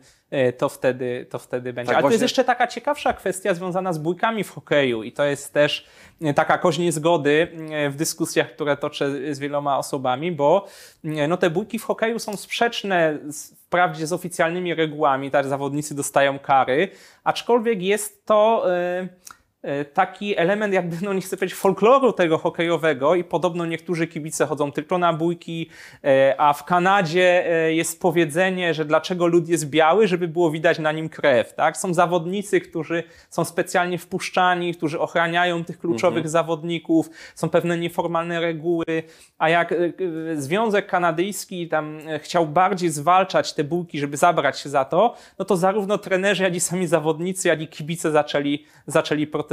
to 0.58 0.68
wtedy, 0.68 1.26
to 1.30 1.38
wtedy 1.38 1.72
będzie. 1.72 1.88
Tak, 1.88 1.96
Ale 1.96 2.02
to 2.02 2.10
jest 2.10 2.22
jeszcze 2.22 2.44
taka 2.44 2.66
ciekawsza 2.66 3.12
kwestia 3.12 3.54
związana 3.54 3.92
z 3.92 3.98
bójkami 3.98 4.44
w 4.44 4.50
hokeju 4.50 5.02
i 5.02 5.12
to 5.12 5.24
jest 5.24 5.52
też 5.52 5.86
e, 6.22 6.34
taka 6.34 6.58
kość 6.58 6.78
niezgody 6.78 7.48
e, 7.70 7.90
w 7.90 7.96
dyskusjach, 7.96 8.52
które 8.52 8.76
toczę 8.76 9.34
z 9.34 9.38
wieloma 9.38 9.78
osobami, 9.78 10.32
bo 10.32 10.66
e, 11.04 11.28
no, 11.28 11.36
te 11.36 11.50
bójki 11.50 11.78
w 11.78 11.84
hokeju 11.84 12.18
są 12.18 12.36
sprzeczne 12.36 13.18
z, 13.28 13.50
wprawdzie 13.50 14.06
z 14.06 14.12
oficjalnymi 14.12 14.74
regułami, 14.74 15.30
tak 15.30 15.46
zawodnicy 15.46 15.94
dostają 15.94 16.38
kary, 16.38 16.88
aczkolwiek 17.24 17.82
jest 17.82 18.26
to... 18.26 18.64
e, 18.72 18.74
e, 18.74 19.08
taki 19.94 20.38
element 20.38 20.74
jakby, 20.74 20.96
no 21.02 21.12
nie 21.12 21.20
chcę 21.20 21.36
powiedzieć, 21.36 21.58
folkloru 21.58 22.12
tego 22.12 22.38
hokejowego 22.38 23.14
i 23.14 23.24
podobno 23.24 23.66
niektórzy 23.66 24.06
kibice 24.06 24.46
chodzą 24.46 24.72
tylko 24.72 24.98
na 24.98 25.12
bójki, 25.12 25.70
e, 26.04 26.34
a 26.38 26.52
w 26.52 26.64
Kanadzie 26.64 27.46
e, 27.46 27.74
jest 27.74 28.00
powiedzenie, 28.00 28.74
że 28.74 28.84
dlaczego 28.84 29.26
lud 29.26 29.48
jest 29.48 29.70
biały, 29.70 30.08
żeby 30.08 30.28
było 30.28 30.50
widać 30.50 30.78
na 30.78 30.92
nim 30.92 31.08
krew, 31.08 31.54
tak? 31.54 31.76
Są 31.76 31.94
zawodnicy, 31.94 32.60
którzy 32.60 33.02
są 33.30 33.44
specjalnie 33.44 33.98
wpuszczani, 33.98 34.74
którzy 34.74 35.00
ochraniają 35.00 35.64
tych 35.64 35.78
kluczowych 35.78 36.28
zawodników, 36.28 37.10
są 37.34 37.48
pewne 37.48 37.78
nieformalne 37.78 38.40
reguły, 38.40 38.84
a 39.38 39.48
jak 39.48 39.72
e, 39.72 39.76
e, 39.76 39.90
Związek 40.36 40.86
Kanadyjski 40.86 41.68
tam 41.68 41.98
e, 42.08 42.18
chciał 42.18 42.46
bardziej 42.46 42.90
zwalczać 42.90 43.54
te 43.54 43.64
bójki, 43.64 43.98
żeby 43.98 44.16
zabrać 44.16 44.58
się 44.58 44.68
za 44.68 44.84
to, 44.84 45.14
no 45.38 45.44
to 45.44 45.56
zarówno 45.56 45.98
trenerzy, 45.98 46.42
jak 46.42 46.54
i 46.54 46.60
sami 46.60 46.86
zawodnicy, 46.86 47.48
jak 47.48 47.60
i 47.60 47.68
kibice 47.68 48.10
zaczęli, 48.10 48.64
zaczęli 48.86 49.26
protestować. 49.26 49.47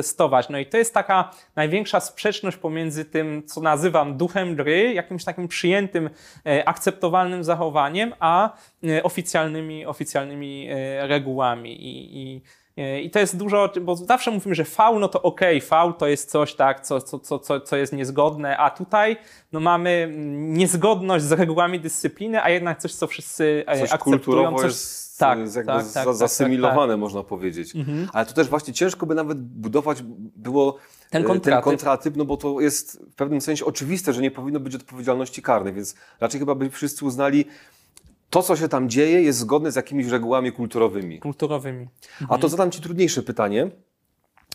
No 0.50 0.60
i 0.60 0.66
to 0.66 0.78
jest 0.78 0.94
taka 0.94 1.32
największa 1.56 2.00
sprzeczność 2.00 2.58
pomiędzy 2.58 3.06
tym, 3.06 3.44
co 3.48 3.62
nazywam 3.62 4.18
duchem 4.18 4.56
gry, 4.56 4.94
jakimś 4.94 5.24
takim 5.24 5.48
przyjętym, 5.48 6.10
e, 6.46 6.70
akceptowalnym 6.70 7.44
zachowaniem, 7.44 8.14
a 8.20 8.58
e, 8.84 9.04
oficjalnymi, 9.04 9.86
oficjalnymi 9.86 10.68
e, 10.70 11.08
regułami. 11.08 11.72
I, 11.72 12.18
i, 12.18 12.42
i 12.78 13.10
to 13.10 13.20
jest 13.20 13.38
dużo, 13.38 13.74
bo 13.82 13.96
zawsze 13.96 14.32
mówimy, 14.32 14.56
że 14.56 14.66
faul, 14.66 15.00
no 15.00 15.08
to 15.08 15.22
okej, 15.22 15.62
faul 15.62 15.94
to 15.94 16.08
jest 16.08 16.32
coś, 16.32 16.56
tak, 16.56 16.82
co, 16.82 17.02
co, 17.02 17.40
co, 17.40 17.60
co, 17.60 17.78
jest 17.78 17.94
niezgodne, 17.94 18.58
a 18.58 18.70
tutaj 18.70 19.18
no, 19.52 19.60
mamy 19.60 20.14
niezgodność 20.36 21.26
z 21.26 21.32
regułami 21.32 21.80
dyscypliny, 21.80 22.44
a 22.44 22.50
jednak 22.50 22.80
coś, 22.80 22.94
co 22.94 23.08
wszyscy 23.08 23.64
e, 23.68 23.80
Coś 23.80 23.92
akceptują. 23.92 24.18
kulturowo 24.18 24.58
Coś, 24.58 24.66
jest 24.66 25.20
tak, 25.20 25.40
jakby 25.40 25.54
tak, 25.66 25.86
tak, 25.94 26.06
tak, 26.06 26.16
zasymilowane, 26.16 26.98
można 26.98 27.24
powiedzieć. 27.24 27.76
Mhm. 27.76 28.10
Ale 28.14 28.26
to 28.26 28.34
też 28.34 28.48
właśnie 28.48 28.74
ciężko 28.74 29.06
by 29.06 29.16
nawet 29.16 29.42
budować 29.42 29.98
było 30.36 30.78
Ten 31.10 31.24
e, 31.24 31.26
kontratyp. 31.26 31.54
ten 31.54 31.64
kontratyp, 31.64 32.16
no 32.16 32.26
bo 32.26 32.38
to 32.38 32.62
jest 32.62 33.02
w 33.12 33.16
pewnym 33.16 33.42
sensie 33.42 33.66
oczywiste, 33.66 34.14
że 34.14 34.22
nie 34.22 34.32
powinno 34.32 34.60
być 34.60 34.76
odpowiedzialności 34.76 35.42
karnej, 35.42 35.74
więc 35.74 35.96
raczej 36.20 36.40
chyba 36.40 36.56
by 36.56 36.70
wszyscy 36.70 37.06
uznali, 37.06 37.46
to 38.36 38.44
co 38.44 38.56
się 38.56 38.68
tam 38.68 38.90
dzieje 38.90 39.22
jest 39.22 39.40
zgodne 39.40 39.72
z 39.72 39.76
jakimiś 39.76 40.08
regułami 40.08 40.52
kulturowymi. 40.52 41.20
kulturowymi. 41.20 41.88
A 42.30 42.38
to 42.38 42.50
zadam 42.50 42.72
Ci 42.72 42.82
trudniejsze 42.82 43.24
pytanie. 43.24 43.72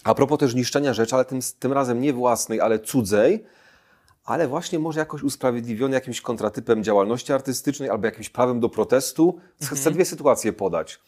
A 0.05 0.14
propos 0.14 0.39
też 0.39 0.55
niszczenia 0.55 0.95
rzeczy, 0.95 1.14
ale 1.14 1.24
tym, 1.24 1.41
tym 1.59 1.72
razem 1.72 2.01
nie 2.01 2.12
własnej, 2.12 2.61
ale 2.61 2.78
cudzej, 2.78 3.45
ale 4.24 4.49
właśnie 4.49 4.78
może 4.78 5.01
jakoś 5.01 5.22
usprawiedliwiony 5.22 5.95
jakimś 5.95 6.20
kontratypem 6.20 6.85
działalności 6.85 7.33
artystycznej 7.33 7.91
albo 7.91 8.07
jakimś 8.07 8.28
prawem 8.28 8.61
do 8.61 8.68
protestu. 8.68 9.41
Chcę 9.62 9.91
dwie 9.91 10.05
sytuacje 10.05 10.53
podać. 10.53 11.01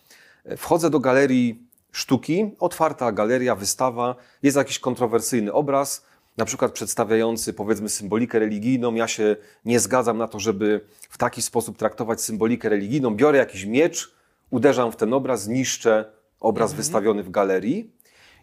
Wchodzę 0.57 0.91
do 0.91 1.01
galerii 1.01 1.67
sztuki, 1.91 2.51
otwarta 2.59 3.13
galeria, 3.13 3.57
wystawa, 3.57 4.17
jest 4.43 4.57
jakiś 4.57 4.79
kontrowersyjny 4.79 5.53
obraz, 5.53 6.07
na 6.37 6.45
przykład 6.45 6.73
przedstawiający 6.73 7.53
powiedzmy 7.53 7.89
symbolikę 7.89 8.39
religijną. 8.39 8.95
Ja 8.95 9.09
się 9.09 9.37
nie 9.65 9.81
zgadzam 9.81 10.19
na 10.19 10.29
to, 10.29 10.41
żeby 10.41 10.81
w 11.11 11.19
taki 11.19 11.43
sposób 11.43 11.79
traktować 11.79 12.21
symbolikę 12.21 12.69
religijną. 12.69 13.15
Biorę 13.15 13.39
jakiś 13.39 13.65
miecz, 13.65 14.15
uderzam 14.51 14.93
w 14.93 14.97
ten 14.97 15.13
obraz, 15.13 15.49
niszczę 15.49 16.13
obraz 16.41 16.73
wystawiony 16.73 17.23
w 17.23 17.31
galerii. 17.31 17.91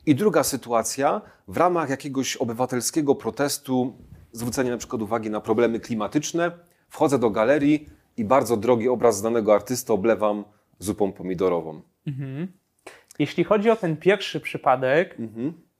I 0.05 0.15
druga 0.15 0.43
sytuacja, 0.43 1.21
w 1.47 1.57
ramach 1.57 1.89
jakiegoś 1.89 2.37
obywatelskiego 2.37 3.15
protestu, 3.15 3.97
zwrócenie 4.31 4.71
na 4.71 4.77
przykład 4.77 5.01
uwagi 5.01 5.29
na 5.29 5.41
problemy 5.41 5.79
klimatyczne, 5.79 6.51
wchodzę 6.89 7.19
do 7.19 7.29
galerii 7.29 7.89
i 8.17 8.25
bardzo 8.25 8.57
drogi 8.57 8.89
obraz 8.89 9.17
znanego 9.17 9.53
artysty 9.55 9.93
oblewam 9.93 10.43
zupą 10.79 11.11
pomidorową. 11.11 11.81
Jeśli 13.19 13.43
chodzi 13.43 13.69
o 13.69 13.75
ten 13.75 13.97
pierwszy 13.97 14.39
przypadek, 14.39 15.17
to 15.17 15.23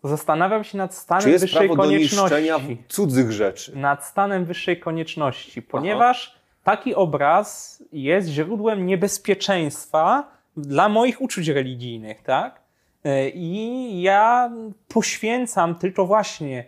zastanawiam 0.03 0.63
się 0.63 0.77
nad 0.77 0.95
stanem. 0.95 1.23
Czy 1.23 1.29
jest 1.29 1.43
wyższej 1.43 1.67
prawo 1.67 1.83
do 1.83 1.89
niszczenia 1.91 2.29
konieczności. 2.53 2.83
cudzych 2.87 3.31
rzeczy? 3.31 3.75
Nad 3.77 4.05
stanem 4.05 4.45
wyższej 4.45 4.79
konieczności, 4.79 5.61
ponieważ 5.61 6.39
taki 6.63 6.95
obraz 6.95 7.83
jest 7.91 8.27
źródłem 8.29 8.85
niebezpieczeństwa 8.85 10.31
dla 10.57 10.89
moich 10.89 11.21
uczuć 11.21 11.47
religijnych, 11.47 12.21
tak? 12.23 12.61
E, 13.03 13.29
I 13.29 14.01
ja 14.01 14.51
poświęcam 14.87 15.75
tylko 15.75 16.05
właśnie 16.05 16.65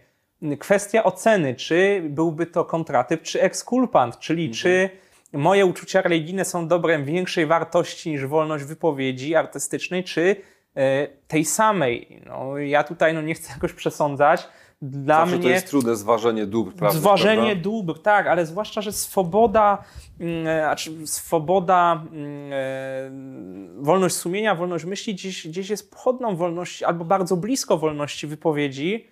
kwestia 0.60 1.04
oceny, 1.04 1.56
czy 1.56 2.02
byłby 2.10 2.46
to 2.46 2.66
kontratyp, 2.66 3.22
czy 3.22 3.42
ekskulpant, 3.42 4.20
czyli 4.20 4.44
Mhm. 4.44 4.58
czy 4.58 4.90
moje 5.34 5.66
uczucia 5.66 6.02
religijne 6.02 6.46
są 6.46 6.68
dobrem 6.68 7.06
większej 7.06 7.46
wartości 7.46 8.10
niż 8.12 8.26
wolność 8.26 8.64
wypowiedzi 8.64 9.36
artystycznej, 9.36 10.04
czy 10.04 10.36
tej 11.28 11.46
samej. 11.46 12.22
No, 12.26 12.58
ja 12.58 12.84
tutaj 12.84 13.14
no, 13.14 13.22
nie 13.22 13.34
chcę 13.34 13.54
jakoś 13.54 13.74
przesądzać. 13.74 14.48
Dla 14.82 15.16
Zawsze 15.16 15.36
mnie 15.36 15.44
to 15.44 15.50
jest 15.50 15.68
trudne 15.68 15.96
zważenie 15.96 16.46
dóbr, 16.46 16.74
prawda? 16.74 17.00
Zważenie 17.00 17.42
prawda? 17.42 17.64
dóbr, 17.64 18.02
tak, 18.02 18.28
ale 18.28 18.46
zwłaszcza, 18.46 18.82
że 18.82 18.92
swoboda, 18.92 19.84
e, 20.20 20.24
znaczy 20.44 21.08
swoboda, 21.08 22.04
mm, 22.12 22.52
e, 22.54 23.84
wolność 23.84 24.16
sumienia, 24.16 24.56
wolność 24.56 24.86
myśli 24.86 25.14
gdzieś, 25.14 25.48
gdzieś 25.48 25.70
jest 25.70 25.92
pochodną 25.92 26.36
wolności 26.36 26.86
albo 26.86 27.06
bardzo 27.06 27.38
blisko 27.38 27.78
wolności 27.78 28.28
wypowiedzi. 28.28 29.08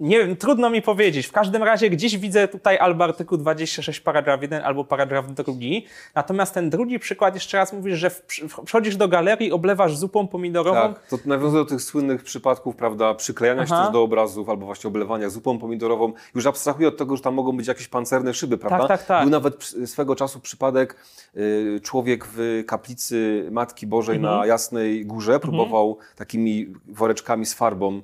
Nie 0.00 0.18
wiem, 0.18 0.36
trudno 0.36 0.70
mi 0.70 0.82
powiedzieć. 0.82 1.26
W 1.26 1.32
każdym 1.32 1.62
razie 1.62 1.90
gdzieś 1.90 2.18
widzę 2.18 2.48
tutaj 2.48 2.78
albo 2.78 3.04
artykuł 3.04 3.38
26, 3.38 4.00
paragraf 4.00 4.42
1, 4.42 4.62
albo 4.62 4.84
paragraf 4.84 5.32
2. 5.32 5.44
Natomiast 6.14 6.54
ten 6.54 6.70
drugi 6.70 6.98
przykład, 6.98 7.34
jeszcze 7.34 7.56
raz 7.58 7.72
mówisz, 7.72 7.98
że 7.98 8.10
wchodzisz 8.66 8.96
do 8.96 9.08
galerii, 9.08 9.52
oblewasz 9.52 9.96
zupą 9.96 10.28
pomidorową. 10.28 10.80
Tak, 10.94 11.06
to 11.08 11.18
nawiązuje 11.24 11.62
do 11.64 11.68
tych 11.68 11.82
słynnych 11.82 12.22
przypadków, 12.24 12.76
prawda, 12.76 13.14
przyklejania 13.14 13.66
się 13.66 13.74
Aha. 13.74 13.84
też 13.84 13.92
do 13.92 14.02
obrazów 14.02 14.48
albo 14.48 14.66
właśnie 14.66 14.88
oblewania 14.88 15.30
zupą 15.30 15.58
pomidorową. 15.58 16.12
Już 16.34 16.46
abstrahuję 16.46 16.88
od 16.88 16.96
tego, 16.96 17.16
że 17.16 17.22
tam 17.22 17.34
mogą 17.34 17.56
być 17.56 17.66
jakieś 17.66 17.88
pancerne 17.88 18.34
szyby, 18.34 18.58
prawda? 18.58 18.88
tak, 18.88 19.06
tak. 19.06 19.22
Był 19.22 19.30
nawet 19.30 19.64
swego 19.86 20.16
czasu 20.16 20.40
przypadek, 20.40 20.96
y, 21.36 21.80
człowiek 21.82 22.26
w 22.32 22.62
kaplicy 22.66 23.48
Matki 23.50 23.86
Bożej 23.86 24.16
Mhm. 24.16 24.38
na 24.38 24.46
Jasnej 24.46 25.06
Górze 25.06 25.40
próbował 25.40 25.98
takimi 26.16 26.66
woreczkami 26.88 27.46
z 27.46 27.54
farbą 27.54 28.02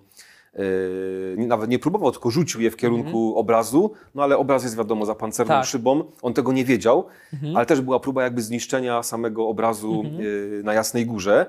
nawet 1.36 1.70
nie 1.70 1.78
próbował, 1.78 2.10
tylko 2.12 2.30
rzucił 2.30 2.60
je 2.60 2.70
w 2.70 2.76
kierunku 2.76 3.38
obrazu, 3.38 3.92
no 4.14 4.22
ale 4.22 4.38
obraz 4.38 4.62
jest 4.62 4.76
wiadomo 4.76 5.06
za 5.06 5.14
pancerną 5.14 5.52
Mhm. 5.54 5.62
Tak. 5.62 5.70
szybą, 5.70 6.04
on 6.22 6.34
tego 6.34 6.52
nie 6.52 6.64
wiedział, 6.64 7.06
ale 7.54 7.66
też 7.66 7.80
była 7.80 8.00
próba 8.00 8.22
jakby 8.22 8.42
zniszczenia 8.42 9.02
samego 9.02 9.48
obrazu 9.48 10.02
Mhm. 10.04 10.20
y, 10.26 10.60
na 10.64 10.74
Jasnej 10.74 11.06
Górze. 11.06 11.46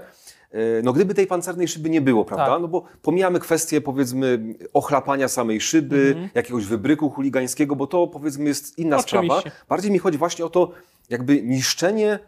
Y, 0.56 0.82
No 0.84 0.93
gdyby 0.93 1.14
tej 1.14 1.28
pancernej 1.28 1.68
szyby 1.68 1.89
nie 1.89 2.02
było, 2.02 2.26
prawda? 2.26 2.45
Tak. 2.45 2.62
No 2.62 2.68
bo 2.68 2.84
pomijamy 3.02 3.39
kwestię 3.39 3.82
powiedzmy 3.82 4.39
ochlapania 4.74 5.28
samej 5.28 5.62
szyby, 5.62 6.30
jakiegoś 6.36 6.66
wybryku 6.66 7.10
chuligańskiego, 7.10 7.76
bo 7.76 7.88
to 7.88 8.08
powiedzmy 8.08 8.45
jest 8.45 8.78
inna 8.80 8.95
Mhm. 8.95 9.06
Oczywiście. 9.06 9.39
sprawa. 9.49 9.66
Bardziej 9.70 9.91
mi 9.91 9.99
chodzi 9.99 10.18
właśnie 10.18 10.45
o 10.45 10.49
to 10.49 10.72
jakby 11.10 11.41
niszczenie 11.41 12.20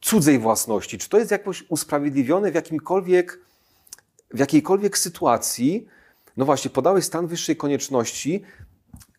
cudzej 0.00 0.38
własności. 0.38 0.98
Czy 0.98 1.08
to 1.08 1.18
jest 1.18 1.30
jakoś 1.30 1.64
usprawiedliwione 1.68 2.50
w 2.52 2.54
jakimkolwiek, 2.54 3.40
w 4.34 4.38
jakiejkolwiek 4.38 4.98
sytuacji? 4.98 5.86
No 6.36 6.44
właśnie, 6.44 6.70
podałeś 6.70 7.04
stan 7.04 7.26
wyższej 7.26 7.56
konieczności. 7.56 8.42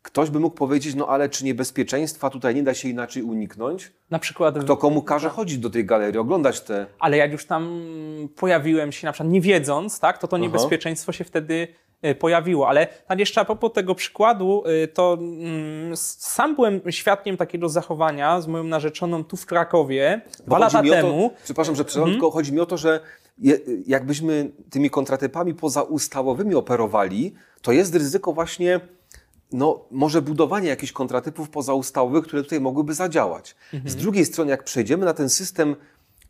Ktoś 0.02 0.30
by 0.30 0.40
mógł 0.40 0.56
powiedzieć, 0.56 0.96
no 0.96 1.08
ale 1.08 1.30
czy 1.30 1.46
niebezpieczeństwa 1.46 2.30
tutaj 2.30 2.56
nie 2.56 2.64
da 2.64 2.74
się 2.74 2.90
inaczej 2.90 3.24
uniknąć? 3.24 3.92
Na 4.10 4.20
przykład 4.20 4.66
To 4.66 4.78
komu 4.78 5.02
każe 5.02 5.30
chodzić 5.30 5.58
do 5.58 5.70
tej 5.70 5.86
galerii, 5.86 6.20
oglądać 6.20 6.62
te... 6.62 6.86
ale 7.00 7.18
jak 7.18 7.32
już 7.32 7.46
tam 7.46 7.82
pojawiłem 8.36 8.92
się, 8.92 9.08
na 9.08 9.12
przykład 9.12 9.34
nie 9.34 9.42
wiedząc, 9.42 10.00
tak, 10.00 10.18
to 10.18 10.28
to 10.28 10.38
niebezpieczeństwo 10.38 11.12
się 11.12 11.24
wtedy 11.24 11.68
e, 12.02 12.16
pojawiło. 12.16 12.68
Ale 12.70 12.88
tak 13.08 13.20
jeszcze 13.20 13.42
a 13.42 13.46
propos 13.46 13.74
tego 13.74 13.96
przykładu, 13.96 14.64
e, 14.84 14.88
to 14.88 15.18
mm, 15.20 15.98
sam 15.98 16.56
byłem 16.56 16.82
świadkiem 16.90 17.38
takiego 17.38 17.70
zachowania 17.70 18.42
z 18.42 18.48
moją 18.48 18.64
narzeczoną 18.64 19.24
tu 19.24 19.38
w 19.38 19.46
Krakowie 19.46 20.22
Bo 20.40 20.46
dwa 20.46 20.58
lata 20.60 20.84
to- 20.84 20.90
temu. 20.90 21.32
Przepraszam, 21.44 21.76
że 21.76 21.86
przerwam, 21.86 22.12
tylko 22.12 22.32
chodzi 22.32 22.54
mi 22.54 22.60
o 22.60 22.66
to, 22.66 22.78
że 22.78 23.00
jakbyśmy 23.88 24.52
tymi 24.70 24.90
kontratypami 24.90 25.54
pozaustawowymi 25.54 26.56
operowali, 26.56 27.34
to 27.62 27.72
jest 27.72 27.96
ryzyko 27.96 28.34
właśnie, 28.34 28.80
no 29.52 29.86
może 29.92 30.22
budowania 30.22 30.70
jakichś 30.70 30.92
kontratypów 30.92 31.50
pozaustawowych, 31.50 32.24
które 32.24 32.44
tutaj 32.44 32.62
mogłyby 32.62 32.94
zadziałać. 32.94 33.56
Z 33.86 33.96
drugiej 33.96 34.26
strony, 34.26 34.52
jak 34.52 34.64
przejdziemy 34.64 35.06
na 35.06 35.14
ten 35.14 35.30
system 35.30 35.76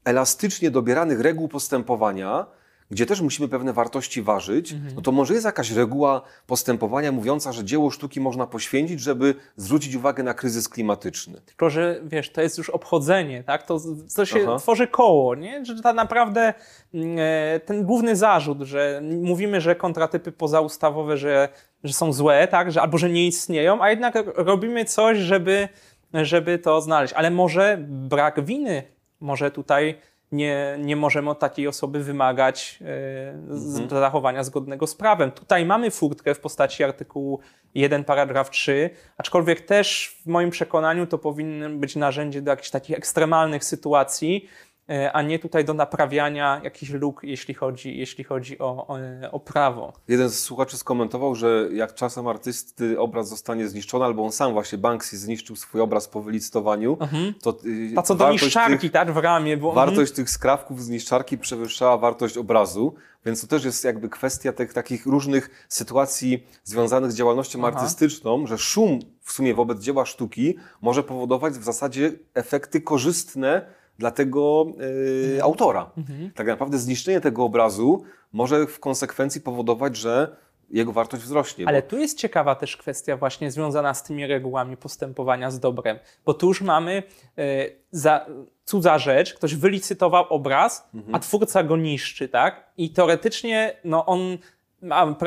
elastycznie 0.06 0.72
dobieranych 0.72 1.20
reguł 1.20 1.48
postępowania, 1.48 2.46
gdzie 2.92 3.06
też 3.06 3.22
musimy 3.22 3.48
pewne 3.48 3.74
wartości 3.74 4.22
ważyć, 4.22 4.76
no 4.96 5.02
to 5.02 5.12
może 5.12 5.34
jest 5.34 5.46
jakaś 5.46 5.72
reguła 5.72 6.22
postępowania 6.48 7.12
mówiąca, 7.12 7.52
że 7.52 7.64
dzieło 7.64 7.90
sztuki 7.90 8.20
można 8.20 8.48
poświęcić, 8.48 9.00
żeby 9.00 9.36
zwrócić 9.56 9.96
uwagę 9.96 10.24
na 10.24 10.34
kryzys 10.34 10.70
klimatyczny. 10.70 11.42
Tylko, 11.46 11.70
że 11.70 12.02
wiesz, 12.04 12.32
to 12.32 12.42
jest 12.42 12.58
już 12.58 12.70
obchodzenie, 12.70 13.44
tak? 13.44 13.64
To, 13.64 13.80
to 14.16 14.26
się 14.26 14.40
Aha. 14.44 14.58
tworzy 14.60 14.88
koło, 14.88 15.36
nie? 15.36 15.66
Że 15.66 15.82
tak 15.82 15.96
naprawdę 15.96 16.54
mm, 16.94 17.18
e, 17.20 17.60
ten 17.60 17.86
główny 17.86 18.16
zarzut, 18.16 18.62
że 18.62 19.02
mówimy, 19.04 19.62
że 19.62 19.76
kontratypy 19.76 20.32
pozaustawowe, 20.32 21.18
że, 21.18 21.50
że 21.84 21.94
są 21.94 22.14
złe, 22.14 22.48
tak? 22.48 22.72
Że, 22.72 22.82
albo 22.82 22.98
że 22.98 23.10
nie 23.10 23.28
istnieją, 23.28 23.82
a 23.82 23.90
jednak 23.90 24.16
robimy 24.36 24.86
coś, 24.86 25.18
żeby, 25.18 25.70
żeby 26.14 26.60
to 26.60 26.82
znaleźć. 26.82 27.14
Ale 27.14 27.32
może 27.32 27.78
brak 27.88 28.46
winy, 28.46 28.84
może 29.20 29.52
tutaj 29.52 29.98
nie, 30.32 30.78
nie 30.80 30.96
możemy 30.96 31.30
od 31.30 31.40
takiej 31.40 31.68
osoby 31.68 32.04
wymagać 32.04 32.80
e, 32.82 32.86
z 33.50 33.90
zachowania 33.90 34.44
zgodnego 34.44 34.88
z 34.88 34.96
prawem. 34.96 35.32
Tutaj 35.32 35.66
mamy 35.66 35.92
furtkę 35.92 36.36
w 36.36 36.40
postaci 36.40 36.84
artykułu 36.84 37.40
1, 37.76 38.04
paragraf 38.04 38.50
3, 38.50 38.90
aczkolwiek 39.18 39.62
też 39.62 40.18
w 40.26 40.28
moim 40.28 40.50
przekonaniu 40.50 41.08
to 41.08 41.18
powinno 41.18 41.70
być 41.70 41.96
narzędzie 41.96 42.42
do 42.42 42.52
jakichś 42.52 42.70
takich 42.70 42.98
ekstremalnych 42.98 43.64
sytuacji, 43.64 44.50
a 45.14 45.22
nie 45.22 45.40
tutaj 45.40 45.66
do 45.66 45.74
naprawiania 45.74 46.62
jakichś 46.64 46.92
luk, 46.92 47.22
jeśli 47.24 47.54
chodzi, 47.54 47.98
jeśli 47.98 48.24
chodzi 48.24 48.60
o, 48.60 48.88
o, 48.88 48.98
o 49.32 49.40
prawo. 49.40 49.94
Jeden 50.08 50.30
z 50.30 50.40
słuchaczy 50.40 50.78
skomentował, 50.78 51.36
że 51.36 51.70
jak 51.74 51.94
czasem 51.94 52.28
artysty 52.28 53.00
obraz 53.00 53.30
zostanie 53.30 53.68
zniszczony, 53.68 54.06
albo 54.06 54.26
on 54.26 54.32
sam 54.32 54.54
właśnie 54.54 54.78
Banksy 54.78 55.18
zniszczył 55.18 55.56
swój 55.56 55.82
obraz 55.82 56.08
po 56.08 56.22
wylicytowaniu, 56.22 56.98
to 57.42 57.58
y, 57.66 57.92
Ta 57.96 58.02
co 58.02 58.16
do 58.16 58.32
niszczarki, 58.32 58.80
tych, 58.80 58.92
tak, 58.92 59.12
w 59.12 59.18
ramię, 59.18 59.58
bo 59.58 59.72
wartość 59.72 60.12
tych 60.14 60.30
skrawków 60.30 60.84
z 60.84 60.90
niszczarki 60.90 61.38
przewyższała 61.38 61.98
wartość 61.98 62.38
obrazu, 62.38 62.96
więc 63.26 63.42
to 63.42 63.48
też 63.48 63.66
jest 63.66 63.84
jakby 63.84 64.10
kwestia 64.10 64.54
tych 64.54 64.74
takich 64.74 65.06
różnych 65.06 65.66
sytuacji 65.70 66.48
związanych 66.64 67.12
z 67.12 67.16
działalnością 67.16 67.60
Aha. 67.60 67.68
artystyczną, 67.68 68.48
że 68.48 68.58
szum 68.58 69.00
w 69.22 69.32
sumie 69.32 69.54
wobec 69.54 69.80
dzieła 69.82 70.06
sztuki 70.06 70.56
może 70.82 71.04
powodować 71.04 71.54
w 71.54 71.64
zasadzie 71.64 72.12
efekty 72.34 72.82
korzystne 72.82 73.77
dla 74.00 74.12
tego 74.12 74.66
y, 74.82 74.86
Mhm. 75.26 75.42
autora. 75.42 75.92
Tak 76.36 76.48
naprawdę 76.48 76.78
zniszczenie 76.78 77.22
tego 77.22 77.44
obrazu 77.44 78.04
może 78.34 78.68
w 78.68 78.80
konsekwencji 78.80 79.42
powodować, 79.42 79.98
że 79.98 80.36
jego 80.70 80.92
wartość 80.92 81.24
wzrośnie. 81.24 81.68
Ale 81.68 81.82
bo 81.82 81.88
tu 81.88 81.98
jest 81.98 82.18
ciekawa 82.18 82.56
też 82.56 82.78
kwestia 82.78 83.18
właśnie 83.18 83.52
związana 83.52 83.94
z 83.94 84.04
tymi 84.04 84.28
regułami 84.28 84.78
postępowania 84.78 85.52
z 85.52 85.60
dobrem, 85.60 86.00
bo 86.26 86.34
tu 86.34 86.48
już 86.48 86.62
mamy 86.62 87.04
e, 87.38 87.44
za, 87.92 88.26
cudza 88.66 89.00
rzecz, 89.00 89.34
ktoś 89.34 89.56
wylicytował 89.56 90.26
obraz, 90.30 90.90
a 91.12 91.20
twórca 91.20 91.64
go 91.64 91.78
niszczy, 91.78 92.30
tak? 92.30 92.72
I 92.78 92.90
teoretycznie 92.90 93.78
no 93.84 94.06
on 94.06 94.38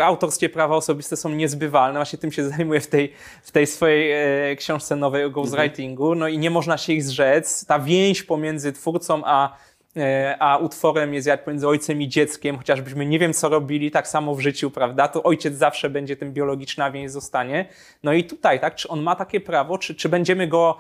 autorskie 0.03 0.49
prawa 0.49 0.77
osobiste 0.77 1.17
są 1.17 1.29
niezbywalne, 1.29 1.99
właśnie 1.99 2.19
tym 2.19 2.33
się 2.33 2.49
zajmuję 2.49 2.81
w 2.81 2.87
tej, 2.87 3.13
w 3.43 3.51
tej 3.51 3.67
swojej 3.67 4.13
e, 4.53 4.57
książce 4.57 4.97
nowej 4.97 5.25
o 5.25 5.31
ghostwritingu, 5.31 6.15
no 6.15 6.29
i 6.29 6.39
nie 6.39 6.51
można 6.51 6.79
się 6.79 6.93
ich 6.93 7.05
zrzec. 7.05 7.67
Ta 7.67 7.79
więź 7.79 8.23
pomiędzy 8.23 8.73
twórcą 8.73 9.23
a, 9.25 9.57
e, 9.97 10.37
a 10.39 10.57
utworem 10.57 11.15
jest 11.15 11.27
jak 11.27 11.45
pomiędzy 11.45 11.69
ojcem 11.69 12.03
i 12.03 12.09
dzieckiem, 12.09 12.59
chociażbyśmy 12.59 13.07
nie 13.07 13.19
wiem 13.19 13.33
co 13.33 13.49
robili, 13.49 13.91
tak 13.91 14.09
samo 14.09 14.35
w 14.35 14.41
życiu, 14.41 14.71
prawda, 14.71 15.09
to 15.09 15.23
ojciec 15.23 15.55
zawsze 15.55 15.91
będzie 15.91 16.17
tym 16.17 16.33
biologiczna 16.33 16.91
więź 16.91 17.11
zostanie. 17.11 17.69
No 18.03 18.13
i 18.13 18.25
tutaj, 18.25 18.61
tak, 18.61 18.75
czy 18.75 18.89
on 18.89 19.03
ma 19.03 19.17
takie 19.17 19.41
prawo, 19.41 19.79
czy, 19.79 19.95
czy 19.95 20.09
będziemy 20.09 20.47
go 20.47 20.79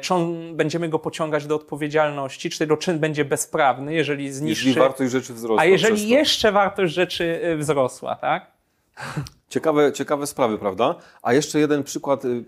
czy 0.00 0.14
on, 0.14 0.56
będziemy 0.56 0.88
go 0.88 0.98
pociągać 0.98 1.46
do 1.46 1.56
odpowiedzialności, 1.56 2.50
czy 2.50 2.58
tego 2.58 2.76
czyn 2.76 2.98
będzie 2.98 3.24
bezprawny, 3.24 3.94
jeżeli 3.94 4.32
zniszczy... 4.32 4.66
Jeśli 4.66 4.80
wartość 4.80 5.12
rzeczy 5.12 5.34
wzrosła. 5.34 5.62
A 5.62 5.64
jeżeli 5.64 6.08
jeszcze 6.08 6.52
wartość 6.52 6.94
rzeczy 6.94 7.40
y, 7.44 7.56
wzrosła, 7.56 8.16
tak? 8.16 8.46
Ciekawe, 9.48 9.92
ciekawe 9.92 10.26
sprawy, 10.26 10.58
prawda? 10.58 10.94
A 11.22 11.32
jeszcze 11.32 11.58
jeden 11.58 11.82
przykład 11.82 12.24
y, 12.24 12.44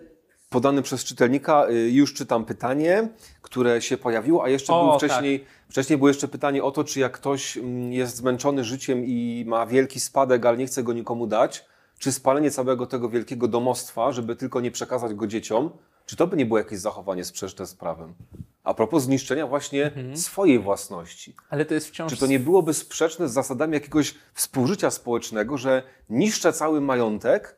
podany 0.50 0.82
przez 0.82 1.04
czytelnika. 1.04 1.66
Już 1.90 2.14
czytam 2.14 2.44
pytanie, 2.44 3.08
które 3.42 3.82
się 3.82 3.96
pojawiło, 3.96 4.44
a 4.44 4.48
jeszcze 4.48 4.72
O, 4.72 4.82
było 4.82 4.98
wcześniej, 4.98 5.44
wcześniej 5.68 5.98
było 5.98 6.08
jeszcze 6.08 6.28
pytanie 6.28 6.64
o 6.64 6.70
to, 6.70 6.84
czy 6.84 7.00
jak 7.00 7.12
ktoś 7.12 7.56
mm, 7.56 7.92
jest 7.92 8.16
zmęczony 8.16 8.64
życiem 8.64 9.04
i 9.04 9.44
ma 9.46 9.66
wielki 9.66 10.00
spadek, 10.00 10.46
ale 10.46 10.56
nie 10.56 10.66
chce 10.66 10.82
go 10.82 10.92
nikomu 10.92 11.26
dać, 11.26 11.64
czy 11.98 12.12
spalenie 12.12 12.50
całego 12.50 12.86
tego 12.86 13.08
wielkiego 13.08 13.48
domostwa, 13.48 14.12
żeby 14.12 14.36
tylko 14.36 14.60
nie 14.60 14.70
przekazać 14.70 15.14
go 15.14 15.26
dzieciom, 15.26 15.70
czy 16.07 16.16
to 16.16 16.26
by 16.26 16.36
nie 16.36 16.46
było 16.46 16.59
jakieś 16.59 16.78
zachowanie 16.78 17.24
sprzeczne 17.24 17.66
z 17.66 17.74
prawem? 17.74 18.14
A 18.64 18.74
propos 18.74 19.02
zniszczenia 19.02 19.46
właśnie 19.46 19.90
swojej 20.14 20.59
własności. 20.59 21.34
Ale 21.50 21.64
to 21.64 21.74
jest 21.74 21.88
wciąż. 21.88 22.12
Czy 22.12 22.18
to 22.18 22.26
nie 22.26 22.38
byłoby 22.38 22.74
sprzeczne 22.74 23.28
z 23.28 23.32
zasadami 23.32 23.74
jakiegoś 23.74 24.14
współżycia 24.34 24.90
społecznego, 24.90 25.59
że 25.59 25.82
niszczę 26.11 26.52
cały 26.52 26.80
majątek, 26.80 27.57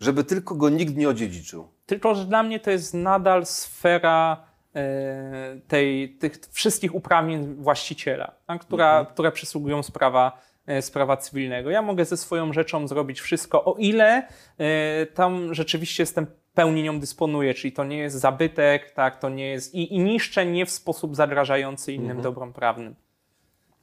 żeby 0.00 0.24
tylko 0.24 0.54
go 0.54 0.68
nikt 0.68 0.96
nie 0.96 1.08
odziedziczył? 1.08 1.68
Tylko, 1.86 2.14
że 2.14 2.24
dla 2.24 2.42
mnie 2.42 2.60
to 2.60 2.70
jest 2.70 2.94
nadal 2.94 3.46
sfera 3.46 4.44
e, 4.74 5.60
tej, 5.68 6.16
tych 6.16 6.32
wszystkich 6.50 6.94
uprawnień 6.94 7.54
właściciela, 7.54 8.34
tak, 8.46 8.60
która, 8.60 9.06
które 9.12 9.32
przysługują 9.32 9.82
z 9.82 9.90
prawa, 9.90 10.40
e, 10.66 10.82
z 10.82 10.90
prawa 10.90 11.16
cywilnego. 11.16 11.70
Ja 11.70 11.82
mogę 11.82 12.04
ze 12.04 12.16
swoją 12.16 12.52
rzeczą 12.52 12.88
zrobić 12.88 13.20
wszystko, 13.20 13.64
o 13.64 13.74
ile 13.78 14.28
e, 14.58 15.06
tam 15.06 15.54
rzeczywiście 15.54 16.02
jestem 16.02 16.26
pełni 16.60 16.82
nią 16.82 17.00
dysponuję, 17.00 17.54
czyli 17.54 17.72
to 17.72 17.84
nie 17.84 17.98
jest 17.98 18.16
zabytek, 18.16 18.90
tak, 18.90 19.18
to 19.18 19.28
nie 19.28 19.48
jest 19.48 19.74
i, 19.74 19.94
i 19.94 19.98
niszczę 19.98 20.46
nie 20.46 20.66
w 20.66 20.70
sposób 20.70 21.16
zagrażający 21.16 21.92
innym 21.92 22.20
dobrom 22.22 22.52
prawnym. 22.52 22.94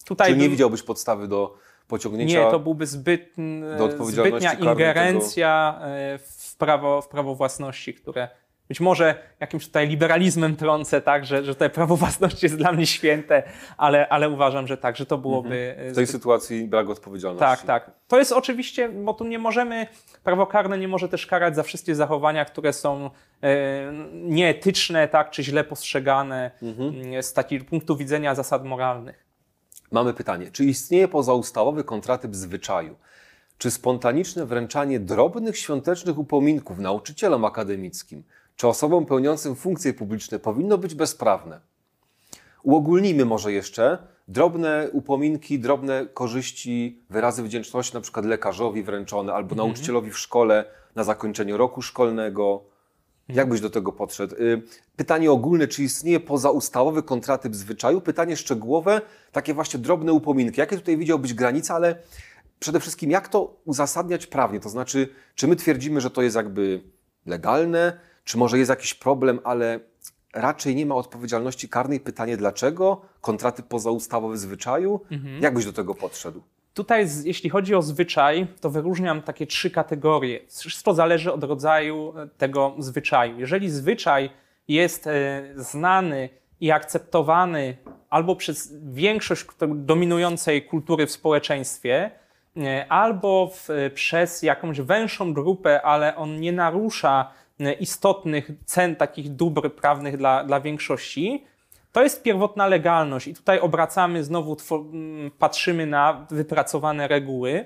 Tutaj 0.06 0.32
Czy 0.32 0.38
nie 0.38 0.50
widziałbyś 0.50 0.84
podstawy 0.84 1.28
do 1.28 1.58
pociągnięcia? 1.88 2.46
nie, 2.46 2.52
to 2.52 2.60
byłby 2.60 2.86
zbyt, 2.86 3.36
zbytnia 4.02 4.54
ingerencja 4.54 5.80
e, 5.82 6.18
w 6.18 6.56
prawo, 6.58 7.02
w 7.02 7.08
prawo 7.08 7.36
własności, 7.36 7.94
które 7.94 8.30
być 8.68 8.80
może 8.80 9.16
jakimś 9.40 9.66
tutaj 9.68 9.88
liberalizmem 9.88 10.56
trącę, 10.56 11.02
tak, 11.02 11.26
że, 11.26 11.44
że 11.44 11.54
tutaj 11.54 11.70
prawo 11.70 11.98
własności 11.98 12.46
jest 12.46 12.58
dla 12.58 12.72
mnie 12.72 12.86
święte, 12.86 13.44
ale, 13.78 14.10
ale 14.10 14.30
uważam, 14.30 14.68
że 14.68 14.78
tak, 14.78 14.96
że 14.98 15.06
to 15.06 15.18
byłoby 15.18 15.76
e, 15.78 15.92
W 15.92 15.96
tej 15.96 16.08
sytuacji 16.08 16.68
brak 16.68 16.90
odpowiedzialności. 16.90 17.68
tak, 17.68 17.86
tak. 17.86 17.92
To 18.08 18.20
jest 18.20 18.32
oczywiście, 18.32 18.90
bo 18.90 19.14
tu 19.14 19.24
nie 19.28 19.40
możemy, 19.40 19.88
prawo 20.24 20.48
karne 20.48 20.78
nie 20.78 20.88
może 20.88 21.10
też 21.10 21.28
karać 21.28 21.56
za 21.56 21.64
wszystkie 21.64 21.96
zachowania, 21.96 22.46
które 22.46 22.74
są 22.74 23.10
e, 23.44 23.50
nieetyczne, 24.14 25.08
tak, 25.08 25.30
czy 25.30 25.44
źle 25.44 25.64
postrzegane 25.64 26.52
m, 26.62 27.24
z 27.24 27.34
takiego 27.34 27.66
punktu 27.66 27.98
widzenia 27.98 28.36
zasad 28.36 28.66
moralnych. 28.66 29.28
Mamy 29.92 30.14
pytanie. 30.14 30.52
Czy 30.52 30.66
istnieje 30.66 31.08
pozaustawowy 31.08 31.84
kontratyp 31.84 32.36
zwyczaju? 32.36 32.96
Czy 33.58 33.72
spontaniczne 33.72 34.46
wręczanie 34.46 35.00
drobnych 35.00 35.58
świątecznych 35.58 36.18
upominków 36.18 36.80
nauczycielom 36.80 37.46
akademickim 37.46 38.24
czy 38.58 38.68
osobom 38.68 39.06
pełniącym 39.06 39.56
funkcje 39.56 39.94
publiczne 39.94 40.40
powinno 40.40 40.78
być 40.78 40.96
bezprawne? 40.96 41.60
Uogólnijmy 42.64 43.26
może 43.26 43.52
jeszcze 43.52 43.98
drobne 44.28 44.90
upominki, 44.92 45.60
drobne 45.60 46.08
korzyści, 46.14 47.04
wyrazy 47.10 47.44
wdzięczności, 47.44 47.94
na 47.94 48.02
przykład 48.02 48.26
lekarzowi 48.26 48.84
wręczone 48.84 49.34
albo 49.34 49.56
nauczycielowi 49.56 50.12
w 50.12 50.18
szkole 50.18 50.66
na 50.96 51.04
zakończeniu 51.04 51.58
roku 51.58 51.82
szkolnego. 51.82 52.64
Jak 53.30 53.50
byś 53.50 53.62
do 53.62 53.70
tego 53.70 53.92
podszedł? 53.92 54.36
Y, 54.36 54.62
Pytanie 54.96 55.32
ogólne, 55.32 55.68
czy 55.68 55.84
istnieje 55.84 56.20
pozaustawowy 56.20 57.04
kontratyp 57.04 57.56
zwyczaju? 57.56 58.02
Pytanie 58.02 58.38
szczegółowe, 58.38 59.02
takie 59.32 59.54
właśnie 59.54 59.80
drobne 59.80 60.14
upominki. 60.14 60.60
Jakie 60.60 60.78
tutaj 60.78 60.98
widziałbyś 60.98 61.34
granice, 61.34 61.74
ale 61.74 61.96
przede 62.60 62.80
wszystkim 62.80 63.12
jak 63.12 63.28
to 63.28 63.56
uzasadniać 63.66 64.28
prawnie? 64.28 64.60
To 64.60 64.70
znaczy, 64.70 65.10
czy 65.36 65.48
my 65.48 65.56
twierdzimy, 65.56 66.02
że 66.02 66.10
to 66.10 66.22
jest 66.22 66.36
jakby 66.36 66.84
legalne, 67.26 68.00
czy 68.28 68.38
może 68.38 68.58
jest 68.58 68.70
jakiś 68.70 68.94
problem, 68.94 69.40
ale 69.44 69.80
raczej 70.34 70.76
nie 70.76 70.86
ma 70.86 70.96
odpowiedzialności 70.96 71.70
karnej? 71.70 72.00
Pytanie 72.00 72.38
dlaczego? 72.38 73.02
Kontratyp 73.22 73.68
pozaustawowy 73.68 74.38
zwyczaju? 74.38 75.02
Jak 75.42 75.54
byś 75.54 75.66
do 75.66 75.74
tego 75.74 75.96
podszedł? 75.96 76.42
Tutaj, 76.74 77.08
jeśli 77.24 77.50
chodzi 77.50 77.76
o 77.76 77.82
zwyczaj, 77.82 78.48
to 78.62 78.70
wyróżniam 78.70 79.22
takie 79.22 79.48
trzy 79.48 79.72
kategorie. 79.72 80.40
Wszystko 80.50 80.94
zależy 80.94 81.34
od 81.34 81.44
rodzaju 81.44 82.14
e, 82.18 82.28
tego 82.28 82.76
zwyczaju. 82.80 83.40
Jeżeli 83.40 83.70
zwyczaj 83.70 84.30
jest 84.68 85.08
e, 85.08 85.44
znany 85.56 86.30
i 86.62 86.72
akceptowany 86.72 87.78
albo 88.10 88.36
przez 88.36 88.74
większość 88.84 89.46
dominującej 89.76 90.66
kultury 90.66 91.08
w 91.08 91.12
społeczeństwie, 91.12 92.12
e, 92.58 92.86
albo 92.90 93.52
w, 93.54 93.70
przez 93.94 94.44
jakąś 94.44 94.82
węższą 94.82 95.34
grupę, 95.34 95.82
ale 95.82 96.16
on 96.16 96.40
nie 96.40 96.52
narusza 96.52 97.32
istotnych 97.80 98.52
cen, 98.66 98.96
takich 98.96 99.30
dóbr 99.30 99.76
prawnych 99.76 100.18
dla, 100.18 100.44
dla 100.44 100.62
większości, 100.62 101.46
to 101.92 102.04
jest 102.04 102.24
pierwotna 102.24 102.68
legalność 102.68 103.28
i 103.28 103.34
tutaj 103.34 103.60
obracamy 103.60 104.24
znowu, 104.24 104.58
patrzymy 105.40 105.86
na 105.86 106.28
wypracowane 106.32 107.08
reguły. 107.08 107.66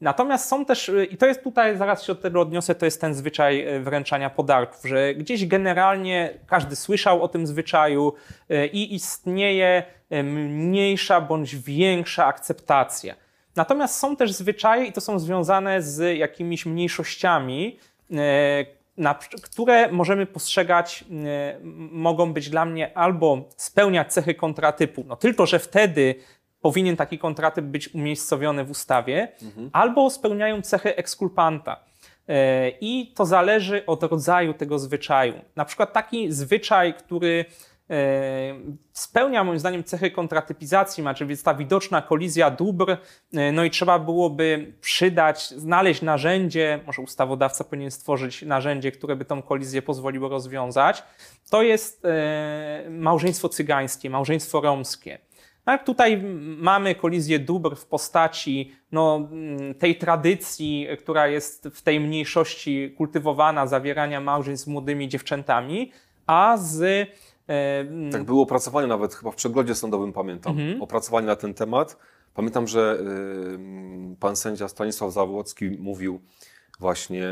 Natomiast 0.00 0.48
są 0.48 0.64
też, 0.64 0.88
y, 0.88 1.04
i 1.04 1.16
to 1.16 1.26
jest 1.26 1.42
tutaj, 1.42 1.76
zaraz 1.76 2.02
się 2.02 2.12
od 2.12 2.20
tego 2.20 2.40
odniosę, 2.40 2.74
to 2.74 2.84
jest 2.84 3.00
ten 3.00 3.14
zwyczaj 3.14 3.76
y, 3.76 3.80
wręczania 3.80 4.30
podarków, 4.30 4.84
że 4.84 5.14
gdzieś 5.14 5.46
generalnie 5.46 6.38
każdy 6.46 6.76
słyszał 6.76 7.22
o 7.22 7.28
tym 7.28 7.46
zwyczaju 7.46 8.12
i 8.72 8.94
istnieje 8.94 9.82
mniejsza 10.24 11.20
bądź 11.20 11.56
większa 11.56 12.26
akceptacja. 12.26 13.14
Natomiast 13.56 13.98
są 13.98 14.16
też 14.16 14.32
zwyczaje, 14.32 14.84
i 14.84 14.92
to 14.92 15.00
są 15.00 15.18
związane 15.18 15.82
z 15.82 16.18
jakimiś 16.18 16.66
mniejszościami, 16.66 17.78
e, 18.12 18.16
na, 18.96 19.14
które 19.42 19.92
możemy 19.92 20.26
postrzegać, 20.26 21.04
m- 21.10 21.18
mogą 21.92 22.32
być 22.32 22.50
dla 22.50 22.64
mnie 22.64 22.98
albo 22.98 23.44
spełniać 23.56 24.12
cechy 24.12 24.34
kontratypu, 24.34 25.04
no 25.06 25.16
tylko, 25.16 25.46
że 25.46 25.58
wtedy 25.58 26.14
powinien 26.60 26.96
taki 26.96 27.18
kontratyp 27.18 27.64
być 27.64 27.94
umiejscowiony 27.94 28.64
w 28.64 28.70
ustawie, 28.70 29.28
albo 29.72 30.10
spełniają 30.10 30.62
cechy 30.62 30.96
ekskulpanta. 30.96 31.80
E, 32.28 32.68
I 32.80 33.12
to 33.16 33.26
zależy 33.26 33.86
od 33.86 34.02
rodzaju 34.02 34.54
tego 34.54 34.78
zwyczaju. 34.78 35.34
Na 35.56 35.64
przykład 35.64 35.92
taki 35.92 36.32
zwyczaj, 36.32 36.94
który 36.94 37.44
spełnia 38.92 39.44
moim 39.44 39.58
zdaniem 39.58 39.84
cechy 39.84 40.10
kontratypizacji, 40.10 41.02
ma, 41.02 41.14
czyli 41.14 41.30
jest 41.30 41.44
ta 41.44 41.54
widoczna 41.54 42.02
kolizja 42.02 42.50
dóbr, 42.50 42.96
e, 43.34 43.52
no 43.52 43.64
i 43.64 43.70
trzeba 43.70 43.98
byłoby 43.98 44.74
przydać, 44.80 45.50
znaleźć 45.50 46.02
narzędzie, 46.02 46.80
może 46.86 47.02
ustawodawca 47.02 47.64
powinien 47.64 47.90
stworzyć 47.90 48.42
narzędzie, 48.42 48.92
które 48.92 49.16
by 49.16 49.24
tą 49.24 49.42
kolizję 49.42 49.82
pozwoliło 49.82 50.28
rozwiązać. 50.28 51.02
To 51.50 51.62
jest 51.62 52.04
e, 52.04 52.86
małżeństwo 52.90 53.48
cygańskie, 53.48 54.10
małżeństwo 54.10 54.60
romskie. 54.60 55.18
Tak, 55.64 55.84
tutaj 55.84 56.22
mamy 56.58 56.94
kolizję 56.94 57.38
dóbr 57.38 57.76
w 57.76 57.86
postaci 57.86 58.72
no, 58.92 59.28
tej 59.78 59.96
tradycji, 59.96 60.86
która 60.98 61.28
jest 61.28 61.68
w 61.68 61.82
tej 61.82 62.00
mniejszości 62.00 62.94
kultywowana, 62.96 63.66
zawierania 63.66 64.20
małżeństw 64.20 64.64
z 64.64 64.68
młodymi 64.68 65.08
dziewczętami, 65.08 65.92
a 66.26 66.56
z 66.56 67.08
Tak 68.12 68.24
było 68.24 68.42
opracowanie 68.42 68.86
nawet 68.86 69.14
chyba 69.14 69.30
w 69.30 69.34
przeglądzie 69.34 69.74
sądowym, 69.74 70.12
pamiętam. 70.12 70.56
Opracowanie 70.80 71.26
na 71.26 71.36
ten 71.36 71.54
temat. 71.54 71.96
Pamiętam, 72.34 72.66
że 72.66 72.98
y, 74.12 74.16
pan 74.20 74.36
sędzia 74.36 74.68
Stanisław 74.68 75.12
Zawłocki 75.12 75.70
mówił 75.70 76.20
właśnie, 76.80 77.22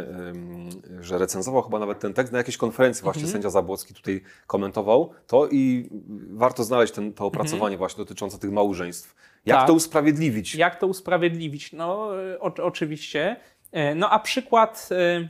y, 1.01 1.05
że 1.05 1.19
recenzował 1.19 1.63
chyba 1.63 1.79
nawet 1.79 2.01
ten 2.01 2.15
tekst 2.15 2.33
na 2.33 2.39
jakiejś 2.39 2.57
konferencji 2.57 3.05
właśnie 3.05 3.27
sędzia 3.27 3.51
Zabłocki 3.51 3.95
tutaj 3.95 4.23
komentował 4.47 5.11
to 5.27 5.49
i 5.49 5.91
warto 6.31 6.65
znaleźć 6.65 6.93
ten, 6.93 7.13
to 7.13 7.27
opracowanie 7.27 7.77
właśnie 7.77 8.05
dotyczące 8.05 8.39
tych 8.39 8.53
małżeństw. 8.53 9.15
Jak 9.47 9.59
Tak. 9.59 9.67
to 9.67 9.73
usprawiedliwić? 9.73 10.55
Jak 10.55 10.79
to 10.81 10.87
usprawiedliwić? 10.87 11.73
No, 11.73 12.11
e, 12.33 12.41
o, 12.41 12.55
oczywiście. 12.63 13.37
E, 13.73 13.95
No 13.95 14.11
a 14.11 14.19
przykład, 14.19 14.89
e, 14.93 15.29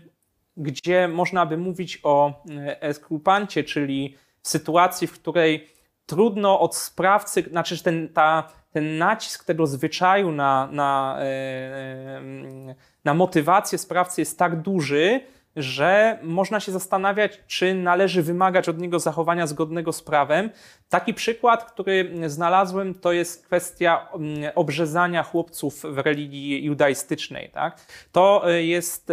gdzie 0.57 1.09
można 1.09 1.47
by 1.47 1.57
mówić 1.57 2.01
o 2.03 2.45
e, 2.51 2.83
eskulpancie, 2.83 3.65
czyli 3.65 4.17
w 4.43 4.49
sytuacji, 4.49 5.07
w 5.07 5.13
której 5.13 5.69
trudno 6.07 6.61
od 6.61 6.77
sprawcy, 6.77 7.43
znaczy 7.43 7.83
ten, 7.83 8.09
ta, 8.09 8.49
ten 8.73 8.99
nacisk 8.99 9.45
tego 9.45 9.67
zwyczaju 9.67 10.33
na, 10.33 10.69
na, 10.73 11.17
e, 11.19 11.25
e, 11.25 12.75
na 13.05 13.15
motywację 13.15 13.79
sprawcy 13.79 14.21
jest 14.21 14.39
tak 14.39 14.61
duży, 14.61 15.21
że 15.57 16.19
można 16.23 16.61
się 16.61 16.73
zastanawiać, 16.73 17.41
czy 17.47 17.75
należy 17.75 18.23
wymagać 18.23 18.69
od 18.69 18.79
niego 18.79 18.99
zachowania 18.99 19.47
zgodnego 19.47 19.93
z 19.93 20.03
prawem. 20.03 20.51
Taki 20.89 21.15
przykład, 21.15 21.65
który 21.73 22.13
znalazłem, 22.27 22.95
to 22.95 23.13
jest 23.13 23.47
kwestia 23.47 24.09
mm, 24.15 24.53
obrzezania 24.55 25.23
chłopców 25.23 25.83
w 25.85 25.99
religii 25.99 26.65
judaistycznej. 26.65 27.51
Tak? 27.51 27.81
To 28.13 28.51
y, 28.53 28.65
jest 28.65 29.13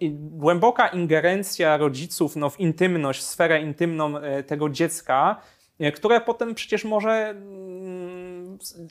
i- 0.00 0.10
głęboka 0.10 0.88
ingerencja 0.88 1.76
rodziców 1.76 2.36
no, 2.36 2.50
w 2.50 2.60
intymność, 2.60 3.20
w 3.20 3.24
sferę 3.24 3.60
intymną 3.62 4.18
e, 4.18 4.42
tego 4.42 4.68
dziecka, 4.68 5.36
e, 5.80 5.92
które 5.92 6.20
potem 6.20 6.54
przecież 6.54 6.84
może 6.84 7.12
mm, 7.30 8.31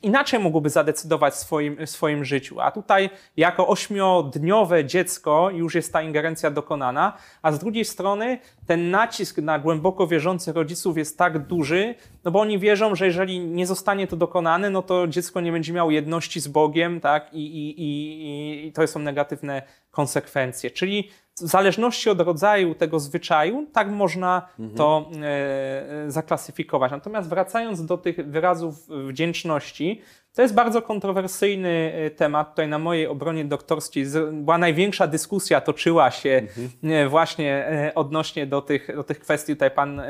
inaczej 0.03 0.39
mogłoby 0.39 0.70
zadecydować 0.70 1.34
w 1.34 1.38
swoim, 1.38 1.88
swoim 1.88 2.26
życiu. 2.26 2.62
A 2.62 2.72
tutaj 2.72 3.09
jako 3.38 3.68
ośmiodniowe 3.68 4.86
dziecko 4.86 5.49
już 5.49 5.76
jest 5.76 5.93
ta 5.93 6.01
ingerencja 6.01 6.51
dokonana, 6.51 7.18
a 7.41 7.51
z 7.51 7.59
drugiej 7.59 7.86
strony 7.86 8.39
ten 8.68 8.91
nacisk 8.91 9.38
na 9.38 9.59
głęboko 9.59 10.07
wierzących 10.07 10.55
rodziców 10.55 10.97
jest 10.97 11.18
tak 11.18 11.47
duży, 11.47 11.95
no 12.24 12.32
bo 12.32 12.39
oni 12.39 12.59
wierzą, 12.59 12.95
że 12.95 13.05
jeżeli 13.05 13.39
nie 13.39 13.68
zostanie 13.68 14.07
to 14.07 14.16
dokonane, 14.16 14.70
no 14.70 14.82
to 14.82 15.07
dziecko 15.07 15.41
nie 15.41 15.51
będzie 15.51 15.74
miało 15.74 15.91
jedności 15.91 16.39
z 16.39 16.47
Bogiem, 16.47 17.01
tak? 17.01 17.34
I, 17.34 17.45
i, 17.45 17.82
i, 17.82 18.68
i 18.68 18.72
to 18.72 18.88
są 18.88 18.99
negatywne 18.99 19.62
konsekwencje. 19.91 20.72
Czyli 20.72 21.09
w 21.36 21.48
zależności 21.48 22.10
od 22.10 22.22
rodzaju 22.22 22.76
tego 22.76 23.00
zwyczaju, 23.00 23.68
tak 23.74 23.90
można 23.90 24.48
mhm. 24.60 24.78
to 24.78 25.10
e, 25.24 26.12
zaklasyfikować. 26.12 26.92
Natomiast 26.92 27.30
wracając 27.30 27.86
do 27.86 27.98
tych 27.98 28.30
wyrazów 28.30 28.88
wdzięczności, 29.08 30.02
to 30.36 30.42
jest 30.42 30.54
bardzo 30.54 30.82
kontrowersyjny 30.82 31.94
e, 31.96 32.10
temat. 32.10 32.50
Tutaj 32.50 32.68
na 32.68 32.80
mojej 32.80 33.08
obronie 33.08 33.46
doktorskiej 33.46 34.06
była 34.32 34.58
największa 34.58 35.08
dyskusja, 35.08 35.62
toczyła 35.62 36.12
się 36.12 36.30
mhm. 36.30 36.70
E, 36.84 37.10
właśnie 37.10 37.68
e, 37.68 37.96
odnośnie 37.96 38.48
do 38.48 38.62
tych, 38.62 38.96
do 38.96 39.04
tych 39.04 39.20
kwestii. 39.20 39.54
Tutaj 39.54 39.72
pan 39.72 40.02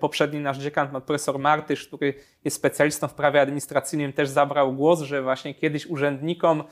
poprzedni 0.00 0.40
nasz 0.40 0.58
dziekan, 0.58 0.88
pan 0.88 1.02
profesor 1.02 1.38
Martysz, 1.38 1.86
który 1.86 2.14
jest 2.44 2.56
specjalistą 2.56 3.08
w 3.08 3.14
prawie 3.14 3.40
administracyjnym, 3.40 4.12
też 4.12 4.28
zabrał 4.28 4.72
głos, 4.72 5.00
że 5.00 5.22
właśnie 5.22 5.54
kiedyś 5.54 5.86
urzędnikom 5.86 6.62
E, 6.62 6.64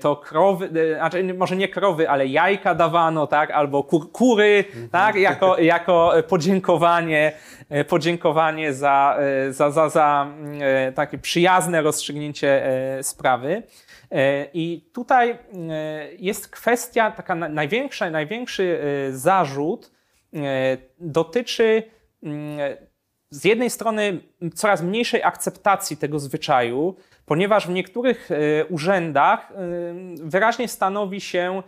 to 0.00 0.16
krowy, 0.16 0.70
e, 0.92 0.96
znaczy 0.96 1.34
może 1.34 1.56
nie 1.56 1.68
krowy, 1.68 2.10
ale 2.10 2.26
jajka 2.26 2.74
dawano, 2.74 3.26
tak, 3.26 3.50
albo 3.50 3.82
kur, 3.82 4.12
kury, 4.12 4.64
mhm. 4.68 4.88
tak, 4.88 5.16
jako, 5.16 5.58
jako 5.58 6.12
podziękowanie, 6.28 7.32
e, 7.70 7.84
podziękowanie 7.84 8.72
za, 8.72 9.18
za, 9.50 9.70
za, 9.70 9.88
za 9.88 10.26
takie 10.94 11.18
przyjazne 11.18 11.82
rozstrzygnięcie 11.82 12.62
sprawy. 13.02 13.62
I 14.54 14.90
tutaj 14.92 15.38
jest 16.18 16.48
kwestia, 16.48 17.10
taka 17.10 17.34
największa, 17.34 18.10
największy 18.10 18.78
zarzut 19.10 19.92
dotyczy 20.98 21.82
z 23.30 23.44
jednej 23.44 23.70
strony 23.70 24.20
coraz 24.54 24.82
mniejszej 24.82 25.22
akceptacji 25.22 25.96
tego 25.96 26.18
zwyczaju, 26.18 26.96
ponieważ 27.26 27.66
w 27.66 27.70
niektórych 27.70 28.30
e, 28.30 28.66
urzędach 28.66 29.52
e, 29.52 29.54
wyraźnie 30.14 30.68
stanowi 30.68 31.20
się 31.20 31.62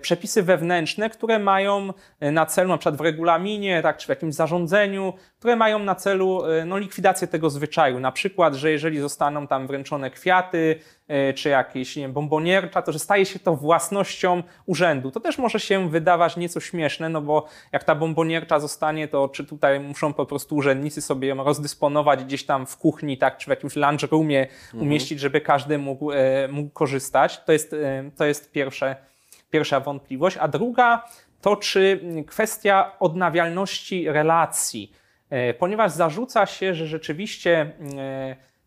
przepisy 0.00 0.42
wewnętrzne, 0.42 1.10
które 1.10 1.38
mają 1.38 1.92
na 2.20 2.46
celu, 2.46 2.68
na 2.68 2.78
przykład 2.78 2.96
w 2.96 3.00
regulaminie, 3.00 3.82
tak, 3.82 3.96
czy 3.96 4.06
w 4.06 4.08
jakimś 4.08 4.34
zarządzeniu, 4.34 5.12
które 5.38 5.56
mają 5.56 5.78
na 5.78 5.94
celu 5.94 6.42
no, 6.66 6.78
likwidację 6.78 7.28
tego 7.28 7.50
zwyczaju. 7.50 8.00
Na 8.00 8.12
przykład, 8.12 8.54
że 8.54 8.70
jeżeli 8.70 9.00
zostaną 9.00 9.46
tam 9.46 9.66
wręczone 9.66 10.10
kwiaty, 10.10 10.78
czy 11.34 11.48
jakieś 11.48 11.96
nie 11.96 12.02
wiem, 12.02 12.12
bomboniercza, 12.12 12.82
to 12.82 12.92
że 12.92 12.98
staje 12.98 13.26
się 13.26 13.38
to 13.38 13.56
własnością 13.56 14.42
urzędu. 14.66 15.10
To 15.10 15.20
też 15.20 15.38
może 15.38 15.60
się 15.60 15.90
wydawać 15.90 16.36
nieco 16.36 16.60
śmieszne, 16.60 17.08
no 17.08 17.22
bo 17.22 17.48
jak 17.72 17.84
ta 17.84 17.94
bomboniercza 17.94 18.60
zostanie, 18.60 19.08
to 19.08 19.28
czy 19.28 19.44
tutaj 19.44 19.80
muszą 19.80 20.12
po 20.12 20.26
prostu 20.26 20.56
urzędnicy 20.56 21.02
sobie 21.02 21.28
ją 21.28 21.44
rozdysponować 21.44 22.24
gdzieś 22.24 22.46
tam 22.46 22.66
w 22.66 22.76
kuchni, 22.76 23.18
tak, 23.18 23.36
czy 23.36 23.46
w 23.46 23.48
jakimś 23.48 23.76
lunch 23.76 24.02
roomie 24.10 24.40
mhm. 24.40 24.82
umieścić, 24.82 25.20
żeby 25.20 25.40
każdy 25.40 25.78
mógł, 25.78 26.12
e, 26.12 26.48
mógł 26.48 26.70
korzystać. 26.70 27.44
To 27.44 27.52
jest, 27.52 27.72
e, 27.72 28.10
to 28.16 28.24
jest 28.24 28.52
pierwsze, 28.52 28.96
pierwsza 29.52 29.80
wątpliwość. 29.80 30.36
A 30.36 30.48
druga 30.48 31.04
to, 31.40 31.56
czy 31.56 32.00
kwestia 32.26 32.92
odnawialności 33.00 34.08
relacji, 34.08 34.92
e, 35.30 35.54
ponieważ 35.54 35.92
zarzuca 35.92 36.46
się, 36.46 36.74
że 36.74 36.86
rzeczywiście 36.86 37.72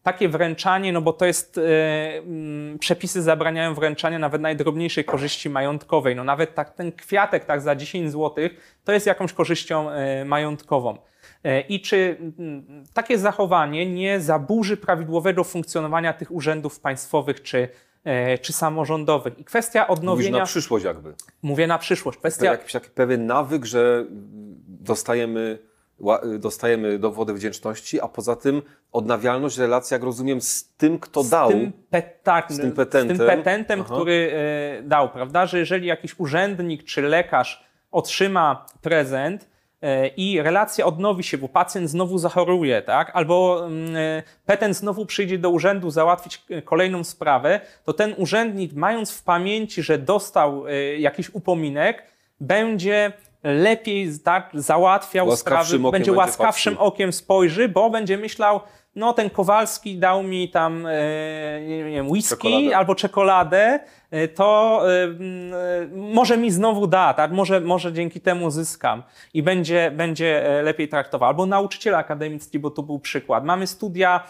takie 0.03 0.29
wręczanie, 0.29 0.93
no 0.93 1.01
bo 1.01 1.13
to 1.13 1.25
jest, 1.25 1.59
przepisy 2.79 3.21
zabraniają 3.21 3.73
wręczania 3.73 4.19
nawet 4.19 4.41
najdrobniejszej 4.41 5.05
korzyści 5.05 5.49
majątkowej. 5.49 6.15
No 6.15 6.23
nawet 6.23 6.55
tak, 6.55 6.73
ten 6.73 6.91
kwiatek 6.91 7.45
tak 7.45 7.61
za 7.61 7.75
10 7.75 8.11
zł 8.11 8.49
to 8.83 8.91
jest 8.91 9.07
jakąś 9.07 9.33
korzyścią 9.33 9.89
majątkową. 10.25 10.97
E, 11.45 11.61
i 11.61 11.81
czy 11.81 12.17
mm, 12.39 12.83
takie 12.93 13.17
zachowanie 13.17 13.85
nie 13.85 14.19
zaburzy 14.19 14.77
prawidłowego 14.77 15.43
funkcjonowania 15.43 16.13
tych 16.13 16.31
urzędów 16.31 16.79
państwowych 16.79 17.41
czy, 17.41 17.57
e, 17.57 17.69
czy 18.41 18.53
samorządowych. 18.53 19.39
I 19.39 19.43
kwestia 19.43 19.87
odnowienia... 19.87 20.29
Mówisz 20.29 20.39
na 20.39 20.45
przyszłość 20.45 20.85
jakby. 20.85 21.13
Mówię 21.41 21.67
na 21.67 21.77
przyszłość. 21.77 22.17
Kwestia... 22.17 22.45
Jakiś 22.45 22.71
taki 22.71 22.89
pewien 22.89 23.25
nawyk, 23.25 23.65
że 23.65 24.05
dostajemy 24.67 25.59
dostajemy 26.39 26.99
dowody 26.99 27.33
wdzięczności, 27.33 28.01
a 28.01 28.07
poza 28.07 28.35
tym 28.35 28.61
odnawialność 28.91 29.57
relacji, 29.57 29.93
jak 29.93 30.03
rozumiem, 30.03 30.41
z 30.41 30.73
tym, 30.77 30.99
kto 30.99 31.23
z 31.23 31.29
dał. 31.29 31.49
Tym 31.49 31.71
tak, 32.23 32.51
z 32.51 32.59
tym 32.59 32.71
petentem, 32.71 33.17
z 33.17 33.19
tym 33.19 33.27
petentem 33.27 33.83
który 33.83 34.31
e, 34.79 34.83
dał, 34.83 35.09
prawda? 35.09 35.45
Że 35.45 35.59
jeżeli 35.59 35.87
jakiś 35.87 36.19
urzędnik 36.19 36.83
czy 36.83 37.01
lekarz 37.01 37.65
otrzyma 37.91 38.65
prezent, 38.81 39.47
E, 39.47 39.54
i 40.17 40.41
relacja 40.41 40.85
odnowi 40.85 41.23
się, 41.23 41.37
bo 41.37 41.49
pacjent 41.49 41.89
znowu 41.89 42.17
zachoruje, 42.17 42.81
tak? 42.81 43.11
albo 43.13 43.65
mm, 43.65 43.95
e, 43.95 44.23
petent 44.45 44.77
znowu 44.77 45.05
przyjdzie 45.05 45.37
do 45.37 45.49
urzędu 45.49 45.89
załatwić 45.89 46.43
e, 46.49 46.61
kolejną 46.61 47.03
sprawę, 47.03 47.59
to 47.83 47.93
ten 47.93 48.15
urzędnik, 48.17 48.73
mając 48.73 49.11
w 49.11 49.23
pamięci, 49.23 49.83
że 49.83 49.97
dostał 49.97 50.63
jakiś 50.97 51.29
upominek, 51.29 52.03
będzie 52.39 53.11
lepiej 53.43 54.19
tak, 54.23 54.49
załatwiał 54.53 55.35
sprawy, 55.35 55.79
będzie 55.91 56.11
łaskawszym 56.11 56.77
okiem 56.77 57.13
spojrzy, 57.13 57.69
bo 57.69 57.89
będzie 57.89 58.17
myślał, 58.17 58.59
no 58.95 59.13
ten 59.13 59.29
Kowalski 59.29 59.97
dał 59.97 60.23
mi 60.23 60.49
tam 60.49 60.85
e, 60.85 60.91
nie 61.67 61.83
wiem, 61.83 62.09
whisky 62.09 62.35
czekoladę. 62.35 62.77
albo 62.77 62.95
czekoladę, 62.95 63.59
e, 63.59 63.79
to 64.35 64.81
e, 64.91 65.87
może 65.95 66.37
mi 66.37 66.51
znowu 66.51 66.87
da, 66.87 67.13
tak? 67.13 67.31
może, 67.31 67.61
może 67.61 67.93
dzięki 67.93 68.21
temu 68.21 68.51
zyskam 68.51 69.03
i 69.33 69.43
będzie, 69.43 69.91
będzie 69.91 70.61
lepiej 70.63 70.87
traktował. 70.87 71.29
Albo 71.29 71.45
nauczyciel 71.45 71.95
akademicki, 71.95 72.59
bo 72.59 72.71
to 72.71 72.83
był 72.83 72.99
przykład. 72.99 73.45
Mamy 73.45 73.67
studia 73.67 74.23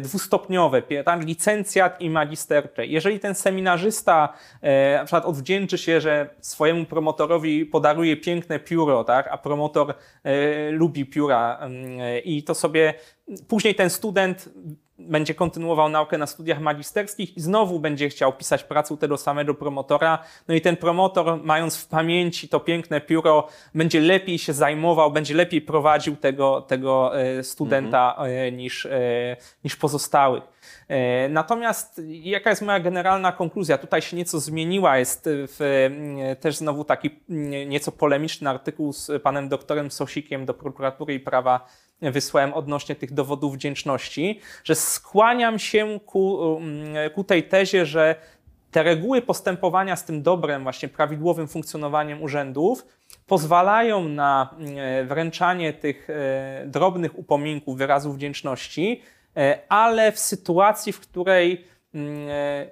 dwustopniowe, 0.00 0.82
tak? 1.04 1.24
licencjat 1.24 2.00
i 2.00 2.10
magistercze. 2.10 2.86
Jeżeli 2.86 3.20
ten 3.20 3.34
seminarzysta 3.34 4.32
na 4.98 5.04
przykład 5.04 5.24
odwdzięczy 5.24 5.78
się, 5.78 6.00
że 6.00 6.30
swojemu 6.40 6.84
promotorowi 6.84 7.66
podaruje 7.66 8.16
piękne 8.16 8.58
pióro, 8.58 9.04
tak? 9.04 9.28
a 9.30 9.38
promotor 9.38 9.94
lubi 10.70 11.06
pióra 11.06 11.68
i 12.24 12.42
to 12.42 12.54
sobie 12.54 12.94
Później 13.48 13.74
ten 13.74 13.90
student 13.90 14.48
będzie 15.08 15.34
kontynuował 15.34 15.88
naukę 15.88 16.18
na 16.18 16.26
studiach 16.26 16.60
magisterskich 16.60 17.36
i 17.36 17.40
znowu 17.40 17.80
będzie 17.80 18.08
chciał 18.08 18.32
pisać 18.32 18.64
pracę 18.64 18.94
u 18.94 18.96
tego 18.96 19.16
samego 19.16 19.54
promotora. 19.54 20.18
No 20.48 20.54
i 20.54 20.60
ten 20.60 20.76
promotor, 20.76 21.40
mając 21.44 21.76
w 21.76 21.86
pamięci 21.86 22.48
to 22.48 22.60
piękne 22.60 23.00
pióro, 23.00 23.48
będzie 23.74 24.00
lepiej 24.00 24.38
się 24.38 24.52
zajmował, 24.52 25.10
będzie 25.10 25.34
lepiej 25.34 25.60
prowadził 25.60 26.16
tego, 26.16 26.62
tego 26.62 27.20
e, 27.20 27.42
studenta 27.42 28.14
mhm. 28.18 28.56
niż, 28.56 28.86
e, 28.86 29.36
niż 29.64 29.76
pozostałych. 29.76 30.60
Natomiast 31.28 32.02
jaka 32.08 32.50
jest 32.50 32.62
moja 32.62 32.80
generalna 32.80 33.32
konkluzja? 33.32 33.78
Tutaj 33.78 34.02
się 34.02 34.16
nieco 34.16 34.40
zmieniła. 34.40 34.98
Jest 34.98 35.24
w, 35.28 35.88
też 36.40 36.56
znowu 36.56 36.84
taki 36.84 37.10
nieco 37.66 37.92
polemiczny 37.92 38.50
artykuł 38.50 38.92
z 38.92 39.22
panem 39.22 39.48
doktorem 39.48 39.90
Sosikiem 39.90 40.46
do 40.46 40.54
prokuratury 40.54 41.14
i 41.14 41.20
prawa 41.20 41.66
wysłałem 42.02 42.54
odnośnie 42.54 42.94
tych 42.94 43.12
dowodów 43.14 43.54
wdzięczności, 43.54 44.40
że 44.64 44.74
skłaniam 44.74 45.58
się 45.58 46.00
ku, 46.06 46.56
mm, 46.56 47.10
ku 47.10 47.24
tej 47.24 47.42
tezie, 47.42 47.86
że 47.86 48.14
te 48.70 48.82
reguły 48.82 49.22
postępowania 49.22 49.96
z 49.96 50.04
tym 50.04 50.22
dobrem, 50.22 50.62
właśnie 50.62 50.88
prawidłowym 50.88 51.48
funkcjonowaniem 51.48 52.22
urzędów, 52.22 52.86
pozwalają 53.26 54.08
na 54.08 54.54
mm, 54.58 55.08
wręczanie 55.08 55.72
tych 55.72 56.10
e, 56.10 56.64
drobnych 56.66 57.18
upominków, 57.18 57.78
wyrazów 57.78 58.16
wdzięczności, 58.16 59.02
e, 59.36 59.58
ale 59.68 60.12
w 60.12 60.18
sytuacji, 60.18 60.92
w 60.92 61.00
której 61.00 61.64
mm, 61.94 62.28
e, 62.28 62.66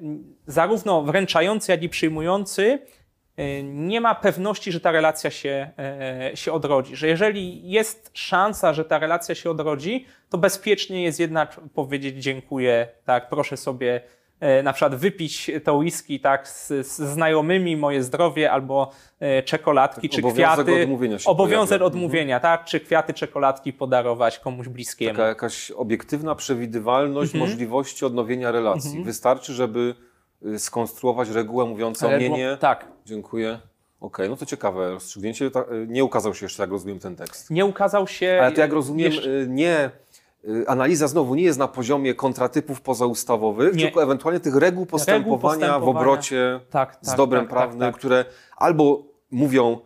zarówno 0.46 1.02
wręczający, 1.02 1.72
jak 1.72 1.82
i 1.82 1.88
przyjmujący 1.88 2.78
E, 2.78 2.97
nie 3.64 4.00
ma 4.00 4.14
pewności, 4.14 4.72
że 4.72 4.80
ta 4.80 4.92
relacja 4.92 5.30
się, 5.30 5.70
e, 5.78 6.30
się 6.34 6.52
odrodzi. 6.52 6.96
Że 6.96 7.08
jeżeli 7.08 7.70
jest 7.70 8.10
szansa, 8.12 8.72
że 8.72 8.84
ta 8.84 8.98
relacja 8.98 9.34
się 9.34 9.50
odrodzi, 9.50 10.06
to 10.30 10.38
bezpiecznie 10.38 11.02
jest 11.02 11.20
jednak 11.20 11.60
powiedzieć 11.74 12.22
dziękuję, 12.24 12.88
tak, 13.04 13.28
proszę 13.28 13.56
sobie 13.56 14.00
e, 14.40 14.62
na 14.62 14.72
przykład 14.72 14.94
wypić 14.94 15.50
to 15.64 15.74
whisky 15.74 16.20
tak, 16.20 16.48
z, 16.48 16.66
z 16.68 17.00
znajomymi, 17.00 17.76
moje 17.76 18.02
zdrowie, 18.02 18.52
albo 18.52 18.90
czekoladki, 19.44 20.08
tak, 20.08 20.16
czy 20.16 20.20
obowiązek 20.26 20.66
kwiaty. 20.66 20.82
Odmówienia 20.82 21.18
się 21.18 21.30
obowiązek 21.30 21.78
pojawia. 21.78 21.86
odmówienia, 21.86 22.36
mhm. 22.36 22.58
tak, 22.58 22.66
czy 22.66 22.80
kwiaty, 22.80 23.14
czekoladki 23.14 23.72
podarować 23.72 24.38
komuś 24.38 24.68
bliskiemu. 24.68 25.10
Taka 25.10 25.28
jakaś 25.28 25.70
obiektywna 25.70 26.34
przewidywalność 26.34 27.34
mhm. 27.34 27.50
możliwości 27.50 28.04
odnowienia 28.04 28.52
relacji. 28.52 28.90
Mhm. 28.90 29.04
Wystarczy, 29.04 29.52
żeby 29.52 29.94
skonstruować 30.58 31.28
regułę 31.28 31.64
mówiącą 31.64 32.18
nie, 32.18 32.30
nie. 32.30 32.56
Tak. 32.60 32.86
Dziękuję. 33.04 33.48
Okej, 34.00 34.26
okay, 34.26 34.28
no 34.28 34.36
to 34.36 34.46
ciekawe 34.46 34.90
rozstrzygnięcie. 34.90 35.46
Y, 35.46 35.50
nie 35.88 36.04
ukazał 36.04 36.34
się 36.34 36.46
jeszcze, 36.46 36.62
jak 36.62 36.70
rozumiem, 36.70 36.98
ten 36.98 37.16
tekst. 37.16 37.50
Nie 37.50 37.64
ukazał 37.64 38.06
się. 38.06 38.38
Ale 38.42 38.52
to 38.52 38.60
jak 38.60 38.72
rozumiem, 38.72 39.12
jeszcze... 39.12 39.30
Y, 39.30 39.46
nie 39.48 39.90
y, 40.44 40.64
analiza 40.68 41.08
znowu 41.08 41.34
nie 41.34 41.42
jest 41.42 41.58
na 41.58 41.68
poziomie 41.68 42.14
kontratypów 42.14 42.80
pozaustawowych, 42.80 43.74
Nie. 43.74 43.84
tylko 43.84 44.02
ewentualnie 44.02 44.40
tych 44.40 44.56
reguł 44.56 44.86
postępowania, 44.86 45.38
w 45.38 45.40
postępowania. 45.40 46.00
obrocie 46.00 46.60
Tak, 46.70 46.98
z 47.02 47.06
tak, 47.06 47.16
dobrem 47.16 47.40
tak, 47.40 47.50
prawnym, 47.50 47.80
tak, 47.80 47.92
tak. 47.92 47.98
które 47.98 48.24
albo 48.56 49.02
mówią, 49.30 49.78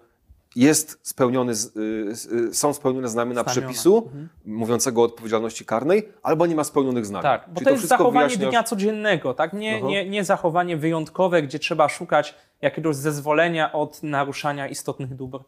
jest 0.57 0.99
spełniony, 1.03 1.53
y, 1.53 2.37
y, 2.51 2.55
są 2.55 2.73
spełnione 2.73 3.09
znamiona 3.09 3.43
Znamiona. 3.43 3.51
przepisu 3.61 4.03
Mhm. 4.07 4.29
mówiącego 4.45 5.01
o 5.01 5.05
odpowiedzialności 5.05 5.65
karnej, 5.65 6.09
albo 6.23 6.47
nie 6.47 6.55
ma 6.55 6.65
spełnionych 6.65 7.07
znamion. 7.07 7.23
Tak, 7.23 7.45
bo 7.49 7.55
Czyli 7.55 7.65
to 7.65 7.71
jest 7.71 7.81
wszystko 7.81 7.99
zachowanie 7.99 8.37
dnia 8.37 8.63
codziennego, 8.63 9.35
tak? 9.35 9.53
Nie, 9.53 9.77
Aha. 9.77 9.87
nie, 9.87 10.09
nie 10.11 10.25
zachowanie 10.25 10.77
wyjątkowe, 10.77 11.43
gdzie 11.43 11.59
trzeba 11.59 11.89
szukać 11.89 12.35
jakiegoś 12.63 12.97
zezwolenia 12.97 13.73
od 13.73 14.03
naruszania 14.03 14.69
istotnych 14.69 15.15
dóbr 15.15 15.39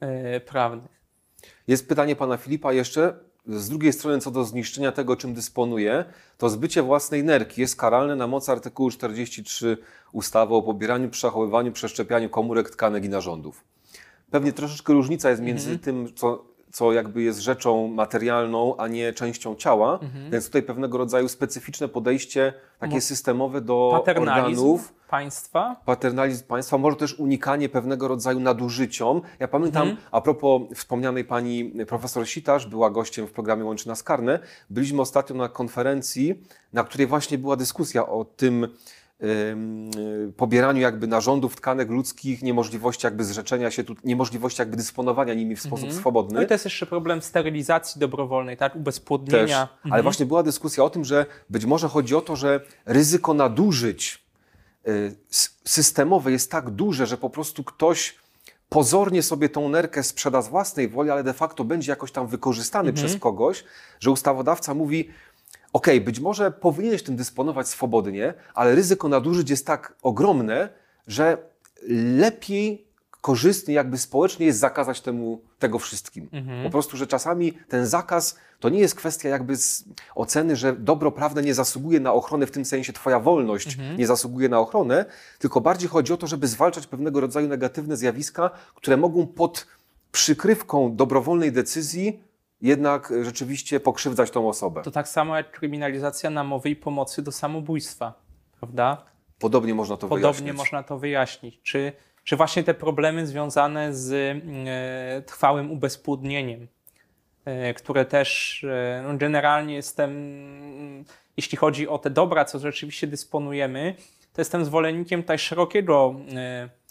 e, 0.00 0.40
prawnych. 0.40 1.00
Jest 1.68 1.88
pytanie 1.88 2.16
pana 2.16 2.36
Filipa 2.36 2.72
jeszcze. 2.72 3.14
Z 3.46 3.68
drugiej 3.68 3.92
strony, 3.92 4.20
co 4.20 4.30
do 4.30 4.44
zniszczenia 4.44 4.92
tego, 4.92 5.16
czym 5.16 5.34
dysponuje, 5.34 6.04
to 6.38 6.48
zbycie 6.48 6.82
własnej 6.82 7.24
nerki 7.24 7.60
jest 7.60 7.76
karalne 7.76 8.16
na 8.16 8.26
mocy 8.26 8.52
artykułu 8.52 8.90
43 8.90 9.76
ustawy 10.12 10.54
o 10.54 10.62
pobieraniu, 10.62 11.10
przechowywaniu, 11.10 11.72
przeszczepianiu 11.72 12.28
komórek, 12.30 12.70
tkanek 12.70 13.04
i 13.04 13.08
narządów. 13.08 13.64
Pewnie 14.34 14.52
troszeczkę 14.52 14.92
różnica 14.92 15.30
jest 15.30 15.42
między 15.42 15.70
Mhm. 15.70 15.78
tym, 15.78 16.14
co, 16.16 16.44
co 16.72 16.92
jakby 16.92 17.22
jest 17.22 17.38
rzeczą 17.38 17.88
materialną, 17.88 18.76
a 18.76 18.88
nie 18.88 19.12
częścią 19.12 19.54
ciała, 19.54 19.98
Mhm. 20.02 20.30
więc 20.30 20.46
tutaj 20.46 20.62
pewnego 20.62 20.98
rodzaju 20.98 21.28
specyficzne 21.28 21.88
podejście, 21.88 22.52
takie 22.78 22.94
Mo- 22.94 23.00
systemowe 23.00 23.60
do 23.60 23.90
Paternalizm 24.04 24.60
organów 24.60 24.92
państwa. 25.08 25.76
paternalizm 25.84 26.46
państwa, 26.46 26.78
może 26.78 26.96
też 26.96 27.14
unikanie 27.18 27.68
pewnego 27.68 28.08
rodzaju 28.08 28.40
nadużyciom. 28.40 29.20
Ja 29.40 29.48
pamiętam, 29.48 29.88
Mhm. 29.88 30.06
a 30.12 30.20
propos 30.20 30.62
wspomnianej 30.74 31.24
pani 31.24 31.64
profesor 31.88 32.28
Sitarz, 32.28 32.66
była 32.66 32.90
gościem 32.90 33.26
w 33.26 33.32
programie 33.32 33.64
Łączy 33.64 33.88
nas 33.88 34.02
karne. 34.02 34.38
Byliśmy 34.70 35.02
ostatnio 35.02 35.36
na 35.36 35.48
konferencji, 35.48 36.42
na 36.72 36.84
której 36.84 37.06
właśnie 37.06 37.38
była 37.38 37.56
dyskusja 37.56 38.06
o 38.06 38.24
tym 38.24 38.64
ym, 38.64 38.70
pobieraniu 40.36 40.80
jakby 40.80 41.06
narządów 41.06 41.56
tkanek 41.56 41.90
ludzkich, 41.90 42.42
niemożliwości 42.42 43.06
jakby 43.06 43.24
zrzeczenia 43.24 43.70
się, 43.70 43.84
tu, 43.84 43.94
niemożliwości 44.04 44.60
jakby 44.62 44.76
dysponowania 44.76 45.34
nimi 45.34 45.56
w 45.56 45.60
sposób 45.60 45.84
Mhm. 45.84 46.00
swobodny. 46.00 46.34
No 46.34 46.42
i 46.42 46.46
to 46.46 46.54
jest 46.54 46.64
jeszcze 46.64 46.86
problem 46.86 47.22
sterylizacji 47.22 47.98
dobrowolnej, 48.00 48.56
tak? 48.56 48.72
Też, 48.72 48.80
Ubezpłodnienia. 48.80 49.58
ale 49.58 49.68
Mhm. 49.84 50.02
właśnie 50.02 50.26
była 50.26 50.42
dyskusja 50.42 50.84
o 50.84 50.90
tym, 50.90 51.04
że 51.04 51.26
być 51.50 51.64
może 51.64 51.88
chodzi 51.88 52.14
o 52.14 52.20
to, 52.20 52.36
że 52.36 52.60
ryzyko 52.86 53.34
nadużyć 53.34 54.24
y, 54.88 55.14
systemowe 55.64 56.32
jest 56.32 56.50
tak 56.50 56.70
duże, 56.70 57.06
że 57.06 57.16
po 57.16 57.30
prostu 57.30 57.64
ktoś 57.64 58.16
pozornie 58.68 59.22
sobie 59.22 59.48
tą 59.48 59.68
nerkę 59.68 60.02
sprzeda 60.02 60.42
z 60.42 60.48
własnej 60.48 60.88
woli, 60.88 61.10
ale 61.10 61.24
de 61.24 61.32
facto 61.32 61.64
będzie 61.64 61.92
jakoś 61.92 62.12
tam 62.12 62.26
wykorzystany 62.26 62.88
Mhm. 62.90 63.06
przez 63.06 63.20
kogoś, 63.20 63.64
że 64.00 64.10
ustawodawca 64.10 64.74
mówi, 64.74 65.08
ok, 65.74 65.86
być 66.04 66.20
może 66.20 66.50
powinieneś 66.50 67.02
tym 67.02 67.16
dysponować 67.16 67.68
swobodnie, 67.68 68.34
ale 68.54 68.74
ryzyko 68.74 69.08
nadużyć 69.08 69.50
jest 69.50 69.66
tak 69.66 69.94
ogromne, 70.02 70.68
że 71.06 71.38
lepiej, 72.18 72.84
korzystnie, 73.20 73.74
jakby 73.74 73.98
społecznie 73.98 74.46
jest 74.46 74.58
zakazać 74.58 75.00
temu, 75.00 75.40
tego 75.58 75.78
wszystkim. 75.78 76.28
Mhm. 76.32 76.64
Po 76.64 76.70
prostu, 76.70 76.96
że 76.96 77.06
czasami 77.06 77.52
ten 77.68 77.86
zakaz 77.86 78.36
to 78.60 78.68
nie 78.68 78.80
jest 78.80 78.94
kwestia 78.94 79.28
jakby 79.28 79.54
oceny, 80.14 80.56
że 80.56 80.76
dobro 80.76 81.12
prawne 81.12 81.42
nie 81.42 81.54
zasługuje 81.54 82.00
na 82.00 82.12
ochronę, 82.12 82.46
w 82.46 82.50
tym 82.50 82.64
sensie 82.64 82.92
twoja 82.92 83.20
wolność 83.20 83.66
Mhm. 83.66 83.96
nie 83.98 84.06
zasługuje 84.06 84.48
na 84.48 84.58
ochronę, 84.58 85.04
tylko 85.38 85.60
bardziej 85.60 85.88
chodzi 85.88 86.12
o 86.12 86.16
to, 86.16 86.26
żeby 86.26 86.48
zwalczać 86.48 86.86
pewnego 86.86 87.20
rodzaju 87.20 87.48
negatywne 87.48 87.96
zjawiska, 87.96 88.50
które 88.74 88.96
mogą 88.96 89.26
pod 89.26 89.66
przykrywką 90.12 90.96
dobrowolnej 90.96 91.52
decyzji 91.52 92.20
jednak 92.64 93.10
e, 93.10 93.24
rzeczywiście 93.24 93.80
pokrzywdzać 93.80 94.30
tą 94.30 94.48
osobę. 94.48 94.82
To 94.82 94.90
tak 94.90 95.08
samo 95.08 95.36
jak 95.36 95.50
kryminalizacja 95.50 96.30
namowy 96.30 96.70
i 96.70 96.76
pomocy 96.76 97.22
do 97.22 97.32
samobójstwa, 97.32 98.14
prawda? 98.60 99.04
Podobnie 99.38 99.74
można 99.74 99.96
to 99.96 100.08
Podobnie 100.08 100.42
wyjaśnić. 100.42 100.58
można 100.58 100.82
to 100.82 100.98
wyjaśnić. 100.98 101.60
Czy, 101.62 101.92
czy 102.24 102.36
właśnie 102.36 102.64
te 102.64 102.74
problemy 102.74 103.26
związane 103.26 103.94
z 103.94 104.12
e, 104.12 105.22
trwałym 105.22 105.72
ubezpłodnieniem, 105.72 106.68
e, 107.44 107.74
które 107.74 108.04
też 108.04 108.64
e, 108.64 109.02
no 109.06 109.18
generalnie 109.18 109.74
jestem, 109.74 110.10
mm, 110.10 111.04
jeśli 111.36 111.58
chodzi 111.58 111.88
o 111.88 111.98
te 111.98 112.10
dobra, 112.10 112.44
co 112.44 112.58
rzeczywiście 112.58 113.06
dysponujemy, 113.06 113.94
to 114.32 114.40
jestem 114.40 114.64
zwolennikiem 114.64 115.22
tutaj 115.22 115.38
szerokiego 115.38 116.14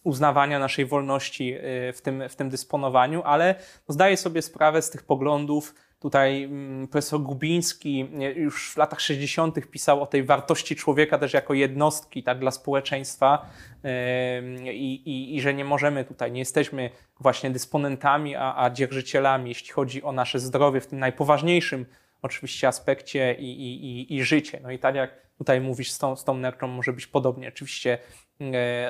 uznawania 0.04 0.60
naszej 0.60 0.86
wolności 0.86 1.54
e, 1.54 1.94
w 1.94 2.02
tym, 2.02 2.30
w 2.30 2.36
tym 2.36 2.50
dysponowaniu, 2.50 3.22
ale 3.26 3.56
zdaję 3.88 4.18
sobie 4.18 4.42
sprawę 4.42 4.82
z 4.82 4.90
tych 4.90 5.04
poglądów. 5.04 5.76
Tutaj 6.00 6.44
mm, 6.44 6.88
profesor 6.88 7.20
Gubiński 7.20 8.10
już 8.36 8.72
w 8.72 8.78
latach 8.78 9.02
60. 9.02 9.70
pisał 9.72 10.02
o 10.02 10.06
tej 10.06 10.24
wartości 10.24 10.76
człowieka 10.76 11.18
też 11.18 11.34
jako 11.34 11.54
jednostki 11.54 12.24
tak, 12.24 12.40
dla 12.40 12.52
społeczeństwa 12.52 13.46
em, 13.84 14.68
i, 14.68 14.94
i, 15.06 15.36
i 15.36 15.42
że 15.42 15.54
nie 15.54 15.66
możemy 15.66 16.06
tutaj, 16.06 16.32
nie 16.32 16.40
jesteśmy 16.40 16.90
właśnie 17.20 17.52
dysponentami, 17.52 18.36
a, 18.36 18.64
a 18.64 18.70
dzierżycielami, 18.70 19.50
jeśli 19.50 19.72
chodzi 19.72 20.04
o 20.04 20.12
nasze 20.12 20.40
zdrowie 20.40 20.82
w 20.82 20.88
tym 20.88 21.00
najpoważniejszym 21.00 21.86
oczywiście 22.22 22.68
aspekcie 22.68 23.36
i, 23.40 23.46
i, 23.46 23.86
i, 23.86 24.16
i 24.16 24.24
życie. 24.24 24.60
No 24.64 24.72
i 24.72 24.80
tak 24.80 24.96
jak 24.96 25.24
tutaj 25.38 25.62
mówisz, 25.62 25.92
z 25.92 25.98
tą, 25.98 26.16
z 26.16 26.24
tą 26.24 26.42
może 26.68 26.94
być 26.94 27.08
podobnie. 27.08 27.48
Oczywiście 27.48 27.98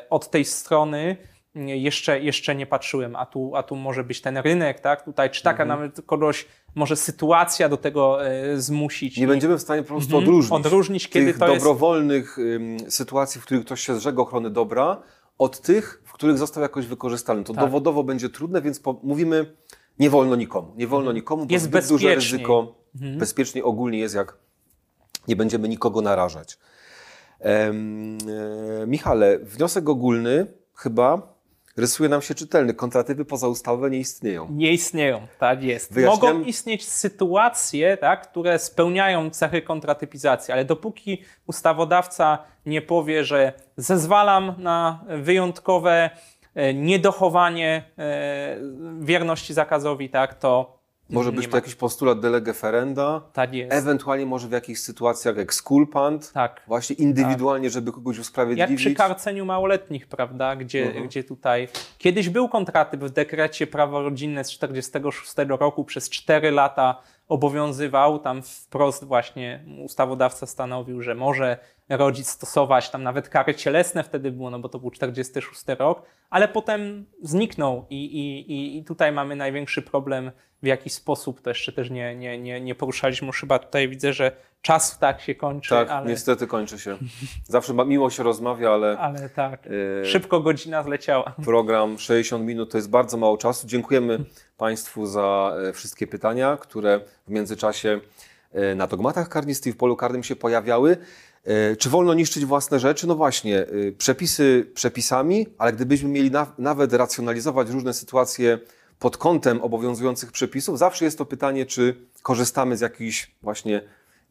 od 0.09 0.29
tej 0.29 0.45
strony 0.45 1.17
e, 1.55 1.59
jeszcze, 1.77 2.19
jeszcze 2.21 2.55
nie 2.55 2.65
patrzyłem, 2.65 3.15
a 3.15 3.25
tu, 3.25 3.55
a 3.55 3.63
tu 3.63 3.75
może 3.75 4.03
być 4.03 4.21
ten 4.21 4.37
rynek, 4.37 4.79
tak? 4.79 5.05
Tutaj, 5.05 5.29
czy 5.29 5.43
taka 5.43 5.63
Mhm. 5.63 5.79
nawet 5.79 6.05
kogoś 6.05 6.45
może 6.75 6.95
sytuacja 6.95 7.69
do 7.69 7.77
tego 7.77 8.27
e, 8.27 8.57
zmusić. 8.61 9.17
Nie 9.17 9.23
I- 9.23 9.27
będziemy 9.27 9.57
w 9.57 9.61
stanie 9.61 9.81
po 9.81 9.87
prostu 9.87 10.15
Mhm. 10.17 10.23
odróżnić, 10.23 10.51
Odróżnić, 10.65 11.09
tych 11.09 11.27
jest- 11.27 11.39
dobrowolnych 11.39 12.37
ym, 12.39 12.77
sytuacji, 12.91 13.41
w 13.41 13.45
których 13.45 13.65
ktoś 13.65 13.81
się 13.81 13.95
zrzega 13.95 14.21
ochrony 14.21 14.49
dobra, 14.49 15.01
od 15.37 15.61
tych, 15.61 16.01
w 16.05 16.13
których 16.13 16.37
został 16.37 16.63
jakoś 16.63 16.85
wykorzystany. 16.85 17.43
To 17.43 17.53
Tak. 17.53 17.63
dowodowo 17.65 18.03
będzie 18.03 18.29
trudne, 18.29 18.61
więc 18.61 18.79
po, 18.79 18.99
mówimy, 19.03 19.55
nie 19.99 20.09
wolno 20.09 20.35
nikomu. 20.35 20.73
Nie 20.77 20.87
wolno 20.87 21.11
nikomu, 21.11 21.45
bo 21.45 21.53
Jest 21.53 21.65
zbyt 21.65 21.87
duże 21.87 22.15
ryzyko. 22.15 22.75
Mhm. 22.95 23.17
Bezpiecznie 23.17 23.63
ogólnie 23.63 23.99
jest, 23.99 24.15
jak 24.15 24.37
nie 25.27 25.35
będziemy 25.35 25.69
nikogo 25.69 26.01
narażać. 26.01 26.57
E, 27.43 27.73
Michale, 28.87 29.39
wniosek 29.39 29.89
ogólny 29.89 30.47
chyba 30.75 31.33
rysuje 31.77 32.09
nam 32.09 32.21
się 32.21 32.35
czytelny. 32.35 32.73
Kontratypy 32.73 33.25
pozaustawowe 33.25 33.89
nie 33.89 33.97
istnieją. 33.97 34.47
Nie 34.51 34.71
istnieją, 34.71 35.27
tak 35.39 35.63
jest. 35.63 35.93
Wyjaśniam- 35.93 36.05
Mogą 36.35 36.41
istnieć 36.43 36.87
sytuacje, 36.87 37.97
tak, 37.97 38.29
które 38.29 38.59
spełniają 38.59 39.29
cechy 39.29 39.61
kontratypizacji, 39.61 40.51
ale 40.51 40.65
dopóki 40.65 41.21
ustawodawca 41.47 42.37
nie 42.65 42.81
powie, 42.81 43.23
że 43.23 43.53
zezwalam 43.77 44.53
na 44.57 45.05
wyjątkowe 45.19 46.09
e, 46.55 46.73
niedochowanie 46.73 47.83
e, 47.97 48.57
wierności 48.99 49.53
zakazowi, 49.53 50.09
tak, 50.09 50.33
to 50.33 50.82
Może 51.13 51.31
być 51.31 51.45
ma. 51.45 51.51
to 51.51 51.57
jakiś 51.57 51.75
postulat 51.75 52.19
de 52.19 52.29
lege 52.29 52.53
ferenda, 52.53 53.21
Tak 53.33 53.53
jest. 53.53 53.73
ewentualnie 53.73 54.25
może 54.25 54.47
w 54.47 54.51
jakichś 54.51 54.79
sytuacjach 54.79 55.37
exculpant, 55.37 56.31
tak. 56.31 56.61
właśnie 56.67 56.95
indywidualnie, 56.95 57.69
żeby 57.69 57.91
kogoś 57.91 58.15
Jak 58.17 58.21
usprawiedliwić. 58.21 58.77
przy 58.77 58.93
karceniu 58.95 59.45
małoletnich, 59.45 60.07
prawda, 60.07 60.55
gdzie, 60.55 60.85
Mhm. 60.87 61.07
gdzie 61.07 61.23
tutaj 61.23 61.67
kiedyś 61.97 62.29
był 62.29 62.49
kontratyp 62.49 63.01
w 63.03 63.09
dekrecie 63.09 63.67
prawo 63.67 64.01
rodzinne 64.03 64.43
z 64.43 64.51
46 64.51 65.57
roku, 65.59 65.83
przez 65.85 66.09
4 66.09 66.51
lata 66.51 67.01
obowiązywał, 67.27 68.19
tam 68.19 68.41
wprost 68.41 69.03
właśnie 69.03 69.63
ustawodawca 69.83 70.45
stanowił, 70.45 71.01
że 71.01 71.15
może 71.15 71.57
rodzic 71.97 72.29
stosować, 72.29 72.89
tam 72.89 73.03
nawet 73.03 73.29
kary 73.29 73.55
cielesne 73.55 74.03
wtedy 74.03 74.31
było, 74.31 74.49
no 74.49 74.59
bo 74.59 74.69
to 74.69 74.79
był 74.79 74.91
46 74.91 75.63
rok, 75.79 76.03
ale 76.29 76.47
potem 76.47 77.05
zniknął 77.21 77.85
i, 77.89 78.05
i, 78.05 78.77
i- 78.77 78.83
tutaj 78.83 79.11
mamy 79.11 79.35
największy 79.35 79.81
problem, 79.81 80.31
w 80.63 80.65
jaki 80.65 80.89
sposób, 80.89 81.41
to 81.41 81.49
jeszcze 81.49 81.71
też 81.71 81.89
nie, 81.89 82.15
nie, 82.15 82.39
nie, 82.39 82.61
nie 82.61 82.75
poruszaliśmy, 82.75 83.31
chyba 83.31 83.59
tutaj 83.59 83.89
widzę, 83.89 84.13
że 84.13 84.31
czas 84.61 84.99
tak 84.99 85.21
się 85.21 85.35
kończy, 85.35 85.69
Tak, 85.69 85.89
ale, 85.89 86.09
niestety 86.09 86.47
kończy 86.47 86.79
się. 86.79 86.97
Zawsze 87.45 87.73
miło 87.73 88.09
się 88.09 88.23
rozmawia, 88.23 88.71
ale 88.71 88.97
ale 89.07 89.29
tak, 89.29 89.67
e, 90.01 90.05
szybko 90.05 90.39
godzina 90.39 90.83
zleciała. 90.83 91.35
program 91.45 91.99
60 91.99 92.45
minut 92.45 92.71
to 92.71 92.77
jest 92.77 92.89
bardzo 92.89 93.17
mało 93.17 93.37
czasu. 93.37 93.67
Dziękujemy 93.67 94.19
Państwu 94.57 95.05
za 95.05 95.55
e, 95.69 95.73
wszystkie 95.73 96.07
pytania, 96.07 96.57
które 96.61 96.99
w 97.27 97.31
międzyczasie 97.31 97.99
e, 98.53 98.75
na 98.75 98.87
dogmatach 98.87 99.29
karnistych 99.29 99.71
i 99.73 99.73
w 99.75 99.77
polu 99.77 99.95
karnym 99.95 100.23
się 100.23 100.35
pojawiały. 100.35 100.97
E, 101.43 101.75
Czy 101.75 101.89
wolno 101.89 102.13
niszczyć 102.13 102.45
własne 102.45 102.79
rzeczy? 102.79 103.07
No 103.07 103.15
właśnie, 103.15 103.59
e, 103.59 103.91
przepisy 103.97 104.71
przepisami, 104.73 105.47
ale 105.57 105.73
gdybyśmy 105.73 106.09
mieli 106.09 106.31
na, 106.31 106.53
nawet 106.57 106.93
racjonalizować 106.93 107.69
różne 107.69 107.93
sytuacje 107.93 108.59
pod 108.99 109.17
kątem 109.17 109.61
obowiązujących 109.61 110.31
przepisów, 110.31 110.79
zawsze 110.79 111.05
jest 111.05 111.17
to 111.17 111.25
pytanie, 111.25 111.65
czy 111.65 111.95
korzystamy 112.21 112.77
z 112.77 112.81
jakichś 112.81 113.31
właśnie 113.41 113.81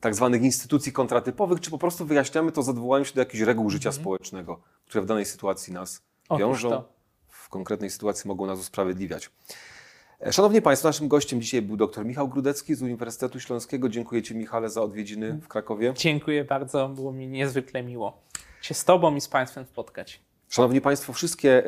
tak 0.00 0.14
zwanych 0.14 0.42
instytucji 0.42 0.92
kontratypowych, 0.92 1.60
czy 1.60 1.70
po 1.70 1.78
prostu 1.78 2.06
wyjaśniamy 2.06 2.52
to 2.52 2.62
z 2.62 2.68
odwołaniem 2.68 3.04
się 3.04 3.14
do 3.14 3.20
jakichś 3.20 3.40
reguł 3.42 3.70
życia 3.70 3.92
społecznego, 3.92 4.60
które 4.86 5.02
w 5.02 5.06
danej 5.06 5.24
sytuacji 5.24 5.72
nas 5.72 6.02
Otóż 6.28 6.40
wiążą, 6.40 6.70
to. 6.70 6.88
w 7.28 7.48
konkretnej 7.48 7.90
sytuacji 7.90 8.28
mogą 8.28 8.46
nas 8.46 8.58
usprawiedliwiać. 8.58 9.30
Szanowni 10.30 10.62
Państwo, 10.62 10.88
naszym 10.88 11.08
gościem 11.08 11.40
dzisiaj 11.40 11.62
był 11.62 11.76
dr 11.76 12.06
Michał 12.06 12.28
Grudecki 12.28 12.74
z 12.74 12.82
Uniwersytetu 12.82 13.40
Śląskiego. 13.40 13.88
Dziękuję 13.88 14.22
Ci, 14.22 14.34
Michale, 14.34 14.70
za 14.70 14.82
odwiedziny 14.82 15.32
w 15.42 15.48
Krakowie. 15.48 15.94
Dziękuję 15.96 16.44
bardzo, 16.44 16.88
było 16.88 17.12
mi 17.12 17.28
niezwykle 17.28 17.82
miło 17.82 18.22
się 18.60 18.74
z 18.74 18.84
Tobą 18.84 19.14
i 19.14 19.20
z 19.20 19.28
Państwem 19.28 19.66
spotkać. 19.66 20.20
Szanowni 20.48 20.80
Państwo, 20.80 21.12
wszystkie 21.12 21.62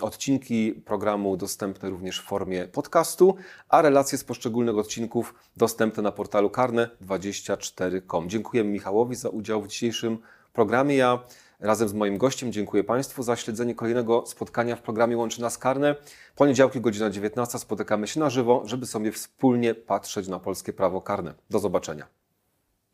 odcinki 0.00 0.72
programu 0.72 1.36
dostępne 1.36 1.90
również 1.90 2.20
w 2.20 2.24
formie 2.24 2.68
podcastu, 2.68 3.36
a 3.68 3.82
relacje 3.82 4.18
z 4.18 4.24
poszczególnych 4.24 4.78
odcinków 4.78 5.34
dostępne 5.56 6.02
na 6.02 6.12
portalu 6.12 6.48
karne24.com. 6.48 8.28
Dziękujemy 8.28 8.70
Michałowi 8.70 9.14
za 9.14 9.28
udział 9.28 9.62
w 9.62 9.68
dzisiejszym 9.68 10.18
programie. 10.52 10.96
Ja 10.96 11.18
razem 11.60 11.88
z 11.88 11.92
moim 11.94 12.18
gościem 12.18 12.52
dziękuję 12.52 12.84
Państwu 12.84 13.22
za 13.22 13.36
śledzenie 13.36 13.74
kolejnego 13.74 14.26
spotkania 14.26 14.76
w 14.76 14.82
programie 14.82 15.16
Łączy 15.16 15.40
Nas 15.40 15.58
Karne. 15.58 15.96
Poniedziałki, 16.36 16.80
godzina 16.80 17.10
19 17.10 17.58
spotykamy 17.58 18.06
się 18.06 18.20
na 18.20 18.30
żywo, 18.30 18.62
żeby 18.64 18.86
sobie 18.86 19.12
wspólnie 19.12 19.74
patrzeć 19.74 20.28
na 20.28 20.38
polskie 20.38 20.72
prawo 20.72 21.00
karne. 21.00 21.34
Do 21.50 21.58
zobaczenia. 21.58 22.06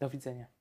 Do 0.01 0.11
widzenia. 0.11 0.60